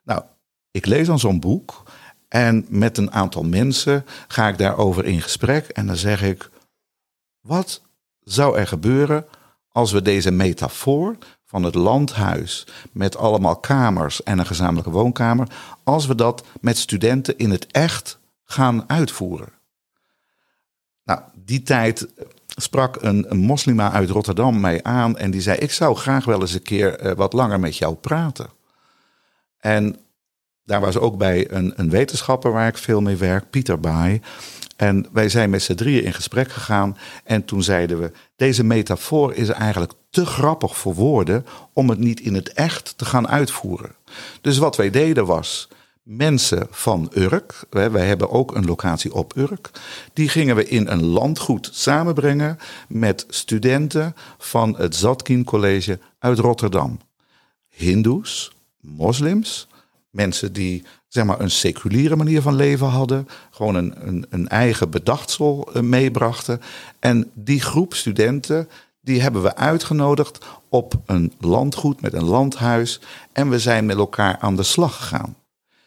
Nou, 0.05 0.23
ik 0.71 0.87
lees 0.87 1.07
dan 1.07 1.19
zo'n 1.19 1.41
boek. 1.41 1.83
En 2.29 2.67
met 2.69 2.99
een 2.99 3.13
aantal 3.13 3.43
mensen 3.43 4.05
ga 4.29 4.49
ik 4.49 4.59
daarover 4.59 5.05
in 5.05 5.23
gesprek. 5.23 5.69
En 5.69 5.87
dan 5.87 5.97
zeg 5.97 6.23
ik: 6.23 6.51
Wat 7.41 7.83
zou 8.33 8.57
er 8.57 8.67
gebeuren 8.67 9.27
als 9.69 9.93
we 9.93 10.03
deze 10.03 10.31
metafoor 10.31 11.17
van 11.45 11.63
het 11.63 11.75
landhuis 11.75 12.67
met 12.93 13.17
allemaal 13.17 13.57
kamers 13.57 14.23
en 14.23 14.39
een 14.39 14.47
gezamenlijke 14.47 14.91
woonkamer, 14.91 15.49
als 15.85 16.07
we 16.07 16.15
dat 16.15 16.45
met 16.61 16.79
studenten 16.79 17.39
in 17.39 17.51
het 17.51 17.67
echt 17.67 18.19
gaan 18.45 18.89
uitvoeren? 18.89 19.53
Nou, 21.05 21.21
die 21.35 21.63
tijd 21.63 22.09
sprak 22.47 22.97
een, 23.01 23.27
moslima 23.39 23.93
uit 23.93 24.11
Rotterdam 24.11 24.61
mij 24.61 24.83
aan 24.83 25.19
en 25.19 25.31
die 25.31 25.41
zei: 25.41 25.59
Ik 25.59 25.73
zou 25.73 25.97
graag 25.97 26.25
wel 26.25 26.41
eens 26.41 26.53
een 26.53 26.63
keer 26.63 27.07
uh, 27.07 27.13
wat 27.13 27.33
langer 27.33 27.61
met 27.61 27.77
jou 27.77 27.95
praten. 27.95 28.51
En 29.59 29.97
daar 30.65 30.81
was 30.81 30.97
ook 30.97 31.19
bij 31.19 31.51
een, 31.51 31.73
een 31.77 31.91
wetenschapper 31.91 32.53
waar 32.53 32.69
ik 32.69 32.79
veel 32.79 33.01
mee 33.01 33.17
werk, 33.17 33.51
Pieter 33.51 33.81
Baai. 33.81 34.21
En 34.77 35.07
wij 35.13 35.29
zijn 35.29 35.51
met 35.51 35.63
z'n 35.63 35.75
drieën 35.75 36.05
in 36.05 36.13
gesprek 36.13 36.51
gegaan. 36.51 36.97
En 37.25 37.45
toen 37.45 37.63
zeiden 37.63 38.01
we: 38.01 38.13
deze 38.37 38.65
metafoor 38.65 39.35
is 39.35 39.49
eigenlijk 39.49 39.93
te 40.11 40.27
grappig 40.27 40.77
voor 40.77 40.95
woorden 40.95 41.47
om 41.73 41.89
het 41.89 41.99
niet 41.99 42.21
in 42.21 42.35
het 42.35 42.53
echt 42.53 42.95
te 42.97 43.05
gaan 43.05 43.29
uitvoeren. 43.29 43.95
Dus 44.41 44.59
wat 44.59 44.77
wij 44.77 44.91
deden 44.91 45.27
was. 45.27 45.69
Mensen 46.03 46.67
van 46.71 47.11
Urk, 47.15 47.65
wij 47.71 48.07
hebben 48.07 48.31
ook 48.31 48.55
een 48.55 48.65
locatie 48.65 49.15
op 49.15 49.37
Urk, 49.37 49.71
die 50.13 50.29
gingen 50.29 50.57
we 50.57 50.69
in 50.69 50.89
een 50.89 51.05
landgoed 51.05 51.69
samenbrengen 51.73 52.59
met 52.89 53.25
studenten 53.29 54.15
van 54.39 54.77
het 54.77 54.97
Zatkin 54.97 55.45
College 55.45 55.99
uit 56.19 56.39
Rotterdam. 56.39 56.99
Hindoes, 57.69 58.53
moslims, 58.81 59.69
mensen 60.13 60.53
die 60.53 60.85
zeg 61.09 61.25
maar, 61.25 61.41
een 61.41 61.51
seculiere 61.51 62.17
manier 62.17 62.43
van 62.43 62.55
leven 62.55 62.87
hadden, 62.87 63.29
gewoon 63.51 63.75
een, 63.75 64.09
een, 64.09 64.27
een 64.31 64.49
eigen 64.49 64.91
bedachtsel 64.91 65.71
eh, 65.73 65.83
meebrachten. 65.83 66.61
En 66.99 67.31
die 67.35 67.61
groep 67.61 67.95
studenten, 67.95 68.69
die 69.01 69.23
hebben 69.23 69.43
we 69.43 69.57
uitgenodigd 69.57 70.45
op 70.69 70.95
een 71.07 71.33
landgoed 71.39 72.01
met 72.01 72.13
een 72.13 72.25
landhuis. 72.25 73.01
En 73.33 73.49
we 73.49 73.59
zijn 73.59 73.87
met 73.87 73.97
elkaar 73.97 74.39
aan 74.39 74.57
de 74.57 74.63
slag 74.63 74.97
gegaan. 74.97 75.37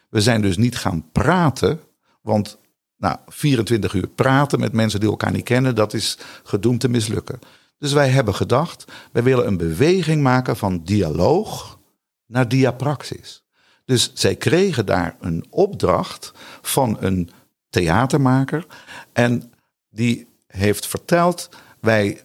We 0.09 0.21
zijn 0.21 0.41
dus 0.41 0.57
niet 0.57 0.77
gaan 0.77 1.09
praten, 1.11 1.79
want 2.21 2.57
nou, 2.97 3.17
24 3.27 3.93
uur 3.93 4.07
praten 4.07 4.59
met 4.59 4.73
mensen 4.73 4.99
die 4.99 5.09
elkaar 5.09 5.31
niet 5.31 5.43
kennen, 5.43 5.75
dat 5.75 5.93
is 5.93 6.17
gedoemd 6.43 6.79
te 6.79 6.89
mislukken. 6.89 7.39
Dus 7.77 7.93
wij 7.93 8.09
hebben 8.09 8.35
gedacht, 8.35 8.85
wij 9.11 9.23
willen 9.23 9.47
een 9.47 9.57
beweging 9.57 10.21
maken 10.21 10.57
van 10.57 10.83
dialoog 10.83 11.79
naar 12.25 12.47
diapraxis. 12.47 13.44
Dus 13.85 14.11
zij 14.13 14.35
kregen 14.35 14.85
daar 14.85 15.15
een 15.19 15.45
opdracht 15.49 16.31
van 16.61 16.97
een 16.99 17.29
theatermaker. 17.69 18.65
En 19.13 19.53
die 19.89 20.27
heeft 20.47 20.87
verteld: 20.87 21.49
wij 21.79 22.23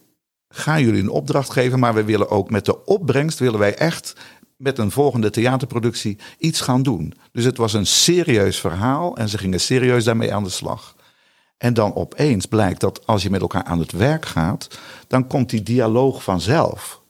gaan 0.49 0.81
jullie 0.81 1.01
een 1.01 1.09
opdracht 1.09 1.51
geven, 1.51 1.79
maar 1.79 1.93
we 1.93 2.03
willen 2.03 2.29
ook 2.29 2.49
met 2.49 2.65
de 2.65 2.85
opbrengst 2.85 3.39
willen 3.39 3.59
wij 3.59 3.75
echt 3.75 4.15
met 4.57 4.77
een 4.77 4.91
volgende 4.91 5.29
theaterproductie 5.29 6.17
iets 6.37 6.61
gaan 6.61 6.83
doen. 6.83 7.13
Dus 7.31 7.43
het 7.43 7.57
was 7.57 7.73
een 7.73 7.85
serieus 7.85 8.59
verhaal 8.59 9.17
en 9.17 9.29
ze 9.29 9.37
gingen 9.37 9.59
serieus 9.59 10.03
daarmee 10.03 10.33
aan 10.33 10.43
de 10.43 10.49
slag. 10.49 10.95
En 11.57 11.73
dan 11.73 11.95
opeens 11.95 12.45
blijkt 12.45 12.79
dat 12.79 13.07
als 13.07 13.23
je 13.23 13.29
met 13.29 13.41
elkaar 13.41 13.63
aan 13.63 13.79
het 13.79 13.91
werk 13.91 14.25
gaat, 14.25 14.79
dan 15.07 15.27
komt 15.27 15.49
die 15.49 15.63
dialoog 15.63 16.23
vanzelf. 16.23 17.01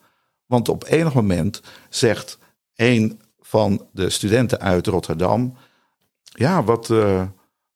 Want 0.46 0.68
op 0.68 0.84
enig 0.84 1.14
moment 1.14 1.60
zegt 1.88 2.38
één 2.74 3.20
van 3.52 3.86
de 3.92 4.10
studenten 4.10 4.60
uit 4.60 4.86
Rotterdam. 4.86 5.56
Ja, 6.22 6.64
wat, 6.64 6.88
uh, 6.88 7.22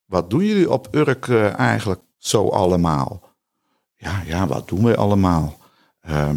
wat 0.05 0.31
doen 0.31 0.45
jullie 0.45 0.71
op 0.71 0.89
Urk 0.91 1.27
uh, 1.27 1.59
eigenlijk 1.59 2.01
zo 2.19 2.49
allemaal? 2.49 3.35
Ja, 3.97 4.23
ja, 4.27 4.47
wat 4.47 4.69
doen 4.69 4.85
wij 4.85 4.97
allemaal? 4.97 5.59
Uh, 6.09 6.31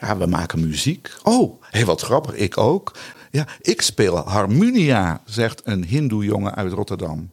ja, 0.00 0.16
we 0.16 0.26
maken 0.26 0.68
muziek. 0.68 1.12
Oh, 1.22 1.62
hey, 1.62 1.84
wat 1.84 2.00
grappig, 2.00 2.34
ik 2.34 2.58
ook. 2.58 2.92
Ja, 3.30 3.46
ik 3.60 3.82
speel 3.82 4.16
harmonia, 4.16 5.20
zegt 5.24 5.60
een 5.64 5.84
hindoe 5.84 6.24
jongen 6.24 6.54
uit 6.54 6.72
Rotterdam. 6.72 7.30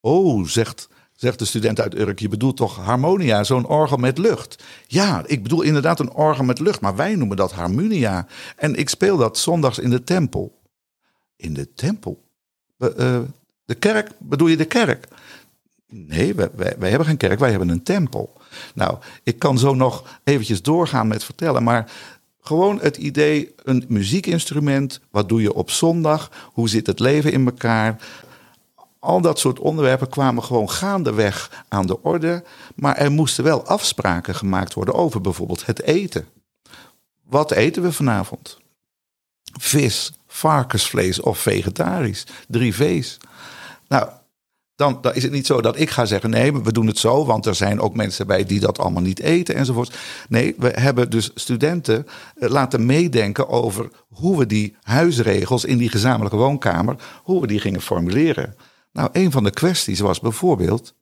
Oh, 0.00 0.46
zegt 0.46 0.88
zegt 1.22 1.38
de 1.38 1.44
student 1.44 1.80
uit 1.80 1.98
Urk. 1.98 2.18
Je 2.18 2.28
bedoelt 2.28 2.56
toch 2.56 2.76
harmonia, 2.76 3.44
zo'n 3.44 3.66
orgel 3.66 3.96
met 3.96 4.18
lucht? 4.18 4.62
Ja, 4.86 5.22
ik 5.26 5.42
bedoel 5.42 5.62
inderdaad 5.62 6.00
een 6.00 6.12
orgel 6.12 6.44
met 6.44 6.58
lucht, 6.58 6.80
maar 6.80 6.96
wij 6.96 7.14
noemen 7.14 7.36
dat 7.36 7.52
harmonia. 7.52 8.26
En 8.56 8.74
ik 8.74 8.88
speel 8.88 9.16
dat 9.16 9.38
zondags 9.38 9.78
in 9.78 9.90
de 9.90 10.04
tempel. 10.04 10.60
in 11.36 11.54
de 11.54 11.74
tempel. 11.74 12.22
Uh, 12.78 13.18
de 13.64 13.74
kerk, 13.74 14.10
bedoel 14.18 14.48
je 14.48 14.56
de 14.56 14.64
kerk? 14.64 15.08
Nee, 15.88 16.34
wij, 16.34 16.48
wij, 16.54 16.74
wij, 16.78 16.88
hebben 16.88 17.08
geen 17.08 17.16
kerk, 17.16 17.38
wij 17.38 17.50
hebben 17.50 17.68
een 17.68 17.82
tempel. 17.82 18.32
Nou, 18.74 18.98
ik 19.22 19.38
kan 19.38 19.58
zo 19.58 19.74
nog 19.74 20.20
eventjes 20.24 20.62
doorgaan 20.62 21.08
met 21.08 21.24
vertellen, 21.24 21.62
maar 21.62 21.90
gewoon 22.40 22.80
het 22.80 22.96
idee, 22.96 23.54
een 23.62 23.84
muziekinstrument, 23.88 25.00
wat 25.10 25.28
doe 25.28 25.42
je 25.42 25.54
op 25.54 25.70
zondag, 25.70 26.30
hoe 26.52 26.68
zit 26.68 26.86
het 26.86 27.00
leven 27.00 27.32
in 27.32 27.44
elkaar, 27.46 27.96
al 29.02 29.20
dat 29.20 29.38
soort 29.38 29.58
onderwerpen 29.58 30.08
kwamen 30.08 30.42
gewoon 30.42 30.70
gaandeweg 30.70 31.64
aan 31.68 31.86
de 31.86 32.02
orde. 32.02 32.44
Maar 32.74 32.96
er 32.96 33.12
moesten 33.12 33.44
wel 33.44 33.66
afspraken 33.66 34.34
gemaakt 34.34 34.74
worden 34.74 34.94
over 34.94 35.20
bijvoorbeeld 35.20 35.66
het 35.66 35.82
eten. 35.82 36.28
Wat 37.22 37.50
eten 37.50 37.82
we 37.82 37.92
vanavond? 37.92 38.58
Vis, 39.60 40.12
varkensvlees 40.26 41.20
of 41.20 41.38
vegetarisch. 41.38 42.26
Drie 42.48 42.74
V's. 42.74 43.16
Nou, 43.88 44.08
dan, 44.76 44.98
dan, 45.00 45.14
is 45.14 45.22
het 45.22 45.32
niet 45.32 45.46
zo 45.46 45.60
dat 45.60 45.78
ik 45.78 45.90
ga 45.90 46.04
zeggen: 46.04 46.30
nee, 46.30 46.52
we 46.52 46.72
doen 46.72 46.86
het 46.86 46.98
zo, 46.98 47.24
want 47.24 47.46
er 47.46 47.54
zijn 47.54 47.80
ook 47.80 47.96
mensen 47.96 48.26
bij 48.26 48.44
die 48.44 48.60
dat 48.60 48.78
allemaal 48.78 49.02
niet 49.02 49.20
eten 49.20 49.54
enzovoort. 49.54 49.96
Nee, 50.28 50.54
we 50.58 50.68
hebben 50.68 51.10
dus 51.10 51.30
studenten 51.34 52.06
eh, 52.36 52.48
laten 52.48 52.86
meedenken 52.86 53.48
over 53.48 53.90
hoe 54.08 54.38
we 54.38 54.46
die 54.46 54.76
huisregels 54.82 55.64
in 55.64 55.78
die 55.78 55.88
gezamenlijke 55.88 56.36
woonkamer, 56.36 56.96
hoe 57.22 57.40
we 57.40 57.46
die 57.46 57.60
gingen 57.60 57.80
formuleren. 57.80 58.56
Nou, 58.92 59.08
een 59.12 59.30
van 59.30 59.44
de 59.44 59.50
kwesties 59.50 60.00
was 60.00 60.20
bijvoorbeeld: 60.20 60.94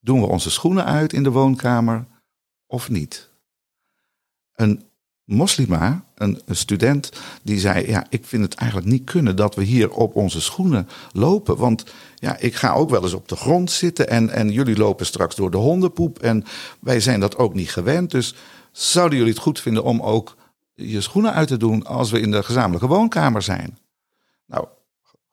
doen 0.00 0.20
we 0.20 0.26
onze 0.26 0.50
schoenen 0.50 0.84
uit 0.84 1.12
in 1.12 1.22
de 1.22 1.30
woonkamer 1.30 2.06
of 2.66 2.90
niet? 2.90 3.30
Een 4.52 4.84
moslima, 5.24 6.04
een, 6.14 6.40
student, 6.46 7.12
die 7.42 7.58
zei: 7.58 7.86
Ja, 7.86 8.06
ik 8.08 8.24
vind 8.24 8.42
het 8.42 8.54
eigenlijk 8.54 8.90
niet 8.90 9.04
kunnen 9.04 9.36
dat 9.36 9.54
we 9.54 9.62
hier 9.62 9.90
op 9.90 10.14
onze 10.14 10.40
schoenen 10.40 10.88
lopen. 11.12 11.56
Want 11.56 11.84
ja, 12.14 12.36
ik 12.38 12.54
ga 12.54 12.72
ook 12.72 12.90
wel 12.90 13.02
eens 13.02 13.14
op 13.14 13.28
de 13.28 13.36
grond 13.36 13.70
zitten 13.70 14.08
en, 14.08 14.30
en 14.30 14.50
jullie 14.50 14.76
lopen 14.76 15.06
straks 15.06 15.36
door 15.36 15.50
de 15.50 15.56
hondenpoep. 15.56 16.18
En 16.18 16.44
wij 16.80 17.00
zijn 17.00 17.20
dat 17.20 17.36
ook 17.36 17.54
niet 17.54 17.70
gewend. 17.70 18.10
Dus 18.10 18.34
zouden 18.72 19.18
jullie 19.18 19.32
het 19.32 19.42
goed 19.42 19.60
vinden 19.60 19.84
om 19.84 20.00
ook 20.00 20.36
je 20.74 21.00
schoenen 21.00 21.32
uit 21.32 21.48
te 21.48 21.56
doen 21.56 21.84
als 21.84 22.10
we 22.10 22.20
in 22.20 22.30
de 22.30 22.42
gezamenlijke 22.42 22.86
woonkamer 22.86 23.42
zijn? 23.42 23.78
Nou, 24.46 24.66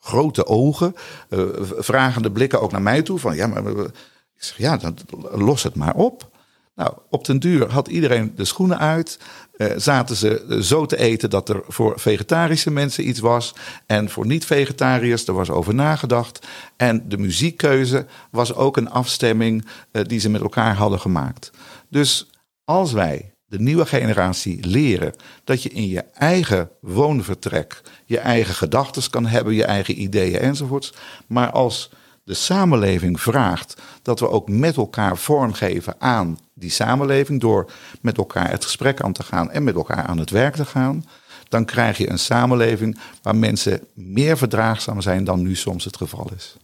grote 0.03 0.45
ogen, 0.45 0.95
uh, 1.29 1.43
vragende 1.77 2.31
blikken 2.31 2.61
ook 2.61 2.71
naar 2.71 2.81
mij 2.81 3.01
toe. 3.01 3.19
Van 3.19 3.35
ja, 3.35 3.47
maar 3.47 3.67
ik 3.67 3.91
zeg 4.35 4.57
ja, 4.57 4.77
dan 4.77 4.97
los 5.31 5.63
het 5.63 5.75
maar 5.75 5.95
op. 5.95 6.31
Nou, 6.75 6.93
op 7.09 7.25
den 7.25 7.39
duur 7.39 7.71
had 7.71 7.87
iedereen 7.87 8.33
de 8.35 8.45
schoenen 8.45 8.79
uit. 8.79 9.19
Uh, 9.57 9.67
zaten 9.77 10.15
ze 10.15 10.59
zo 10.61 10.85
te 10.85 10.97
eten 10.97 11.29
dat 11.29 11.49
er 11.49 11.61
voor 11.67 11.99
vegetarische 11.99 12.71
mensen 12.71 13.07
iets 13.07 13.19
was. 13.19 13.55
En 13.85 14.09
voor 14.09 14.25
niet-vegetariërs, 14.25 15.27
er 15.27 15.33
was 15.33 15.49
over 15.49 15.73
nagedacht. 15.73 16.47
En 16.77 17.09
de 17.09 17.17
muziekkeuze 17.17 18.05
was 18.31 18.53
ook 18.53 18.77
een 18.77 18.89
afstemming 18.89 19.65
die 19.91 20.19
ze 20.19 20.29
met 20.29 20.41
elkaar 20.41 20.75
hadden 20.75 20.99
gemaakt. 20.99 21.51
Dus 21.89 22.29
als 22.63 22.91
wij 22.91 23.32
de 23.53 23.59
nieuwe 23.59 23.85
generatie 23.85 24.67
leren 24.67 25.13
dat 25.43 25.63
je 25.63 25.69
in 25.69 25.87
je 25.87 26.03
eigen 26.13 26.69
woonvertrek 26.79 27.81
je 28.05 28.19
eigen 28.19 28.53
gedachten 28.53 29.09
kan 29.09 29.25
hebben, 29.25 29.53
je 29.53 29.65
eigen 29.65 30.01
ideeën 30.01 30.39
enzovoorts. 30.39 30.93
Maar 31.27 31.51
als 31.51 31.89
de 32.23 32.33
samenleving 32.33 33.21
vraagt 33.21 33.81
dat 34.01 34.19
we 34.19 34.29
ook 34.29 34.49
met 34.49 34.75
elkaar 34.75 35.17
vormgeven 35.17 35.95
aan 35.99 36.39
die 36.53 36.69
samenleving 36.69 37.41
door 37.41 37.71
met 38.01 38.17
elkaar 38.17 38.49
het 38.49 38.63
gesprek 38.63 39.01
aan 39.01 39.13
te 39.13 39.23
gaan 39.23 39.51
en 39.51 39.63
met 39.63 39.75
elkaar 39.75 40.03
aan 40.03 40.17
het 40.17 40.29
werk 40.29 40.55
te 40.55 40.65
gaan, 40.65 41.05
dan 41.49 41.65
krijg 41.65 41.97
je 41.97 42.09
een 42.09 42.19
samenleving 42.19 42.99
waar 43.21 43.35
mensen 43.35 43.87
meer 43.93 44.37
verdraagzaam 44.37 45.01
zijn 45.01 45.23
dan 45.23 45.41
nu 45.41 45.55
soms 45.55 45.83
het 45.83 45.97
geval 45.97 46.29
is. 46.35 46.55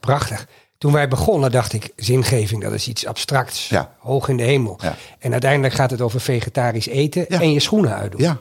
Prachtig. 0.00 0.46
Toen 0.78 0.92
wij 0.92 1.08
begonnen 1.08 1.50
dacht 1.50 1.72
ik, 1.72 1.92
zingeving, 1.96 2.62
dat 2.62 2.72
is 2.72 2.88
iets 2.88 3.06
abstracts, 3.06 3.68
ja. 3.68 3.94
hoog 3.98 4.28
in 4.28 4.36
de 4.36 4.42
hemel. 4.42 4.78
Ja. 4.82 4.96
En 5.18 5.32
uiteindelijk 5.32 5.74
gaat 5.74 5.90
het 5.90 6.00
over 6.00 6.20
vegetarisch 6.20 6.86
eten 6.86 7.28
en 7.28 7.52
je 7.52 7.60
schoenen 7.60 7.94
uitdoen. 7.94 8.20
Ja, 8.20 8.40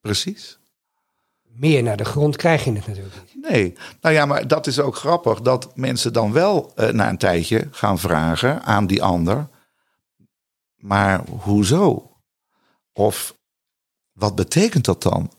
precies. 0.00 0.58
Meer 1.42 1.82
naar 1.82 1.96
de 1.96 2.04
grond 2.04 2.36
krijg 2.36 2.64
je 2.64 2.72
het 2.72 2.86
natuurlijk. 2.86 3.14
Nee, 3.34 3.76
nou 4.00 4.14
ja, 4.14 4.26
maar 4.26 4.48
dat 4.48 4.66
is 4.66 4.80
ook 4.80 4.96
grappig 4.96 5.40
dat 5.40 5.76
mensen 5.76 6.12
dan 6.12 6.32
wel 6.32 6.72
uh, 6.76 6.88
na 6.88 7.08
een 7.08 7.18
tijdje 7.18 7.68
gaan 7.70 7.98
vragen 7.98 8.62
aan 8.62 8.86
die 8.86 9.02
ander. 9.02 9.48
Maar 10.76 11.20
hoezo? 11.26 12.10
Of 12.92 13.34
wat 14.12 14.34
betekent 14.34 14.84
dat 14.84 15.02
dan? 15.02 15.30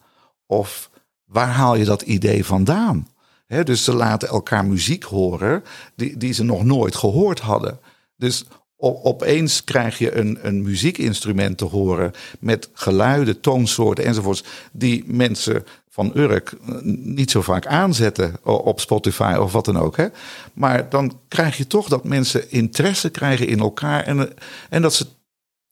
Of 0.45 0.89
waar 1.23 1.47
haal 1.47 1.75
je 1.75 1.85
dat 1.85 2.01
idee 2.01 2.45
vandaan? 2.45 3.07
Dus 3.47 3.83
ze 3.83 3.93
laten 3.93 4.27
elkaar 4.27 4.65
muziek 4.65 5.03
horen 5.03 5.63
die, 5.95 6.17
die 6.17 6.33
ze 6.33 6.43
nog 6.43 6.63
nooit 6.63 6.95
gehoord 6.95 7.39
hadden. 7.39 7.79
Dus 8.15 8.45
opeens 8.77 9.63
krijg 9.63 9.97
je 9.97 10.15
een, 10.15 10.39
een 10.41 10.61
muziekinstrument 10.61 11.57
te 11.57 11.65
horen 11.65 12.11
met 12.39 12.69
geluiden, 12.73 13.39
toonsoorten 13.39 14.05
enzovoorts, 14.05 14.43
die 14.71 15.03
mensen 15.07 15.65
van 15.89 16.11
Urk 16.15 16.51
eh, 16.51 16.75
niet 16.81 17.31
zo 17.31 17.41
vaak 17.41 17.65
aanzetten 17.65 18.35
op 18.43 18.79
Spotify 18.79 19.35
of 19.39 19.51
wat 19.51 19.65
dan 19.65 19.77
ook. 19.77 19.97
Hè? 19.97 20.07
Maar 20.53 20.89
dan 20.89 21.19
krijg 21.27 21.57
je 21.57 21.67
toch 21.67 21.87
dat 21.87 22.03
mensen 22.03 22.51
interesse 22.51 23.09
krijgen 23.09 23.47
in 23.47 23.59
elkaar 23.59 24.03
en, 24.03 24.33
en 24.69 24.81
dat 24.81 24.93
ze 24.93 25.07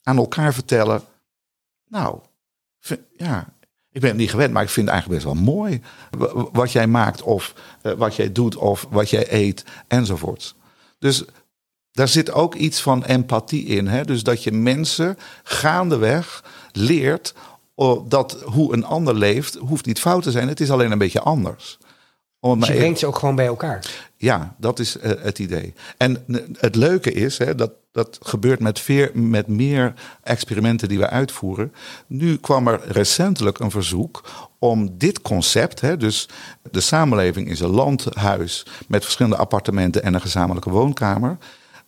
aan 0.04 0.18
elkaar 0.18 0.54
vertellen, 0.54 1.02
nou, 1.88 2.20
ja, 3.18 3.54
ik 3.92 4.02
ben 4.02 4.10
het 4.10 4.20
niet 4.20 4.30
gewend, 4.30 4.54
maar 4.54 4.64
ik 4.64 4.70
vind 4.70 4.86
het 4.86 4.96
eigenlijk 4.96 5.24
best 5.24 5.34
wel 5.34 5.44
mooi. 5.44 5.82
Wat 6.52 6.72
jij 6.72 6.88
maakt 6.88 7.22
of 7.22 7.54
uh, 7.84 7.94
wat 7.94 8.16
jij 8.16 8.32
doet 8.32 8.56
of 8.56 8.88
wat 8.90 9.10
jij 9.10 9.26
eet 9.30 9.64
enzovoorts. 9.88 10.56
Dus 11.00 11.24
daar 11.92 12.08
zit 12.08 12.32
ook 12.32 12.56
iets 12.56 12.82
van 12.82 13.04
empathie 13.06 13.66
in. 13.66 13.88
Hè? 13.88 14.04
Dus 14.06 14.24
dat 14.24 14.44
je 14.44 14.52
mensen 14.52 15.18
gaandeweg 15.44 16.44
leert 16.72 17.34
dat 18.08 18.42
hoe 18.46 18.74
een 18.74 18.86
ander 18.86 19.16
leeft, 19.16 19.56
hoeft 19.56 19.86
niet 19.86 20.00
fout 20.00 20.24
te 20.24 20.32
zijn. 20.32 20.48
Het 20.48 20.60
is 20.60 20.72
alleen 20.72 20.92
een 20.92 20.98
beetje 20.98 21.22
anders. 21.22 21.78
Om 22.40 22.60
dus 22.60 22.68
je 22.68 22.74
brengt 22.74 23.00
ze 23.00 23.06
ook 23.06 23.18
gewoon 23.18 23.36
bij 23.36 23.46
elkaar. 23.46 24.10
Ja, 24.16 24.56
dat 24.58 24.80
is 24.80 24.98
uh, 24.98 25.04
het 25.04 25.40
idee. 25.40 25.74
En 25.98 26.26
het 26.58 26.76
leuke 26.76 27.12
is, 27.12 27.38
hè, 27.38 27.56
dat, 27.56 27.72
dat 27.92 28.18
gebeurt 28.22 28.60
met, 28.60 28.88
met 29.14 29.48
meer 29.48 29.94
experimenten 30.24 30.88
die 30.88 31.00
we 31.00 31.10
uitvoeren. 31.10 31.74
Nu 32.08 32.38
kwam 32.38 32.68
er 32.68 32.82
recentelijk 32.86 33.60
een 33.60 33.72
verzoek 33.72 34.24
om 34.60 34.98
dit 34.98 35.22
concept, 35.22 35.82
hè, 35.82 35.98
dus 35.98 36.30
de 36.72 36.80
samenleving 36.82 37.50
is 37.50 37.60
een 37.60 37.70
landhuis 37.70 38.66
met 38.88 39.04
verschillende 39.04 39.38
appartementen 39.38 40.04
en 40.04 40.14
een 40.14 40.22
gezamenlijke 40.22 40.70
woonkamer. 40.70 41.38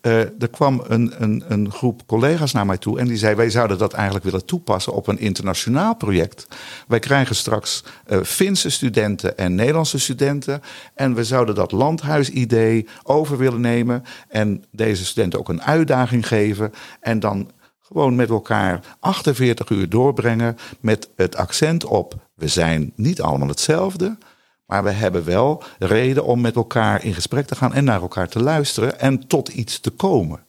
Uh, 0.06 0.20
er 0.20 0.49
kwam 0.51 0.84
een, 0.88 1.14
een, 1.18 1.43
een, 1.47 1.72
groep 1.72 2.01
collega's 2.06 2.51
naar 2.51 2.66
mij 2.66 2.78
toe 2.78 2.99
en 2.99 3.08
die 3.08 3.18
zei: 3.18 3.36
Wij 3.36 3.49
zouden 3.49 3.78
dat 3.78 3.93
eigenlijk 3.93 4.26
willen 4.26 4.45
toepassen 4.45 4.93
op 4.93 5.08
een 5.08 5.20
internationaal 5.20 5.95
project. 5.95 6.47
Wij 6.88 6.99
krijgen 6.99 7.36
straks 7.36 7.84
uh, 8.08 8.22
Finse 8.24 8.70
studenten 8.70 9.38
en 9.38 9.56
Nederlandse 9.56 9.99
studenten. 9.99 10.62
En 10.93 11.14
we 11.14 11.24
zouden 11.24 11.56
dat 11.56 11.72
landhuisidee 11.72 12.88
over 13.04 13.38
willen 13.38 13.62
nemen. 13.62 14.04
En 14.28 14.64
deze 14.72 15.06
studenten 15.06 15.39
ook 15.39 15.49
een 15.49 15.64
uitdaging 15.64 16.28
geven. 16.28 16.72
En 16.99 17.20
dan 17.20 17.51
gewoon 17.80 18.16
met 18.16 18.30
elkaar 18.30 18.80
48 18.99 19.70
uur 19.70 19.89
doorbrengen. 19.89 20.58
Met 20.80 21.10
het 21.16 21.36
accent 21.36 21.86
op: 21.86 22.16
we 22.36 22.47
zijn 22.47 22.93
niet 22.95 23.22
allemaal 23.22 23.47
hetzelfde. 23.47 24.18
Maar 24.66 24.84
we 24.84 24.91
hebben 24.91 25.26
wel 25.26 25.64
reden 25.80 26.26
om 26.26 26.41
met 26.41 26.55
elkaar 26.55 27.03
in 27.03 27.14
gesprek 27.14 27.47
te 27.47 27.55
gaan 27.55 27.74
en 27.74 27.84
naar 27.84 28.01
elkaar 28.01 28.28
te 28.28 28.39
luisteren 28.43 28.99
en 28.99 29.28
tot 29.28 29.49
iets 29.49 29.80
te 29.80 29.89
komen. 29.89 30.45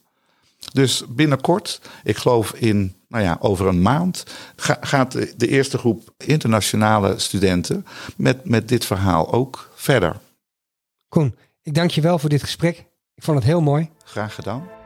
Dus 0.73 1.05
binnenkort, 1.09 1.81
ik 2.05 2.17
geloof 2.17 2.53
in, 2.53 2.95
nou 3.09 3.25
ja, 3.25 3.37
over 3.41 3.67
een 3.67 3.83
maand, 3.83 4.25
gaat 4.81 5.13
de, 5.13 5.49
eerste 5.49 5.79
groep 5.79 6.15
internationale 6.17 7.19
studenten 7.19 7.87
met, 8.17 8.49
met 8.49 8.69
dit 8.69 8.85
verhaal 8.85 9.33
ook 9.33 9.71
verder. 9.75 10.17
Koen, 11.09 11.37
ik 11.63 11.75
dank 11.75 11.91
je 11.91 12.01
wel 12.01 12.19
voor 12.19 12.29
dit 12.29 12.43
gesprek. 12.43 12.85
Ik 13.15 13.23
vond 13.23 13.37
het 13.39 13.47
heel 13.47 13.61
mooi. 13.61 13.91
Graag 14.05 14.35
gedaan. 14.35 14.84